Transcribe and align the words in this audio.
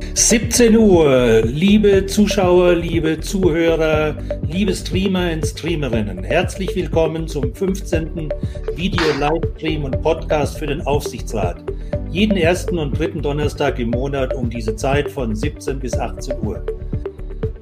17 0.00 0.76
Uhr, 0.76 1.42
liebe 1.44 2.04
Zuschauer, 2.06 2.74
liebe 2.74 3.20
Zuhörer, 3.20 4.16
liebe 4.48 4.74
Streamer 4.74 5.30
und 5.32 5.46
Streamerinnen, 5.46 6.24
herzlich 6.24 6.74
willkommen 6.74 7.28
zum 7.28 7.54
15. 7.54 8.28
Video-Livestream 8.74 9.84
und 9.84 10.02
Podcast 10.02 10.58
für 10.58 10.66
den 10.66 10.80
Aufsichtsrat. 10.82 11.62
Jeden 12.10 12.36
ersten 12.36 12.76
und 12.78 12.98
dritten 12.98 13.22
Donnerstag 13.22 13.78
im 13.78 13.90
Monat 13.90 14.34
um 14.34 14.50
diese 14.50 14.74
Zeit 14.74 15.08
von 15.10 15.36
17 15.36 15.78
bis 15.78 15.96
18 15.96 16.44
Uhr. 16.44 16.66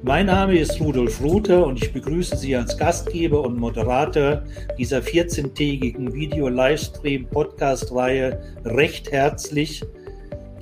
Mein 0.01 0.25
Name 0.25 0.57
ist 0.57 0.81
Rudolf 0.81 1.21
Ruther 1.21 1.63
und 1.65 1.83
ich 1.83 1.93
begrüße 1.93 2.37
Sie 2.37 2.55
als 2.55 2.75
Gastgeber 2.77 3.41
und 3.41 3.57
Moderator 3.57 4.41
dieser 4.77 4.99
14-tägigen 4.99 6.13
Video-Livestream-Podcast-Reihe 6.13 8.39
recht 8.65 9.11
herzlich 9.11 9.83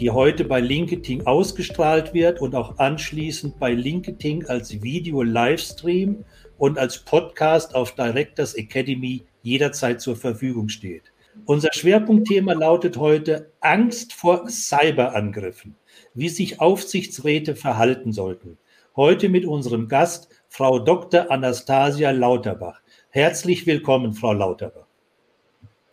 die 0.02 0.10
heute 0.10 0.46
bei 0.46 0.60
LinkedIn 0.60 1.28
ausgestrahlt 1.28 2.16
wird 2.16 2.42
und 2.42 2.56
auch 2.56 2.80
anschließend 2.80 3.60
bei 3.60 3.72
LinkedIn 3.72 4.48
als 4.48 4.82
Video-Livestream 4.82 6.26
und 6.58 6.80
als 6.80 6.98
Podcast 6.98 7.76
auf 7.76 7.94
Directors 7.94 8.56
Academy 8.56 9.24
jederzeit 9.44 10.02
zur 10.02 10.16
Verfügung 10.16 10.70
steht. 10.70 11.04
Unser 11.46 11.72
Schwerpunktthema 11.72 12.54
lautet 12.54 12.98
heute 12.98 13.52
Angst 13.60 14.14
vor 14.14 14.50
Cyberangriffen, 14.50 15.76
wie 16.16 16.30
sich 16.30 16.60
Aufsichtsräte 16.60 17.56
verhalten 17.56 18.12
sollten. 18.12 18.58
Heute 18.96 19.30
mit 19.30 19.46
unserem 19.46 19.88
Gast, 19.88 20.30
Frau 20.50 20.80
Dr. 20.80 21.30
Anastasia 21.30 22.10
Lauterbach. 22.10 22.82
Herzlich 23.12 23.68
willkommen, 23.68 24.14
Frau 24.14 24.34
Lauterbach. 24.34 24.88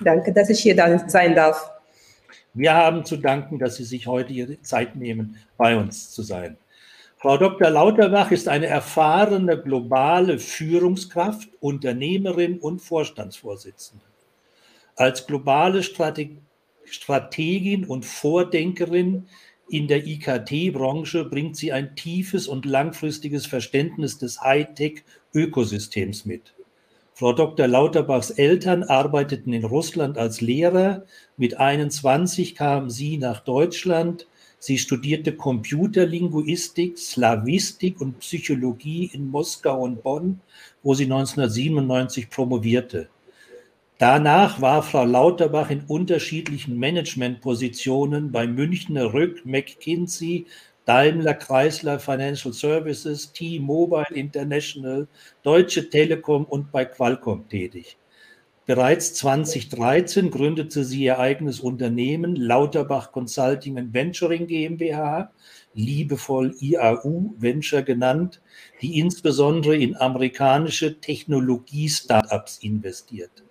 Danke, 0.02 0.32
dass 0.32 0.48
ich 0.48 0.60
hier 0.60 0.76
sein 1.08 1.34
darf. 1.34 1.77
Wir 2.54 2.74
haben 2.74 3.04
zu 3.04 3.16
danken, 3.16 3.58
dass 3.58 3.76
Sie 3.76 3.84
sich 3.84 4.06
heute 4.06 4.32
Ihre 4.32 4.60
Zeit 4.62 4.96
nehmen, 4.96 5.36
bei 5.56 5.76
uns 5.76 6.10
zu 6.10 6.22
sein. 6.22 6.56
Frau 7.16 7.36
Dr. 7.36 7.70
Lauterbach 7.70 8.30
ist 8.30 8.48
eine 8.48 8.66
erfahrene 8.66 9.60
globale 9.60 10.38
Führungskraft, 10.38 11.48
Unternehmerin 11.60 12.58
und 12.58 12.80
Vorstandsvorsitzende. 12.80 14.04
Als 14.94 15.26
globale 15.26 15.82
Strategin 15.82 17.84
und 17.84 18.04
Vordenkerin 18.04 19.26
in 19.68 19.88
der 19.88 20.06
IKT-Branche 20.06 21.24
bringt 21.24 21.56
sie 21.56 21.72
ein 21.72 21.96
tiefes 21.96 22.48
und 22.48 22.64
langfristiges 22.64 23.46
Verständnis 23.46 24.18
des 24.18 24.40
Hightech-Ökosystems 24.40 26.24
mit. 26.24 26.54
Frau 27.18 27.32
Dr. 27.32 27.66
Lauterbachs 27.66 28.30
Eltern 28.30 28.84
arbeiteten 28.84 29.52
in 29.52 29.64
Russland 29.64 30.16
als 30.16 30.40
Lehrer. 30.40 31.04
Mit 31.36 31.58
21 31.58 32.54
kam 32.54 32.90
sie 32.90 33.18
nach 33.18 33.40
Deutschland. 33.40 34.28
Sie 34.60 34.78
studierte 34.78 35.34
Computerlinguistik, 35.34 36.96
Slawistik 36.96 38.00
und 38.00 38.20
Psychologie 38.20 39.10
in 39.12 39.32
Moskau 39.32 39.82
und 39.82 40.04
Bonn, 40.04 40.38
wo 40.84 40.94
sie 40.94 41.06
1997 41.06 42.30
promovierte. 42.30 43.08
Danach 43.98 44.60
war 44.60 44.84
Frau 44.84 45.04
Lauterbach 45.04 45.70
in 45.70 45.80
unterschiedlichen 45.88 46.78
Managementpositionen 46.78 48.30
bei 48.30 48.46
Münchner 48.46 49.12
Rück, 49.12 49.44
McKinsey, 49.44 50.46
Daimler 50.88 51.34
Chrysler 51.34 51.98
Financial 51.98 52.50
Services, 52.50 53.30
T-Mobile 53.34 54.06
International, 54.14 55.06
Deutsche 55.42 55.90
Telekom 55.90 56.46
und 56.46 56.72
bei 56.72 56.86
Qualcomm 56.86 57.46
tätig. 57.46 57.98
Bereits 58.64 59.12
2013 59.12 60.30
gründete 60.30 60.84
sie 60.84 61.02
ihr 61.02 61.18
eigenes 61.18 61.60
Unternehmen, 61.60 62.36
Lauterbach 62.36 63.12
Consulting 63.12 63.76
and 63.76 63.92
Venturing 63.92 64.46
GmbH, 64.46 65.30
liebevoll 65.74 66.54
IAU 66.58 67.34
Venture 67.36 67.82
genannt, 67.82 68.40
die 68.80 68.98
insbesondere 68.98 69.76
in 69.76 69.94
amerikanische 69.94 71.00
Technologie-Startups 71.00 72.60
investiert. 72.62 73.44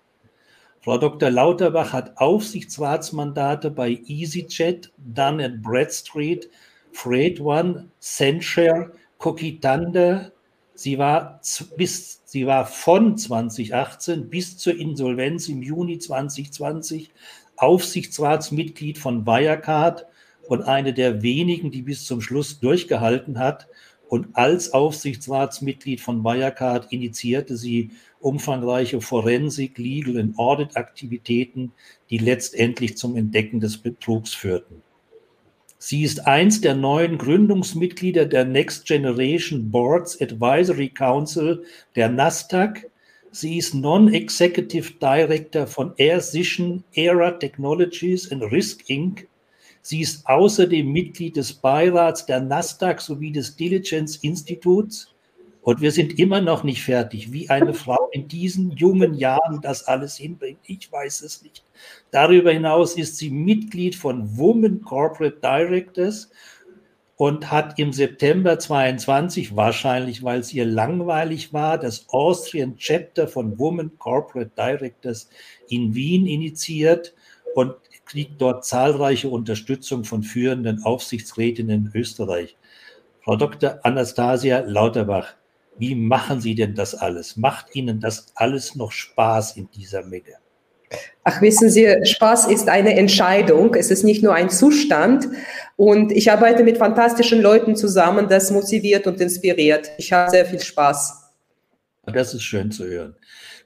Frau 0.81 0.97
Dr. 0.97 1.29
Lauterbach 1.29 1.93
hat 1.93 2.17
Aufsichtsratsmandate 2.17 3.69
bei 3.69 3.99
EasyJet, 4.07 4.91
Dun 4.97 5.61
Bradstreet, 5.61 6.49
Freight 6.97 7.39
One, 7.39 7.91
Senshare, 7.99 8.91
Kokitanda. 9.19 10.31
Sie 10.73 10.97
war, 10.97 11.39
bis, 11.77 12.23
sie 12.25 12.47
war 12.47 12.65
von 12.65 13.15
2018 13.15 14.31
bis 14.31 14.57
zur 14.57 14.75
Insolvenz 14.75 15.47
im 15.47 15.61
Juni 15.61 15.99
2020 15.99 17.11
Aufsichtsratsmitglied 17.55 18.97
von 18.97 19.27
Wirecard 19.27 20.07
und 20.47 20.63
eine 20.63 20.91
der 20.91 21.21
wenigen, 21.21 21.69
die 21.69 21.83
bis 21.83 22.03
zum 22.05 22.19
Schluss 22.19 22.59
durchgehalten 22.59 23.37
hat. 23.37 23.67
Und 24.07 24.29
als 24.35 24.73
Aufsichtsratsmitglied 24.73 26.01
von 26.01 26.23
Wirecard 26.23 26.91
initiierte 26.91 27.57
sie 27.57 27.91
umfangreiche 28.21 29.01
Forensik, 29.01 29.77
Legal 29.77 30.17
und 30.17 30.39
Audit-Aktivitäten, 30.39 31.73
die 32.09 32.17
letztendlich 32.17 32.97
zum 32.97 33.15
Entdecken 33.15 33.59
des 33.59 33.77
Betrugs 33.77 34.33
führten. 34.33 34.81
Sie 35.79 36.01
ist 36.01 36.25
eins 36.25 36.59
der 36.59 36.73
neuen 36.73 37.19
Gründungsmitglieder 37.19 38.25
der 38.25 38.45
Next 38.45 38.87
Generation 38.87 39.69
Boards 39.69 40.19
Advisory 40.19 40.89
Council 40.89 41.63
der 41.95 42.09
Nasdaq. 42.09 42.89
Sie 43.31 43.57
ist 43.57 43.75
Non-Executive 43.75 44.93
Director 44.93 45.67
von 45.67 45.93
Air 45.97 46.13
Aircision 46.13 46.83
Era 46.93 47.31
Technologies 47.31 48.31
and 48.31 48.43
Risk 48.51 48.89
Inc. 48.89 49.27
Sie 49.83 50.01
ist 50.01 50.25
außerdem 50.25 50.91
Mitglied 50.91 51.37
des 51.37 51.53
Beirats 51.53 52.25
der 52.25 52.41
Nasdaq 52.41 52.99
sowie 52.99 53.31
des 53.31 53.55
Diligence 53.55 54.17
Instituts. 54.17 55.13
Und 55.67 55.81
wir 55.81 55.91
sind 55.91 56.17
immer 56.17 56.39
noch 56.39 56.63
nicht 56.63 56.81
fertig, 56.81 57.33
wie 57.33 57.49
eine 57.49 57.73
Frau 57.83 58.07
in 58.13 58.29
diesen 58.29 58.71
jungen 58.71 59.15
Jahren 59.15 59.59
das 59.59 59.83
alles 59.83 60.15
hinbringt. 60.15 60.61
Ich 60.65 60.89
weiß 60.89 61.19
es 61.23 61.41
nicht. 61.41 61.61
Darüber 62.09 62.53
hinaus 62.53 62.95
ist 62.95 63.17
sie 63.17 63.29
Mitglied 63.29 63.93
von 63.93 64.37
Women 64.37 64.81
Corporate 64.81 65.39
Directors 65.43 66.29
und 67.17 67.51
hat 67.51 67.77
im 67.79 67.91
September 67.91 68.57
22, 68.57 69.57
wahrscheinlich 69.57 70.23
weil 70.23 70.39
es 70.39 70.53
ihr 70.53 70.63
langweilig 70.63 71.51
war, 71.51 71.77
das 71.77 72.05
Austrian 72.11 72.77
Chapter 72.77 73.27
von 73.27 73.59
Women 73.59 73.91
Corporate 73.99 74.51
Directors 74.57 75.27
in 75.67 75.93
Wien 75.93 76.27
initiiert 76.27 77.13
und 77.55 77.73
kriegt 78.05 78.41
dort 78.41 78.63
zahlreiche 78.63 79.27
Unterstützung 79.27 80.05
von 80.05 80.23
führenden 80.23 80.83
Aufsichtsrätinnen 80.83 81.87
in 81.87 81.91
Österreich. 81.93 82.55
Frau 83.19 83.35
Dr. 83.35 83.79
Anastasia 83.83 84.59
Lauterbach, 84.59 85.35
wie 85.77 85.95
machen 85.95 86.41
Sie 86.41 86.55
denn 86.55 86.75
das 86.75 86.95
alles? 86.95 87.37
Macht 87.37 87.75
Ihnen 87.75 87.99
das 87.99 88.27
alles 88.35 88.75
noch 88.75 88.91
Spaß 88.91 89.57
in 89.57 89.69
dieser 89.71 90.03
Menge? 90.03 90.35
Ach, 91.23 91.41
wissen 91.41 91.69
Sie, 91.69 92.05
Spaß 92.05 92.47
ist 92.47 92.69
eine 92.69 92.95
Entscheidung. 92.95 93.75
Es 93.75 93.91
ist 93.91 94.03
nicht 94.03 94.23
nur 94.23 94.33
ein 94.33 94.49
Zustand. 94.49 95.27
Und 95.75 96.11
ich 96.11 96.31
arbeite 96.31 96.63
mit 96.63 96.77
fantastischen 96.77 97.41
Leuten 97.41 97.75
zusammen, 97.75 98.29
das 98.29 98.51
motiviert 98.51 99.05
und 99.07 99.19
inspiriert. 99.19 99.91
Ich 99.97 100.13
habe 100.13 100.31
sehr 100.31 100.45
viel 100.45 100.61
Spaß. 100.61 101.31
Das 102.05 102.33
ist 102.33 102.43
schön 102.43 102.71
zu 102.71 102.85
hören. 102.85 103.15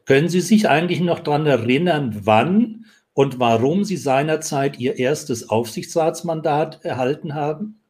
Können 0.06 0.30
Sie 0.30 0.42
sich 0.42 0.68
eigentlich 0.68 1.02
noch 1.02 1.20
daran 1.20 1.46
erinnern, 1.46 2.22
wann 2.24 2.86
und 3.14 3.40
warum 3.40 3.84
Sie 3.84 3.98
seinerzeit 3.98 4.80
Ihr 4.80 4.98
erstes 4.98 5.50
Aufsichtsratsmandat 5.50 6.84
erhalten 6.84 7.36
haben? 7.36 7.81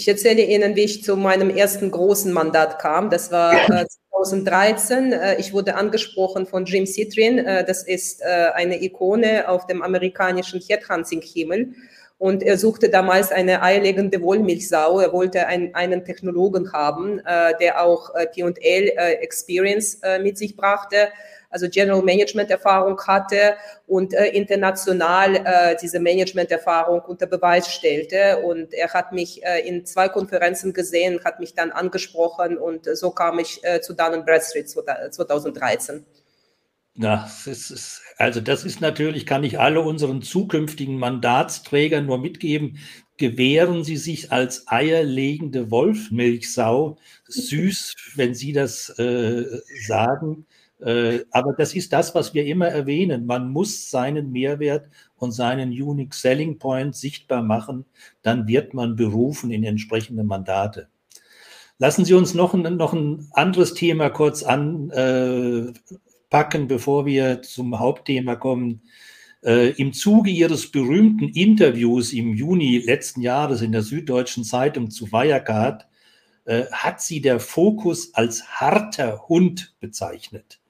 Ich 0.00 0.08
erzähle 0.08 0.40
Ihnen, 0.40 0.76
wie 0.76 0.84
ich 0.84 1.04
zu 1.04 1.14
meinem 1.14 1.50
ersten 1.50 1.90
großen 1.90 2.32
Mandat 2.32 2.78
kam. 2.78 3.10
Das 3.10 3.30
war 3.30 3.52
äh, 3.52 3.84
2013. 4.12 5.12
Äh, 5.12 5.36
ich 5.38 5.52
wurde 5.52 5.74
angesprochen 5.74 6.46
von 6.46 6.64
Jim 6.64 6.86
Citrin. 6.86 7.36
Äh, 7.36 7.66
das 7.66 7.82
ist 7.82 8.22
äh, 8.22 8.46
eine 8.54 8.82
Ikone 8.82 9.46
auf 9.46 9.66
dem 9.66 9.82
amerikanischen 9.82 10.58
Headhunting-Himmel. 10.58 11.74
Und 12.16 12.42
er 12.42 12.56
suchte 12.56 12.88
damals 12.88 13.30
eine 13.30 13.62
eierlegende 13.62 14.22
Wollmilchsau. 14.22 15.00
Er 15.00 15.12
wollte 15.12 15.46
ein, 15.46 15.74
einen 15.74 16.02
Technologen 16.02 16.72
haben, 16.72 17.18
äh, 17.18 17.52
der 17.60 17.84
auch 17.84 18.14
äh, 18.14 18.26
P&L-Experience 18.26 20.00
mit 20.22 20.38
sich 20.38 20.56
brachte 20.56 21.08
also 21.50 21.68
General 21.68 22.02
Management 22.02 22.50
Erfahrung 22.50 22.98
hatte 23.06 23.56
und 23.86 24.14
äh, 24.14 24.28
international 24.28 25.36
äh, 25.36 25.76
diese 25.80 26.00
Management 26.00 26.50
Erfahrung 26.50 27.00
unter 27.00 27.26
Beweis 27.26 27.70
stellte. 27.70 28.38
Und 28.38 28.72
er 28.72 28.92
hat 28.92 29.12
mich 29.12 29.44
äh, 29.44 29.66
in 29.68 29.84
zwei 29.84 30.08
Konferenzen 30.08 30.72
gesehen, 30.72 31.20
hat 31.24 31.40
mich 31.40 31.54
dann 31.54 31.72
angesprochen 31.72 32.56
und 32.56 32.86
so 32.96 33.10
kam 33.10 33.38
ich 33.38 33.62
äh, 33.62 33.80
zu 33.80 33.94
Dun 33.94 34.24
Bradstreet 34.24 34.70
2013. 34.70 36.04
Ja, 36.94 37.30
das 37.46 37.70
ist, 37.70 38.02
also 38.18 38.40
das 38.40 38.64
ist 38.64 38.80
natürlich, 38.80 39.24
kann 39.24 39.44
ich 39.44 39.58
alle 39.58 39.80
unseren 39.80 40.22
zukünftigen 40.22 40.98
Mandatsträgern 40.98 42.04
nur 42.04 42.18
mitgeben, 42.18 42.78
gewähren 43.16 43.84
Sie 43.84 43.96
sich 43.96 44.32
als 44.32 44.66
eierlegende 44.66 45.70
Wolfmilchsau. 45.70 46.98
Süß, 47.28 47.94
wenn 48.16 48.34
Sie 48.34 48.52
das 48.52 48.90
äh, 48.98 49.44
sagen. 49.86 50.46
Äh, 50.82 51.24
aber 51.30 51.52
das 51.52 51.74
ist 51.74 51.92
das, 51.92 52.14
was 52.14 52.32
wir 52.32 52.46
immer 52.46 52.68
erwähnen. 52.68 53.26
Man 53.26 53.50
muss 53.50 53.90
seinen 53.90 54.32
Mehrwert 54.32 54.88
und 55.16 55.32
seinen 55.32 55.70
Unique 55.70 56.14
Selling 56.14 56.58
Point 56.58 56.96
sichtbar 56.96 57.42
machen. 57.42 57.84
Dann 58.22 58.48
wird 58.48 58.72
man 58.74 58.96
berufen 58.96 59.50
in 59.50 59.64
entsprechende 59.64 60.24
Mandate. 60.24 60.88
Lassen 61.78 62.04
Sie 62.04 62.14
uns 62.14 62.34
noch 62.34 62.54
ein, 62.54 62.76
noch 62.76 62.92
ein 62.92 63.28
anderes 63.32 63.74
Thema 63.74 64.10
kurz 64.10 64.42
anpacken, 64.42 65.74
äh, 66.30 66.66
bevor 66.66 67.06
wir 67.06 67.42
zum 67.42 67.78
Hauptthema 67.78 68.36
kommen. 68.36 68.82
Äh, 69.42 69.70
Im 69.70 69.92
Zuge 69.92 70.30
ihres 70.30 70.70
berühmten 70.70 71.28
Interviews 71.28 72.12
im 72.12 72.34
Juni 72.34 72.78
letzten 72.78 73.22
Jahres 73.22 73.62
in 73.62 73.72
der 73.72 73.82
Süddeutschen 73.82 74.44
Zeitung 74.44 74.90
zu 74.90 75.10
Wirecard 75.10 75.86
äh, 76.44 76.66
hat 76.70 77.00
sie 77.00 77.22
der 77.22 77.40
Fokus 77.40 78.14
als 78.14 78.44
harter 78.46 79.28
Hund 79.28 79.74
bezeichnet 79.80 80.60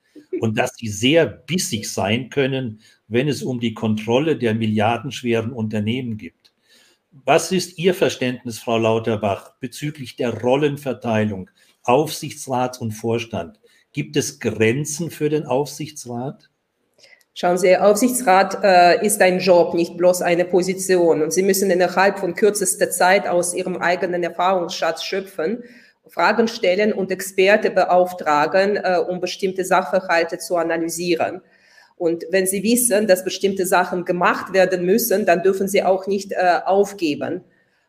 und 0.40 0.58
dass 0.58 0.75
sie 0.75 0.88
sehr 0.88 1.26
bissig 1.26 1.90
sein 1.90 2.31
können, 2.31 2.81
wenn 3.08 3.28
es 3.28 3.42
um 3.42 3.60
die 3.60 3.75
Kontrolle 3.75 4.37
der 4.37 4.54
milliardenschweren 4.54 5.52
Unternehmen 5.52 6.16
gibt. 6.16 6.52
Was 7.12 7.52
ist 7.52 7.78
Ihr 7.78 7.94
Verständnis, 7.94 8.60
Frau 8.60 8.78
Lauterbach, 8.78 9.54
bezüglich 9.60 10.16
der 10.16 10.40
Rollenverteilung 10.40 11.50
Aufsichtsrat 11.82 12.81
und 12.81 12.92
Vorstand? 12.92 13.60
Gibt 13.92 14.16
es 14.16 14.38
Grenzen 14.38 15.10
für 15.10 15.28
den 15.28 15.44
Aufsichtsrat? 15.44 16.50
Schauen 17.34 17.58
Sie, 17.58 17.76
Aufsichtsrat 17.76 18.62
äh, 18.62 19.04
ist 19.04 19.20
ein 19.20 19.38
Job, 19.40 19.75
nicht 19.75 19.96
bloß 19.96 20.22
eine 20.22 20.44
Position. 20.44 21.22
Und 21.22 21.32
Sie 21.32 21.43
müssen 21.43 21.70
innerhalb 21.70 22.19
von 22.19 22.34
kürzester 22.34 22.90
Zeit 22.90 23.26
aus 23.26 23.54
Ihrem 23.54 23.76
eigenen 23.76 24.22
Erfahrungsschatz 24.22 25.02
schöpfen, 25.02 25.64
Fragen 26.10 26.48
stellen 26.48 26.92
und 26.92 27.10
Experte 27.10 27.70
beauftragen, 27.70 28.76
äh, 28.76 28.98
um 29.08 29.20
bestimmte 29.20 29.64
Sachverhalte 29.64 30.38
zu 30.38 30.56
analysieren. 30.56 31.40
Und 31.96 32.24
wenn 32.30 32.46
Sie 32.46 32.62
wissen, 32.62 33.06
dass 33.06 33.24
bestimmte 33.24 33.66
Sachen 33.66 34.04
gemacht 34.04 34.52
werden 34.52 34.84
müssen, 34.84 35.26
dann 35.26 35.42
dürfen 35.42 35.68
Sie 35.68 35.82
auch 35.82 36.06
nicht 36.06 36.32
äh, 36.32 36.60
aufgeben. 36.64 37.44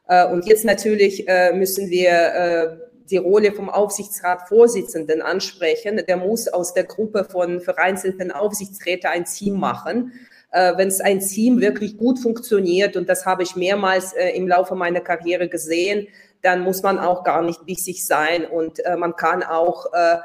Äh, 0.08 0.28
und 0.28 0.46
jetzt 0.46 0.66
natürlich 0.66 1.28
äh, 1.28 1.54
müssen 1.54 1.90
wir 1.90 2.12
äh, 2.12 2.78
die 3.10 3.18
Rolle 3.18 3.54
vom 3.54 3.70
Aufsichtsratsvorsitzenden 3.70 5.22
ansprechen. 5.22 6.02
Der 6.08 6.18
muss 6.18 6.48
aus 6.48 6.74
der 6.74 6.84
Gruppe 6.84 7.24
von 7.24 7.62
vereinzelten 7.62 8.32
Aufsichtsräten 8.32 9.10
ein 9.10 9.26
Team 9.26 9.60
machen. 9.60 10.12
Äh, 10.52 10.74
Wenn 10.78 10.90
es 10.90 11.00
ein 11.00 11.20
Team 11.22 11.62
wirklich 11.62 11.98
gut 11.98 12.20
funktioniert, 12.20 12.98
und 12.98 13.08
das 13.08 13.26
habe 13.26 13.44
ich 13.44 13.56
mehrmals 13.56 14.14
äh, 14.14 14.30
im 14.32 14.48
Laufe 14.48 14.76
meiner 14.76 15.02
Karriere 15.02 15.48
gesehen, 15.48 16.08
dann 16.42 16.62
muss 16.62 16.84
man 16.84 17.00
auch 17.00 17.24
gar 17.24 17.42
nicht 17.42 17.66
bissig 17.66 18.06
sein 18.06 18.46
und 18.46 18.84
äh, 18.86 18.96
man 18.96 19.16
kann 19.16 19.44
auch 19.44 19.92
äh, 19.94 20.18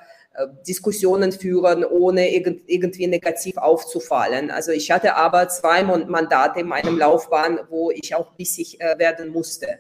Diskussionen 0.67 1.33
führen, 1.33 1.85
ohne 1.85 2.35
irgend, 2.35 2.63
irgendwie 2.67 3.07
negativ 3.07 3.57
aufzufallen. 3.57 4.51
Also 4.51 4.71
ich 4.71 4.91
hatte 4.91 5.17
aber 5.17 5.49
zwei 5.49 5.83
Mandate 5.83 6.61
in 6.61 6.67
meinem 6.67 6.99
Laufbahn, 6.99 7.61
wo 7.71 7.91
ich 7.91 8.15
auch 8.15 8.33
bissig 8.33 8.81
äh, 8.81 8.99
werden 8.99 9.31
musste. 9.31 9.79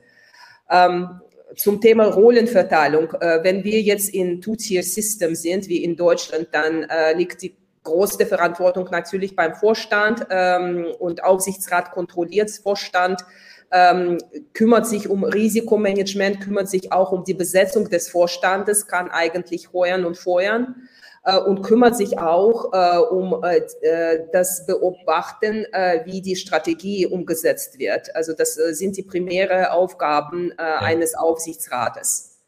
Ähm, 0.71 1.21
zum 1.55 1.81
Thema 1.81 2.06
Rollenverteilung. 2.06 3.12
Äh, 3.21 3.43
wenn 3.43 3.65
wir 3.65 3.81
jetzt 3.81 4.09
in 4.09 4.41
Two-Tier-System 4.41 5.35
sind, 5.35 5.69
wie 5.69 5.85
in 5.85 5.97
Deutschland, 5.97 6.49
dann 6.53 6.85
äh, 6.85 7.12
liegt 7.15 7.43
die 7.43 7.56
große 7.85 8.27
Verantwortung 8.27 8.88
natürlich 8.91 9.37
beim 9.37 9.55
Vorstand 9.55 10.27
ähm, 10.31 10.87
und 10.99 11.23
Aufsichtsrat 11.23 11.93
kontrolliert 11.93 12.50
Vorstand, 12.50 13.25
ähm, 13.72 14.18
kümmert 14.52 14.86
sich 14.86 15.08
um 15.08 15.24
Risikomanagement, 15.24 16.40
kümmert 16.40 16.68
sich 16.68 16.92
auch 16.92 17.12
um 17.12 17.24
die 17.24 17.34
Besetzung 17.34 17.88
des 17.88 18.08
Vorstandes, 18.08 18.86
kann 18.86 19.10
eigentlich 19.10 19.72
heuern 19.72 20.04
und 20.04 20.16
feuern. 20.16 20.88
Äh, 21.26 21.38
und 21.38 21.62
kümmert 21.62 21.96
sich 21.96 22.18
auch 22.18 22.72
äh, 22.72 22.98
um 22.98 23.42
äh, 23.42 24.20
das 24.32 24.64
Beobachten, 24.64 25.66
wie 26.04 26.22
die 26.22 26.36
Strategie 26.36 27.06
umgesetzt 27.06 27.78
wird. 27.78 28.14
Also 28.14 28.32
das 28.32 28.54
sind 28.54 28.96
die 28.96 29.02
primäre 29.02 29.72
Aufgaben 29.72 30.52
ja. 30.56 30.78
eines 30.78 31.14
Aufsichtsrates. 31.14 32.38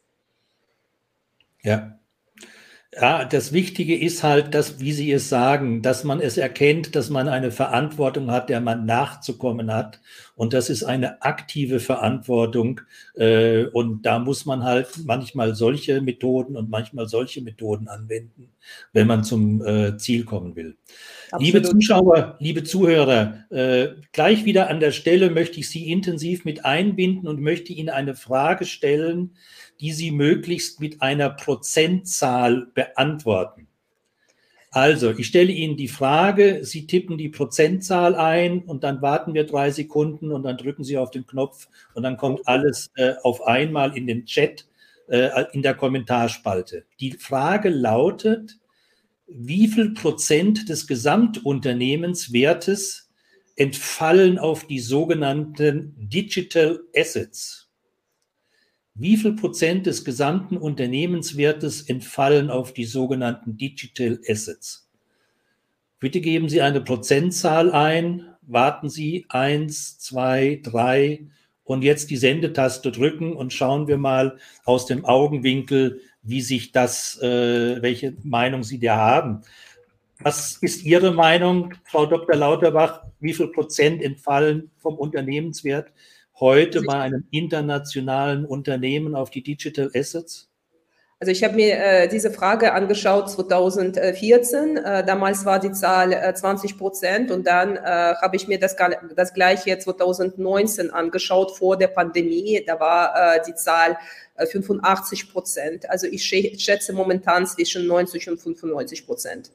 Ja, 1.61 1.98
ja, 2.95 3.23
das 3.23 3.53
Wichtige 3.53 3.95
ist 3.95 4.23
halt, 4.23 4.55
dass, 4.55 4.79
wie 4.79 4.93
Sie 4.93 5.11
es 5.11 5.29
sagen, 5.29 5.83
dass 5.83 6.03
man 6.03 6.19
es 6.19 6.37
erkennt, 6.37 6.95
dass 6.95 7.11
man 7.11 7.27
eine 7.27 7.51
Verantwortung 7.51 8.31
hat, 8.31 8.49
der 8.49 8.61
man 8.61 8.85
nachzukommen 8.87 9.71
hat. 9.71 10.01
Und 10.35 10.53
das 10.53 10.71
ist 10.71 10.83
eine 10.83 11.21
aktive 11.21 11.79
Verantwortung. 11.79 12.81
Äh, 13.13 13.65
und 13.65 14.07
da 14.07 14.17
muss 14.17 14.47
man 14.47 14.63
halt 14.63 14.87
manchmal 15.05 15.53
solche 15.53 16.01
Methoden 16.01 16.55
und 16.55 16.71
manchmal 16.71 17.07
solche 17.07 17.43
Methoden 17.43 17.87
anwenden, 17.87 18.49
wenn 18.91 19.05
man 19.05 19.23
zum 19.23 19.63
äh, 19.63 19.97
Ziel 19.97 20.25
kommen 20.25 20.55
will. 20.55 20.75
Absolut. 21.31 21.45
Liebe 21.45 21.61
Zuschauer, 21.61 22.37
liebe 22.39 22.63
Zuhörer, 22.63 23.45
äh, 23.51 23.89
gleich 24.13 24.45
wieder 24.45 24.67
an 24.67 24.79
der 24.79 24.91
Stelle 24.91 25.29
möchte 25.29 25.59
ich 25.59 25.69
Sie 25.69 25.91
intensiv 25.91 26.43
mit 26.43 26.65
einbinden 26.65 27.27
und 27.27 27.39
möchte 27.39 27.71
Ihnen 27.71 27.89
eine 27.89 28.15
Frage 28.15 28.65
stellen, 28.65 29.35
die 29.79 29.91
Sie 29.91 30.11
möglichst 30.11 30.79
mit 30.79 31.01
einer 31.01 31.29
Prozentzahl 31.29 32.67
beantworten. 32.73 33.67
Also, 34.71 35.11
ich 35.11 35.25
stelle 35.25 35.51
Ihnen 35.51 35.77
die 35.77 35.87
Frage, 35.87 36.63
Sie 36.63 36.85
tippen 36.85 37.17
die 37.17 37.29
Prozentzahl 37.29 38.13
ein 38.13 38.59
und 38.59 38.83
dann 38.83 39.01
warten 39.01 39.33
wir 39.33 39.45
drei 39.45 39.71
Sekunden 39.71 40.31
und 40.31 40.43
dann 40.43 40.57
drücken 40.57 40.83
Sie 40.83 40.97
auf 40.97 41.09
den 41.09 41.25
Knopf 41.25 41.67
und 41.95 42.03
dann 42.03 42.17
kommt 42.17 42.47
alles 42.47 42.91
äh, 42.95 43.13
auf 43.23 43.47
einmal 43.47 43.97
in 43.97 44.05
den 44.05 44.25
Chat, 44.25 44.67
äh, 45.07 45.45
in 45.53 45.63
der 45.63 45.73
Kommentarspalte. 45.73 46.85
Die 46.99 47.13
Frage 47.13 47.69
lautet, 47.69 48.59
wie 49.25 49.67
viel 49.67 49.95
Prozent 49.95 50.69
des 50.69 50.85
Gesamtunternehmenswertes 50.85 53.09
entfallen 53.55 54.37
auf 54.37 54.67
die 54.67 54.79
sogenannten 54.79 55.95
Digital 55.97 56.79
Assets? 56.95 57.68
Wie 59.01 59.15
viel 59.15 59.31
Prozent 59.31 59.85
des 59.85 60.03
gesamten 60.03 60.57
Unternehmenswertes 60.57 61.83
entfallen 61.83 62.49
auf 62.49 62.73
die 62.73 62.83
sogenannten 62.83 63.55
Digital 63.55 64.19
Assets? 64.27 64.89
Bitte 66.01 66.19
geben 66.19 66.49
Sie 66.49 66.61
eine 66.61 66.81
Prozentzahl 66.81 67.71
ein, 67.71 68.27
warten 68.41 68.89
Sie 68.89 69.25
eins, 69.29 69.99
zwei, 69.99 70.59
drei 70.61 71.27
und 71.63 71.81
jetzt 71.81 72.09
die 72.09 72.17
Sendetaste 72.17 72.91
drücken 72.91 73.31
und 73.31 73.53
schauen 73.53 73.87
wir 73.87 73.97
mal 73.97 74.37
aus 74.65 74.85
dem 74.85 75.05
Augenwinkel, 75.05 76.01
wie 76.21 76.41
sich 76.41 76.73
das, 76.73 77.21
äh, 77.21 77.81
welche 77.81 78.17
Meinung 78.23 78.63
Sie 78.63 78.81
da 78.81 78.97
haben. 78.97 79.43
Was 80.19 80.57
ist 80.57 80.83
Ihre 80.83 81.13
Meinung, 81.13 81.73
Frau 81.85 82.05
Dr. 82.05 82.35
Lauterbach? 82.35 83.03
Wie 83.21 83.33
viel 83.33 83.47
Prozent 83.47 84.03
entfallen 84.03 84.71
vom 84.77 84.95
Unternehmenswert 84.95 85.89
heute 86.39 86.81
bei 86.81 86.99
einem 86.99 87.25
internationalen 87.31 88.45
Unternehmen 88.45 89.15
auf 89.15 89.29
die 89.29 89.43
Digital 89.43 89.89
Assets? 89.93 90.49
Also 91.21 91.33
ich 91.33 91.43
habe 91.43 91.55
mir 91.55 91.77
äh, 91.77 92.07
diese 92.07 92.31
Frage 92.31 92.71
angeschaut 92.71 93.29
2014. 93.29 94.77
Äh, 94.77 95.05
damals 95.05 95.43
war 95.43 95.59
die 95.59 95.73
Zahl 95.73 96.13
äh, 96.13 96.33
20 96.33 96.77
Prozent 96.77 97.29
und 97.29 97.45
dann 97.45 97.75
äh, 97.75 97.81
habe 98.21 98.37
ich 98.37 98.47
mir 98.47 98.57
das, 98.57 98.77
das 99.17 99.33
gleiche 99.33 99.77
2019 99.77 100.91
angeschaut 100.91 101.57
vor 101.57 101.75
der 101.77 101.87
Pandemie. 101.87 102.63
Da 102.65 102.79
war 102.79 103.35
äh, 103.35 103.41
die 103.45 103.53
Zahl 103.53 103.97
85 104.37 105.23
äh, 105.23 105.31
Prozent. 105.33 105.89
Also 105.89 106.07
ich 106.07 106.23
schätze 106.23 106.93
momentan 106.93 107.45
zwischen 107.45 107.85
90 107.85 108.29
und 108.29 108.39
95 108.39 109.05
Prozent. 109.05 109.51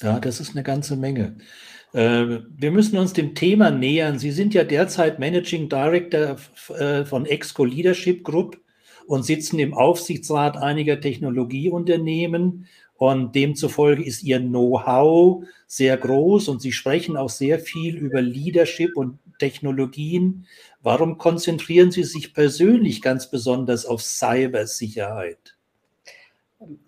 Ja, 0.00 0.20
das 0.20 0.38
ist 0.38 0.50
eine 0.50 0.62
ganze 0.62 0.94
Menge. 0.94 1.34
Äh, 1.92 2.40
wir 2.56 2.70
müssen 2.70 2.98
uns 2.98 3.12
dem 3.12 3.34
Thema 3.34 3.70
nähern. 3.70 4.18
Sie 4.18 4.30
sind 4.30 4.54
ja 4.54 4.64
derzeit 4.64 5.18
Managing 5.18 5.68
Director 5.68 6.36
äh, 6.78 7.04
von 7.04 7.26
Exco 7.26 7.64
Leadership 7.64 8.24
Group 8.24 8.60
und 9.06 9.24
sitzen 9.24 9.58
im 9.58 9.74
Aufsichtsrat 9.74 10.56
einiger 10.56 11.00
Technologieunternehmen. 11.00 12.66
Und 12.98 13.34
demzufolge 13.34 14.02
ist 14.02 14.22
Ihr 14.22 14.40
Know-how 14.40 15.44
sehr 15.66 15.96
groß 15.98 16.48
und 16.48 16.62
Sie 16.62 16.72
sprechen 16.72 17.16
auch 17.16 17.28
sehr 17.28 17.58
viel 17.58 17.96
über 17.96 18.22
Leadership 18.22 18.96
und 18.96 19.18
Technologien. 19.38 20.46
Warum 20.82 21.18
konzentrieren 21.18 21.90
Sie 21.90 22.04
sich 22.04 22.32
persönlich 22.32 23.02
ganz 23.02 23.30
besonders 23.30 23.84
auf 23.84 24.02
Cybersicherheit? 24.02 25.55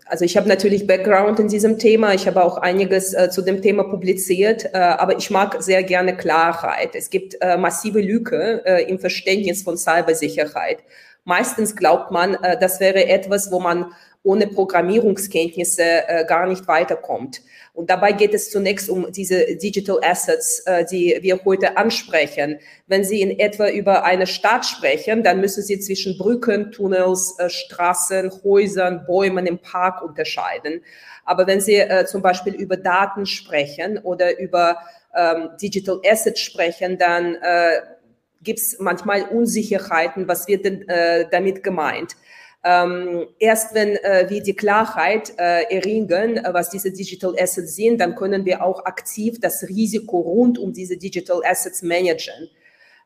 Also 0.06 0.24
ich 0.24 0.36
habe 0.36 0.48
natürlich 0.48 0.86
Background 0.86 1.38
in 1.40 1.48
diesem 1.48 1.78
Thema. 1.78 2.14
Ich 2.14 2.26
habe 2.26 2.42
auch 2.42 2.56
einiges 2.56 3.12
äh, 3.12 3.28
zu 3.30 3.42
dem 3.42 3.60
Thema 3.60 3.84
publiziert, 3.84 4.64
äh, 4.72 4.78
aber 4.78 5.18
ich 5.18 5.30
mag 5.30 5.62
sehr 5.62 5.82
gerne 5.82 6.16
Klarheit. 6.16 6.94
Es 6.94 7.10
gibt 7.10 7.36
äh, 7.40 7.58
massive 7.58 8.00
Lücke 8.00 8.62
äh, 8.64 8.84
im 8.88 8.98
Verständnis 8.98 9.62
von 9.62 9.76
Cybersicherheit. 9.76 10.78
Meistens 11.24 11.76
glaubt 11.76 12.10
man, 12.10 12.34
äh, 12.36 12.58
das 12.58 12.80
wäre 12.80 13.06
etwas, 13.06 13.52
wo 13.52 13.60
man 13.60 13.92
ohne 14.22 14.46
Programmierungskenntnisse 14.46 15.82
äh, 15.82 16.24
gar 16.26 16.46
nicht 16.46 16.66
weiterkommt. 16.66 17.42
Und 17.78 17.90
dabei 17.90 18.10
geht 18.10 18.34
es 18.34 18.50
zunächst 18.50 18.90
um 18.90 19.12
diese 19.12 19.54
Digital 19.54 20.00
Assets, 20.02 20.64
äh, 20.66 20.84
die 20.84 21.16
wir 21.20 21.44
heute 21.44 21.76
ansprechen. 21.76 22.58
Wenn 22.88 23.04
Sie 23.04 23.22
in 23.22 23.38
etwa 23.38 23.68
über 23.68 24.02
eine 24.02 24.26
Stadt 24.26 24.66
sprechen, 24.66 25.22
dann 25.22 25.40
müssen 25.40 25.62
Sie 25.62 25.78
zwischen 25.78 26.18
Brücken, 26.18 26.72
Tunnels, 26.72 27.36
äh, 27.38 27.48
Straßen, 27.48 28.32
Häusern, 28.42 29.06
Bäumen 29.06 29.46
im 29.46 29.60
Park 29.60 30.02
unterscheiden. 30.02 30.82
Aber 31.24 31.46
wenn 31.46 31.60
Sie 31.60 31.76
äh, 31.76 32.04
zum 32.04 32.20
Beispiel 32.20 32.54
über 32.54 32.76
Daten 32.76 33.26
sprechen 33.26 33.98
oder 33.98 34.40
über 34.40 34.78
ähm, 35.14 35.50
Digital 35.62 36.00
Assets 36.04 36.40
sprechen, 36.40 36.98
dann 36.98 37.36
gibt 38.42 38.60
es 38.60 38.78
manchmal 38.78 39.22
Unsicherheiten, 39.22 40.28
was 40.28 40.46
wird 40.48 40.64
denn 40.64 40.88
äh, 40.88 41.26
damit 41.30 41.62
gemeint? 41.62 42.16
Ähm, 42.68 43.26
erst 43.38 43.74
wenn 43.74 43.96
äh, 43.96 44.26
wir 44.28 44.42
die 44.42 44.54
Klarheit 44.54 45.32
äh, 45.38 45.74
erringen, 45.74 46.36
äh, 46.36 46.52
was 46.52 46.68
diese 46.68 46.92
Digital 46.92 47.34
Assets 47.38 47.76
sind, 47.76 47.98
dann 47.98 48.14
können 48.14 48.44
wir 48.44 48.62
auch 48.62 48.84
aktiv 48.84 49.40
das 49.40 49.66
Risiko 49.66 50.18
rund 50.20 50.58
um 50.58 50.74
diese 50.74 50.98
Digital 50.98 51.40
Assets 51.46 51.80
managen. 51.80 52.50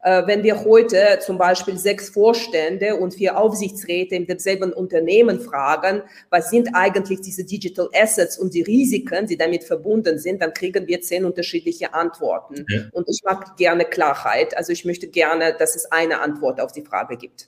Äh, 0.02 0.26
wenn 0.26 0.42
wir 0.42 0.64
heute 0.64 1.20
zum 1.20 1.38
Beispiel 1.38 1.78
sechs 1.78 2.10
Vorstände 2.10 2.96
und 2.96 3.14
vier 3.14 3.38
Aufsichtsräte 3.38 4.16
in 4.16 4.26
demselben 4.26 4.72
Unternehmen 4.72 5.38
fragen, 5.38 6.02
was 6.28 6.50
sind 6.50 6.70
eigentlich 6.74 7.20
diese 7.20 7.44
Digital 7.44 7.88
Assets 7.94 8.36
und 8.38 8.54
die 8.54 8.62
Risiken, 8.62 9.28
die 9.28 9.36
damit 9.36 9.62
verbunden 9.62 10.18
sind, 10.18 10.42
dann 10.42 10.54
kriegen 10.54 10.88
wir 10.88 11.00
zehn 11.02 11.24
unterschiedliche 11.24 11.94
Antworten. 11.94 12.66
Ja. 12.68 12.80
Und 12.90 13.08
ich 13.08 13.20
mag 13.22 13.56
gerne 13.56 13.84
Klarheit. 13.84 14.56
Also 14.56 14.72
ich 14.72 14.84
möchte 14.84 15.06
gerne, 15.06 15.54
dass 15.56 15.76
es 15.76 15.92
eine 15.92 16.20
Antwort 16.20 16.60
auf 16.60 16.72
die 16.72 16.82
Frage 16.82 17.16
gibt. 17.16 17.46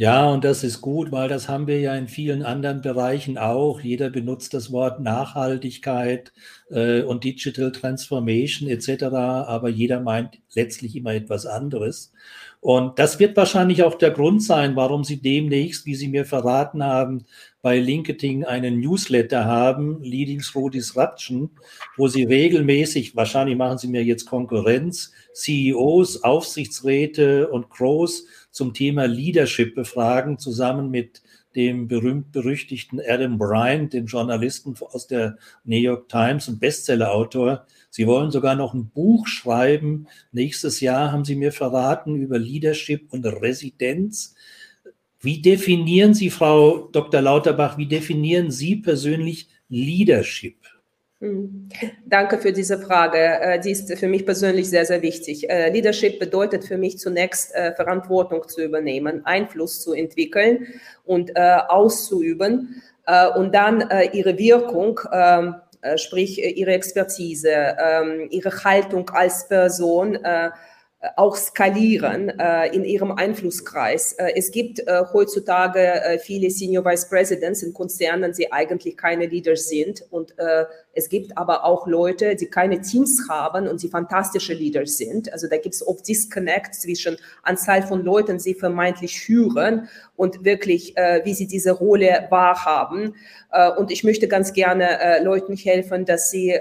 Ja, 0.00 0.30
und 0.30 0.44
das 0.44 0.64
ist 0.64 0.80
gut, 0.80 1.12
weil 1.12 1.28
das 1.28 1.46
haben 1.46 1.66
wir 1.66 1.78
ja 1.78 1.94
in 1.94 2.08
vielen 2.08 2.42
anderen 2.42 2.80
Bereichen 2.80 3.36
auch. 3.36 3.82
Jeder 3.82 4.08
benutzt 4.08 4.54
das 4.54 4.72
Wort 4.72 4.98
Nachhaltigkeit 4.98 6.32
äh, 6.70 7.02
und 7.02 7.22
Digital 7.22 7.70
Transformation 7.70 8.66
etc., 8.70 9.02
aber 9.12 9.68
jeder 9.68 10.00
meint 10.00 10.38
letztlich 10.54 10.96
immer 10.96 11.12
etwas 11.12 11.44
anderes. 11.44 12.14
Und 12.60 12.98
das 12.98 13.18
wird 13.18 13.36
wahrscheinlich 13.36 13.82
auch 13.82 13.94
der 13.94 14.10
Grund 14.10 14.42
sein, 14.42 14.74
warum 14.74 15.04
Sie 15.04 15.20
demnächst, 15.20 15.84
wie 15.84 15.94
Sie 15.94 16.08
mir 16.08 16.24
verraten 16.24 16.82
haben, 16.82 17.26
bei 17.60 17.78
LinkedIn 17.78 18.44
einen 18.44 18.80
Newsletter 18.80 19.44
haben, 19.44 20.02
Leading 20.02 20.40
Through 20.40 20.70
Disruption, 20.70 21.50
wo 21.98 22.08
Sie 22.08 22.24
regelmäßig, 22.24 23.16
wahrscheinlich 23.16 23.56
machen 23.56 23.76
Sie 23.76 23.88
mir 23.88 24.02
jetzt 24.02 24.24
Konkurrenz, 24.24 25.12
CEOs, 25.34 26.22
Aufsichtsräte 26.22 27.48
und 27.48 27.68
Crows 27.68 28.24
zum 28.50 28.74
Thema 28.74 29.06
Leadership 29.06 29.74
befragen, 29.74 30.38
zusammen 30.38 30.90
mit 30.90 31.22
dem 31.56 31.88
berühmt-berüchtigten 31.88 33.00
Adam 33.06 33.38
Bryant, 33.38 33.92
dem 33.92 34.06
Journalisten 34.06 34.76
aus 34.80 35.06
der 35.06 35.36
New 35.64 35.76
York 35.76 36.08
Times 36.08 36.48
und 36.48 36.60
Bestsellerautor. 36.60 37.66
Sie 37.90 38.06
wollen 38.06 38.30
sogar 38.30 38.54
noch 38.54 38.72
ein 38.72 38.88
Buch 38.90 39.26
schreiben. 39.26 40.06
Nächstes 40.30 40.80
Jahr 40.80 41.10
haben 41.10 41.24
Sie 41.24 41.34
mir 41.34 41.52
verraten 41.52 42.16
über 42.16 42.38
Leadership 42.38 43.12
und 43.12 43.26
Residenz. 43.26 44.34
Wie 45.18 45.42
definieren 45.42 46.14
Sie, 46.14 46.30
Frau 46.30 46.88
Dr. 46.92 47.20
Lauterbach, 47.20 47.76
wie 47.76 47.86
definieren 47.86 48.50
Sie 48.50 48.76
persönlich 48.76 49.48
Leadership? 49.68 50.59
Hm. 51.20 51.68
Danke 52.06 52.38
für 52.38 52.50
diese 52.50 52.78
Frage. 52.78 53.18
Äh, 53.18 53.60
die 53.60 53.72
ist 53.72 53.92
für 53.98 54.08
mich 54.08 54.24
persönlich 54.24 54.70
sehr, 54.70 54.86
sehr 54.86 55.02
wichtig. 55.02 55.50
Äh, 55.50 55.70
Leadership 55.70 56.18
bedeutet 56.18 56.64
für 56.64 56.78
mich 56.78 56.98
zunächst 56.98 57.54
äh, 57.54 57.74
Verantwortung 57.74 58.48
zu 58.48 58.64
übernehmen, 58.64 59.26
Einfluss 59.26 59.82
zu 59.82 59.92
entwickeln 59.92 60.66
und 61.04 61.36
auszuüben 61.36 62.82
und 63.36 63.54
dann 63.54 63.88
ihre 64.12 64.38
Wirkung, 64.38 65.00
ähm, 65.12 65.56
sprich 65.96 66.38
ihre 66.38 66.72
Expertise, 66.72 67.50
ähm, 67.50 68.28
ihre 68.30 68.50
Haltung 68.62 69.10
als 69.10 69.48
Person 69.48 70.16
auch 71.16 71.34
skalieren 71.34 72.28
äh, 72.38 72.74
in 72.74 72.84
ihrem 72.84 73.12
Einflusskreis. 73.12 74.12
Äh, 74.14 74.32
es 74.36 74.50
gibt 74.50 74.80
äh, 74.80 75.02
heutzutage 75.12 75.80
äh, 75.80 76.18
viele 76.18 76.50
Senior 76.50 76.84
Vice 76.84 77.08
Presidents 77.08 77.62
in 77.62 77.72
Konzernen, 77.72 78.32
die 78.32 78.52
eigentlich 78.52 78.98
keine 78.98 79.26
Leaders 79.26 79.68
sind. 79.68 80.04
Und 80.10 80.38
äh, 80.38 80.66
es 80.92 81.08
gibt 81.08 81.38
aber 81.38 81.64
auch 81.64 81.86
Leute, 81.86 82.36
die 82.36 82.46
keine 82.46 82.82
Teams 82.82 83.28
haben 83.30 83.66
und 83.66 83.82
die 83.82 83.88
fantastische 83.88 84.52
Leaders 84.52 84.98
sind. 84.98 85.32
Also 85.32 85.48
da 85.48 85.56
gibt 85.56 85.74
es 85.74 85.86
oft 85.86 86.06
Disconnect 86.06 86.74
zwischen 86.74 87.16
Anzahl 87.44 87.82
von 87.82 88.04
Leuten, 88.04 88.36
die 88.36 88.54
vermeintlich 88.54 89.20
führen 89.20 89.88
und 90.16 90.44
wirklich, 90.44 90.98
äh, 90.98 91.22
wie 91.24 91.32
sie 91.32 91.46
diese 91.46 91.72
Rolle 91.72 92.26
wahrhaben. 92.28 93.14
und 93.78 93.90
ich 93.90 94.04
möchte 94.04 94.28
ganz 94.28 94.52
gerne 94.52 95.20
Leuten 95.24 95.56
helfen, 95.56 96.04
dass 96.04 96.30
sie 96.30 96.54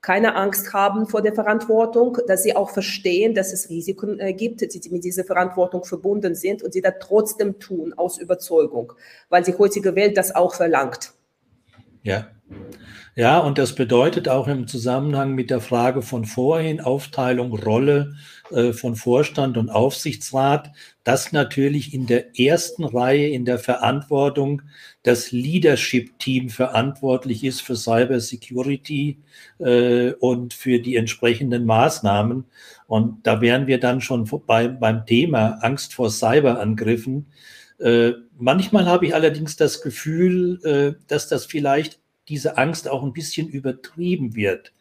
keine 0.00 0.36
Angst 0.36 0.72
haben 0.72 1.06
vor 1.06 1.22
der 1.22 1.34
Verantwortung, 1.34 2.18
dass 2.26 2.42
sie 2.42 2.54
auch 2.54 2.70
verstehen, 2.70 3.34
dass 3.34 3.52
es 3.52 3.68
Risiken 3.68 4.20
äh, 4.20 4.32
gibt, 4.32 4.60
die 4.60 4.90
mit 4.90 5.04
dieser 5.04 5.24
Verantwortung 5.24 5.84
verbunden 5.84 6.34
sind 6.34 6.62
und 6.62 6.72
sie 6.72 6.80
das 6.80 6.94
trotzdem 7.00 7.58
tun 7.58 7.92
aus 7.94 8.18
Überzeugung, 8.18 8.92
weil 9.28 9.42
die 9.42 9.56
heutige 9.56 9.96
Welt 9.96 10.16
das 10.16 10.34
auch 10.34 10.54
verlangt. 10.54 11.12
Ja. 12.02 12.28
Ja, 13.18 13.40
und 13.40 13.58
das 13.58 13.74
bedeutet 13.74 14.28
auch 14.28 14.46
im 14.46 14.68
Zusammenhang 14.68 15.34
mit 15.34 15.50
der 15.50 15.60
Frage 15.60 16.02
von 16.02 16.24
vorhin, 16.24 16.80
Aufteilung, 16.80 17.52
Rolle 17.52 18.14
äh, 18.52 18.72
von 18.72 18.94
Vorstand 18.94 19.56
und 19.56 19.70
Aufsichtsrat, 19.70 20.70
dass 21.02 21.32
natürlich 21.32 21.92
in 21.92 22.06
der 22.06 22.38
ersten 22.38 22.84
Reihe 22.84 23.26
in 23.30 23.44
der 23.44 23.58
Verantwortung 23.58 24.62
das 25.02 25.32
Leadership-Team 25.32 26.48
verantwortlich 26.48 27.42
ist 27.42 27.60
für 27.60 27.74
Cyber 27.74 28.20
Security 28.20 29.18
äh, 29.58 30.12
und 30.20 30.54
für 30.54 30.78
die 30.78 30.94
entsprechenden 30.94 31.66
Maßnahmen. 31.66 32.44
Und 32.86 33.26
da 33.26 33.40
wären 33.40 33.66
wir 33.66 33.80
dann 33.80 34.00
schon 34.00 34.30
bei, 34.46 34.68
beim 34.68 35.06
Thema 35.06 35.58
Angst 35.62 35.92
vor 35.92 36.10
Cyberangriffen. 36.10 37.26
Äh, 37.80 38.12
manchmal 38.38 38.86
habe 38.86 39.06
ich 39.06 39.14
allerdings 39.16 39.56
das 39.56 39.82
Gefühl, 39.82 40.60
äh, 40.62 41.04
dass 41.08 41.26
das 41.26 41.46
vielleicht 41.46 41.98
diese 42.28 42.58
Angst 42.58 42.88
auch 42.88 43.02
ein 43.02 43.12
bisschen 43.12 43.48
übertrieben 43.48 44.34
wird. 44.34 44.72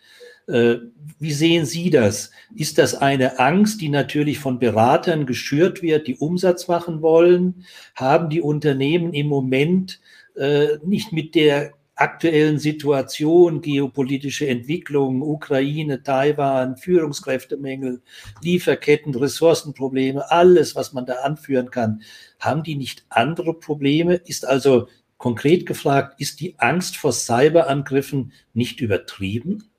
Äh, 0.48 0.78
wie 1.20 1.34
sehen 1.34 1.66
Sie 1.66 1.90
das? 1.90 2.32
Ist 2.56 2.78
das 2.78 2.96
eine 2.96 3.40
Angst, 3.40 3.82
die 3.82 3.90
natürlich 3.90 4.40
von 4.40 4.60
Beratern 4.60 5.26
geschürt 5.26 5.82
wird, 5.82 6.08
die 6.08 6.16
Umsatz 6.16 6.68
machen 6.68 7.02
wollen? 7.02 7.66
Haben 7.96 8.30
die 8.30 8.42
Unternehmen 8.42 9.14
im 9.14 9.28
Moment 9.28 10.00
äh, 10.36 10.78
nicht 10.84 11.12
mit 11.12 11.36
der 11.36 11.74
aktuellen 11.98 12.60
Situation, 12.60 13.62
geopolitische 13.62 14.48
Entwicklungen, 14.48 15.24
Ukraine, 15.24 16.04
Taiwan, 16.04 16.78
Führungskräftemängel, 16.78 18.02
Lieferketten, 18.44 19.16
Ressourcenprobleme, 19.16 20.30
alles, 20.32 20.76
was 20.76 20.94
man 20.94 21.08
da 21.08 21.16
anführen 21.24 21.72
kann, 21.72 22.04
haben 22.40 22.62
die 22.62 22.76
nicht 22.76 23.06
andere 23.10 23.56
Probleme? 23.56 24.14
Ist 24.14 24.46
also 24.46 24.88
Konkret 25.18 25.66
gefragt, 25.66 26.20
ist 26.20 26.40
die 26.40 26.56
Angst 26.60 26.98
vor 26.98 27.12
Cyberangriffen 27.12 28.34
nicht 28.54 28.82
übertrieben? 28.82 29.72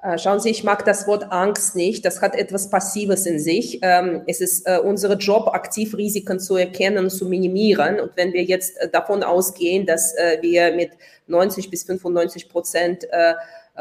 Äh, 0.00 0.16
schauen 0.16 0.38
Sie, 0.38 0.50
ich 0.50 0.62
mag 0.62 0.84
das 0.84 1.08
Wort 1.08 1.32
Angst 1.32 1.74
nicht. 1.74 2.04
Das 2.04 2.22
hat 2.22 2.36
etwas 2.36 2.70
Passives 2.70 3.26
in 3.26 3.40
sich. 3.40 3.80
Ähm, 3.82 4.22
es 4.26 4.40
ist 4.40 4.66
äh, 4.66 4.78
unser 4.78 5.16
Job, 5.16 5.48
aktiv 5.48 5.96
Risiken 5.96 6.38
zu 6.38 6.54
erkennen 6.56 7.04
und 7.04 7.10
zu 7.10 7.26
minimieren. 7.26 7.98
Und 7.98 8.12
wenn 8.14 8.32
wir 8.32 8.44
jetzt 8.44 8.78
äh, 8.78 8.88
davon 8.88 9.24
ausgehen, 9.24 9.86
dass 9.86 10.14
wir 10.40 10.72
mit 10.74 10.92
90 11.26 11.70
bis 11.70 11.84
95 11.84 12.48
Prozent 12.48 13.06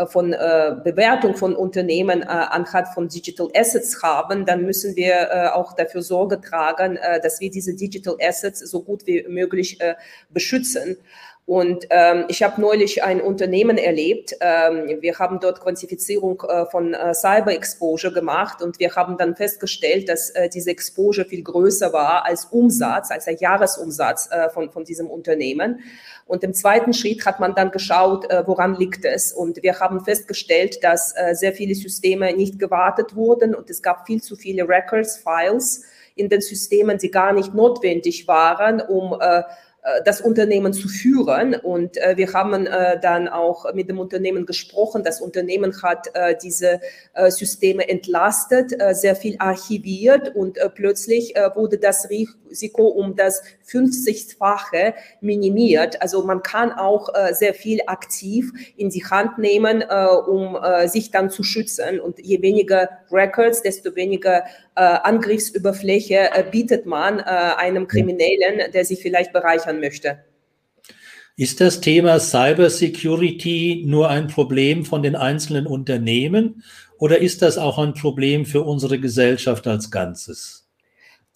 von 0.06 0.34
äh, 0.34 0.75
Bewertung 0.84 1.36
von 1.36 1.56
Unternehmen 1.56 2.22
äh, 2.22 2.25
anhand 2.25 2.89
von 2.89 3.08
Digital 3.08 3.50
Assets 3.56 4.04
haben, 4.04 4.46
dann 4.46 4.63
müssen 4.63 4.96
wir 4.96 5.13
äh, 5.32 5.48
auch 5.48 5.74
dafür 5.74 6.01
Sorge 6.01 6.39
tragen, 6.39 6.98
äh, 6.98 7.20
dass 7.20 7.39
wir 7.39 7.50
diese 7.50 7.74
Digital 7.74 8.18
Assets 8.22 8.60
so 8.60 8.84
gut 8.84 9.08
wie 9.08 9.25
möglich 9.27 9.82
äh, 9.82 9.96
beschützen. 10.30 10.98
Und 11.48 11.88
ähm, 11.92 12.25
ich 12.27 12.44
habe 12.44 12.60
neulich 12.60 13.06
ein 13.06 13.22
Unternehmen 13.22 13.77
erlebt. 13.77 14.36
Ähm, 14.42 14.98
wir 15.00 15.18
haben 15.18 15.39
dort 15.39 15.62
Quantifizierung 15.62 16.44
äh, 16.46 16.66
von 16.66 16.94
äh, 16.94 17.13
Cyber 17.13 17.54
Exposure 17.54 18.12
gemacht 18.12 18.62
und 18.62 18.80
wir 18.80 18.94
haben 18.96 19.18
dann 19.18 19.34
festgestellt, 19.34 20.10
dass 20.10 20.30
äh, 20.32 20.50
diese 20.50 20.72
Exposure 20.72 21.25
viel 21.25 21.44
größer 21.44 21.94
war 21.94 22.25
als 22.25 22.44
Umsatz, 22.51 23.12
als 23.12 23.24
der 23.24 23.36
Jahresumsatz 23.36 24.27
äh, 24.30 24.50
von, 24.50 24.72
von 24.72 24.84
diesem 24.84 25.10
Unternehmen. 25.10 25.80
Und 26.27 26.43
im 26.43 26.53
zweiten 26.53 26.93
Schritt 26.93 27.25
hat 27.25 27.39
man 27.39 27.55
dann 27.55 27.72
geschaut, 27.72 28.29
äh, 28.29 28.43
woran 28.46 28.75
liegt 28.75 29.05
es. 29.05 29.31
Und 29.31 29.63
wir 29.63 29.79
haben 29.79 30.03
festgestellt, 30.03 30.84
dass 30.84 31.13
äh, 31.15 31.34
sehr 31.34 31.53
viele 31.53 31.74
Systeme 31.74 32.36
nicht 32.36 32.60
gewartet 32.60 33.15
wurden 33.15 33.55
und 33.55 33.69
es 33.69 33.81
gab 33.81 34.05
viel 34.05 34.22
zu 34.22 34.36
viele 34.36 34.67
Records, 34.67 35.17
Files 35.17 35.84
in 36.15 36.29
den 36.29 36.41
Systemen, 36.41 36.98
die 36.98 37.12
gar 37.12 37.31
nicht 37.31 37.53
notwendig 37.53 38.27
waren, 38.27 38.81
um 38.81 39.17
äh, 39.19 39.43
das 40.03 40.22
Unternehmen 40.22 40.74
zu 40.74 40.88
führen. 40.88 41.56
Und 41.56 41.98
äh, 41.98 42.17
wir 42.17 42.34
haben 42.34 42.65
äh, 42.65 43.00
dann 43.00 43.27
auch 43.27 43.74
mit 43.74 43.89
dem 43.89 44.00
Unternehmen 44.00 44.46
gesprochen. 44.46 45.03
Das 45.03 45.22
Unternehmen 45.22 45.82
hat 45.82 46.08
diese 46.44 46.79
Systeme 47.29 47.88
entlastet, 47.88 48.72
sehr 48.91 49.15
viel 49.15 49.36
archiviert 49.39 50.36
und 50.36 50.58
plötzlich 50.75 51.34
wurde 51.56 51.77
das 51.77 52.10
Risiko 52.10 52.88
um 52.88 53.15
das 53.15 53.41
50-fache 53.67 54.94
minimiert. 55.22 56.01
Also 56.01 56.24
man 56.24 56.41
kann 56.44 56.72
auch 56.72 57.10
sehr 57.32 57.53
viel 57.53 57.82
aktiv 57.88 58.51
in 58.75 58.89
die 58.89 59.06
Hand 59.06 59.38
nehmen, 59.38 59.84
um 60.27 60.58
sich 60.88 61.12
dann 61.12 61.29
zu 61.29 61.44
schützen. 61.44 62.00
Und 62.00 62.20
je 62.20 62.41
weniger 62.41 62.89
Records, 63.12 63.62
desto 63.62 63.96
weniger 63.96 64.44
Angriffsüberfläche 64.77 66.29
bietet 66.51 66.86
man 66.86 67.19
einem 67.19 67.88
Kriminellen, 67.88 68.72
der 68.72 68.86
sich 68.86 69.01
vielleicht 69.01 69.34
bereichern 69.34 69.79
möchte. 69.79 70.19
Ist 71.36 71.62
das 71.62 71.81
Thema 71.81 72.19
Cybersecurity 72.19 73.84
nur 73.88 74.10
ein 74.10 74.27
Problem 74.27 74.86
von 74.86 75.03
den 75.03 75.15
einzelnen 75.15 75.67
Unternehmen 75.67 76.63
oder 76.98 77.19
ist 77.19 77.41
das 77.41 77.57
auch 77.57 77.77
ein 77.79 77.93
Problem 77.93 78.46
für 78.46 78.62
unsere 78.62 79.00
Gesellschaft 79.00 79.67
als 79.67 79.91
Ganzes? 79.91 80.66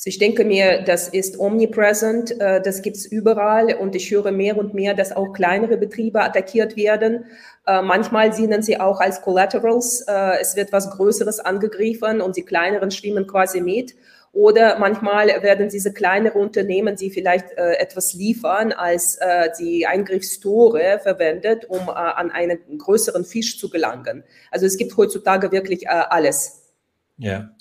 Also 0.01 0.07
ich 0.07 0.17
denke 0.17 0.45
mir, 0.45 0.81
das 0.81 1.09
ist 1.09 1.39
omnipresent, 1.39 2.41
äh, 2.41 2.59
das 2.59 2.81
gibt 2.81 2.97
es 2.97 3.05
überall 3.05 3.75
und 3.75 3.95
ich 3.95 4.09
höre 4.09 4.31
mehr 4.31 4.57
und 4.57 4.73
mehr, 4.73 4.95
dass 4.95 5.15
auch 5.15 5.31
kleinere 5.31 5.77
Betriebe 5.77 6.23
attackiert 6.23 6.75
werden. 6.75 7.25
Äh, 7.67 7.83
manchmal 7.83 8.31
dienen 8.31 8.63
sie 8.63 8.79
auch 8.79 8.99
als 8.99 9.21
Collaterals. 9.21 10.03
Äh, 10.07 10.41
es 10.41 10.55
wird 10.55 10.71
was 10.71 10.89
Größeres 10.89 11.39
angegriffen 11.39 12.19
und 12.19 12.35
die 12.35 12.41
kleineren 12.41 12.89
schwimmen 12.89 13.27
quasi 13.27 13.61
mit. 13.61 13.93
Oder 14.33 14.79
manchmal 14.79 15.27
werden 15.43 15.69
diese 15.69 15.93
kleineren 15.93 16.41
Unternehmen, 16.41 16.95
die 16.95 17.11
vielleicht 17.11 17.51
äh, 17.51 17.73
etwas 17.73 18.15
liefern, 18.15 18.71
als 18.71 19.17
äh, 19.17 19.49
die 19.59 19.85
Eingriffstore 19.85 20.99
verwendet, 21.03 21.65
um 21.65 21.89
äh, 21.89 21.91
an 21.91 22.31
einen 22.31 22.57
größeren 22.75 23.23
Fisch 23.23 23.59
zu 23.59 23.69
gelangen. 23.69 24.23
Also 24.49 24.65
es 24.65 24.77
gibt 24.77 24.97
heutzutage 24.97 25.51
wirklich 25.51 25.87
alles. 25.87 26.63
Ja. 27.19 27.51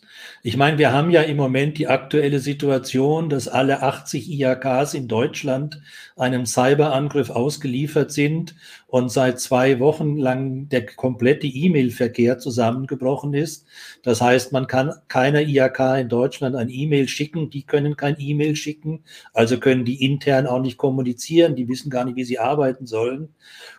Ich 0.43 0.57
meine, 0.57 0.79
wir 0.79 0.91
haben 0.93 1.11
ja 1.11 1.21
im 1.21 1.37
Moment 1.37 1.77
die 1.77 1.89
aktuelle 1.89 2.39
Situation, 2.39 3.29
dass 3.29 3.47
alle 3.47 3.83
80 3.83 4.31
IAKs 4.31 4.95
in 4.95 5.07
Deutschland 5.07 5.83
einem 6.17 6.47
Cyberangriff 6.47 7.29
ausgeliefert 7.29 8.11
sind 8.11 8.55
und 8.91 9.09
seit 9.11 9.39
zwei 9.39 9.79
Wochen 9.79 10.17
lang 10.17 10.69
der 10.69 10.85
komplette 10.85 11.47
E-Mail-Verkehr 11.47 12.39
zusammengebrochen 12.39 13.35
ist. 13.35 13.67
Das 14.03 14.21
heißt, 14.21 14.51
man 14.53 14.67
kann 14.67 14.93
keiner 15.07 15.43
IAK 15.43 16.01
in 16.01 16.09
Deutschland 16.09 16.57
ein 16.57 16.69
E-Mail 16.69 17.07
schicken, 17.07 17.51
die 17.51 17.63
können 17.63 17.97
kein 17.97 18.17
E-Mail 18.19 18.57
schicken, 18.57 19.05
also 19.33 19.59
können 19.59 19.85
die 19.85 20.05
intern 20.05 20.49
auch 20.49 20.61
nicht 20.61 20.77
kommunizieren, 20.77 21.55
die 21.55 21.69
wissen 21.69 21.89
gar 21.89 22.05
nicht, 22.05 22.17
wie 22.17 22.25
sie 22.25 22.41
arbeiten 22.41 22.87
sollen. 22.87 23.29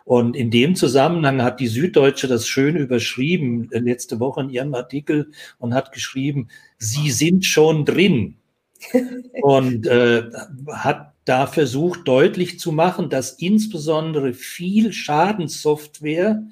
Und 0.04 0.34
in 0.34 0.50
dem 0.50 0.74
Zusammenhang 0.76 1.42
hat 1.42 1.60
die 1.60 1.68
Süddeutsche 1.68 2.26
das 2.26 2.48
schön 2.48 2.76
überschrieben 2.76 3.70
äh, 3.72 3.80
letzte 3.80 4.18
Woche 4.18 4.40
in 4.40 4.50
ihrem 4.50 4.74
Artikel 4.74 5.30
und 5.58 5.74
hat 5.74 5.92
geschrieben, 5.92 6.48
sie 6.78 7.10
sind 7.10 7.44
schon 7.44 7.84
drin. 7.84 8.36
und 9.42 9.86
äh, 9.86 10.24
hat 10.72 11.11
da 11.24 11.46
versucht 11.46 12.06
deutlich 12.08 12.58
zu 12.58 12.72
machen, 12.72 13.08
dass 13.08 13.32
insbesondere 13.32 14.32
viel 14.32 14.92
Schadenssoftware 14.92 16.42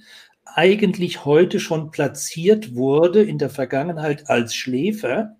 eigentlich 0.44 1.24
heute 1.24 1.60
schon 1.60 1.90
platziert 1.90 2.74
wurde 2.74 3.22
in 3.22 3.38
der 3.38 3.50
Vergangenheit 3.50 4.28
als 4.28 4.54
Schläfer 4.54 5.36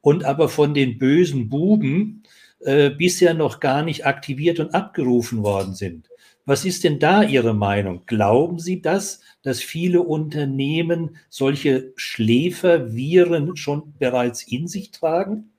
und 0.00 0.24
aber 0.24 0.48
von 0.48 0.74
den 0.74 0.98
bösen 0.98 1.48
Buben 1.48 2.22
äh, 2.60 2.90
bisher 2.90 3.34
noch 3.34 3.60
gar 3.60 3.82
nicht 3.82 4.06
aktiviert 4.06 4.60
und 4.60 4.74
abgerufen 4.74 5.42
worden 5.42 5.74
sind. 5.74 6.08
Was 6.44 6.64
ist 6.64 6.84
denn 6.84 7.00
da 7.00 7.22
Ihre 7.22 7.54
Meinung? 7.54 8.02
Glauben 8.06 8.60
Sie 8.60 8.80
das, 8.80 9.20
dass 9.42 9.60
viele 9.60 10.02
Unternehmen 10.02 11.16
solche 11.28 11.92
Schläferviren 11.96 13.56
schon 13.56 13.94
bereits 13.98 14.44
in 14.44 14.68
sich 14.68 14.92
tragen? 14.92 15.50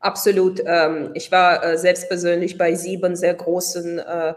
Absolut. 0.00 0.62
Ähm, 0.64 1.10
ich 1.14 1.32
war 1.32 1.64
äh, 1.64 1.78
selbst 1.78 2.08
persönlich 2.08 2.58
bei 2.58 2.74
sieben 2.74 3.16
sehr 3.16 3.34
großen 3.34 3.98
äh, 3.98 4.34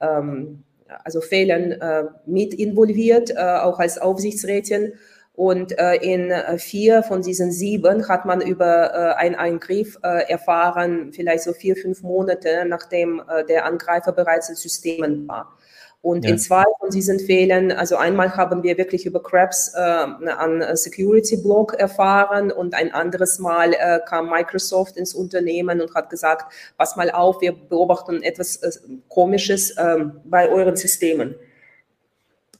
ähm, 0.00 0.64
also 1.04 1.20
Fehlern 1.20 1.72
äh, 1.72 2.04
mit 2.26 2.54
involviert, 2.54 3.36
auch 3.36 3.80
als 3.80 3.98
Aufsichtsrätin. 3.98 4.92
Und 5.36 5.78
äh, 5.78 5.96
in 5.96 6.30
äh, 6.30 6.56
vier 6.58 7.02
von 7.02 7.20
diesen 7.20 7.52
sieben 7.52 8.08
hat 8.08 8.24
man 8.24 8.40
über 8.40 8.94
äh, 8.94 9.14
einen 9.16 9.34
Eingriff 9.34 9.98
äh, 10.02 10.30
erfahren, 10.30 11.12
vielleicht 11.12 11.44
so 11.44 11.52
vier, 11.52 11.76
fünf 11.76 12.02
Monate, 12.02 12.64
nachdem 12.66 13.22
äh, 13.28 13.44
der 13.44 13.66
Angreifer 13.66 14.12
bereits 14.12 14.48
in 14.48 14.54
Systemen 14.54 15.28
war. 15.28 15.58
Und 16.02 16.24
ja. 16.24 16.30
in 16.30 16.38
zwei 16.38 16.64
von 16.78 16.90
diesen 16.90 17.18
Fällen, 17.18 17.72
also 17.72 17.96
einmal 17.96 18.36
haben 18.36 18.62
wir 18.62 18.78
wirklich 18.78 19.06
über 19.06 19.20
Krebs 19.22 19.72
äh, 19.74 19.80
an 19.80 20.64
Security 20.76 21.36
Block 21.36 21.74
erfahren 21.74 22.52
und 22.52 22.74
ein 22.74 22.92
anderes 22.92 23.38
Mal 23.38 23.72
äh, 23.72 24.00
kam 24.06 24.30
Microsoft 24.30 24.96
ins 24.96 25.14
Unternehmen 25.14 25.80
und 25.80 25.94
hat 25.94 26.08
gesagt, 26.10 26.52
pass 26.76 26.96
mal 26.96 27.10
auf, 27.10 27.40
wir 27.40 27.52
beobachten 27.52 28.22
etwas 28.22 28.56
äh, 28.56 28.70
Komisches 29.08 29.74
ähm, 29.78 30.20
bei 30.24 30.48
euren 30.48 30.76
Systemen. 30.76 31.34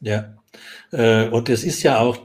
Ja, 0.00 0.35
und 0.96 1.50
es 1.50 1.62
ist 1.62 1.82
ja 1.82 1.98
auch, 1.98 2.16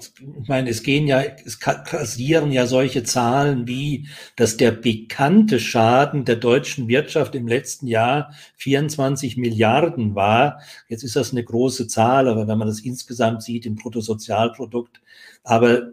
ich 0.41 0.47
meine, 0.47 0.69
es 0.69 0.81
gehen 0.81 1.05
ja, 1.05 1.21
es 1.21 1.59
kassieren 1.59 2.53
ja 2.53 2.67
solche 2.67 3.03
Zahlen 3.03 3.67
wie, 3.67 4.07
dass 4.37 4.55
der 4.55 4.71
bekannte 4.71 5.59
Schaden 5.59 6.23
der 6.23 6.37
deutschen 6.37 6.87
Wirtschaft 6.87 7.35
im 7.35 7.49
letzten 7.49 7.87
Jahr 7.87 8.33
24 8.55 9.35
Milliarden 9.35 10.15
war. 10.15 10.61
Jetzt 10.87 11.03
ist 11.03 11.17
das 11.17 11.31
eine 11.31 11.43
große 11.43 11.87
Zahl, 11.87 12.29
aber 12.29 12.47
wenn 12.47 12.57
man 12.57 12.69
das 12.69 12.79
insgesamt 12.79 13.43
sieht 13.43 13.65
im 13.65 13.75
Bruttosozialprodukt, 13.75 15.01
aber 15.43 15.91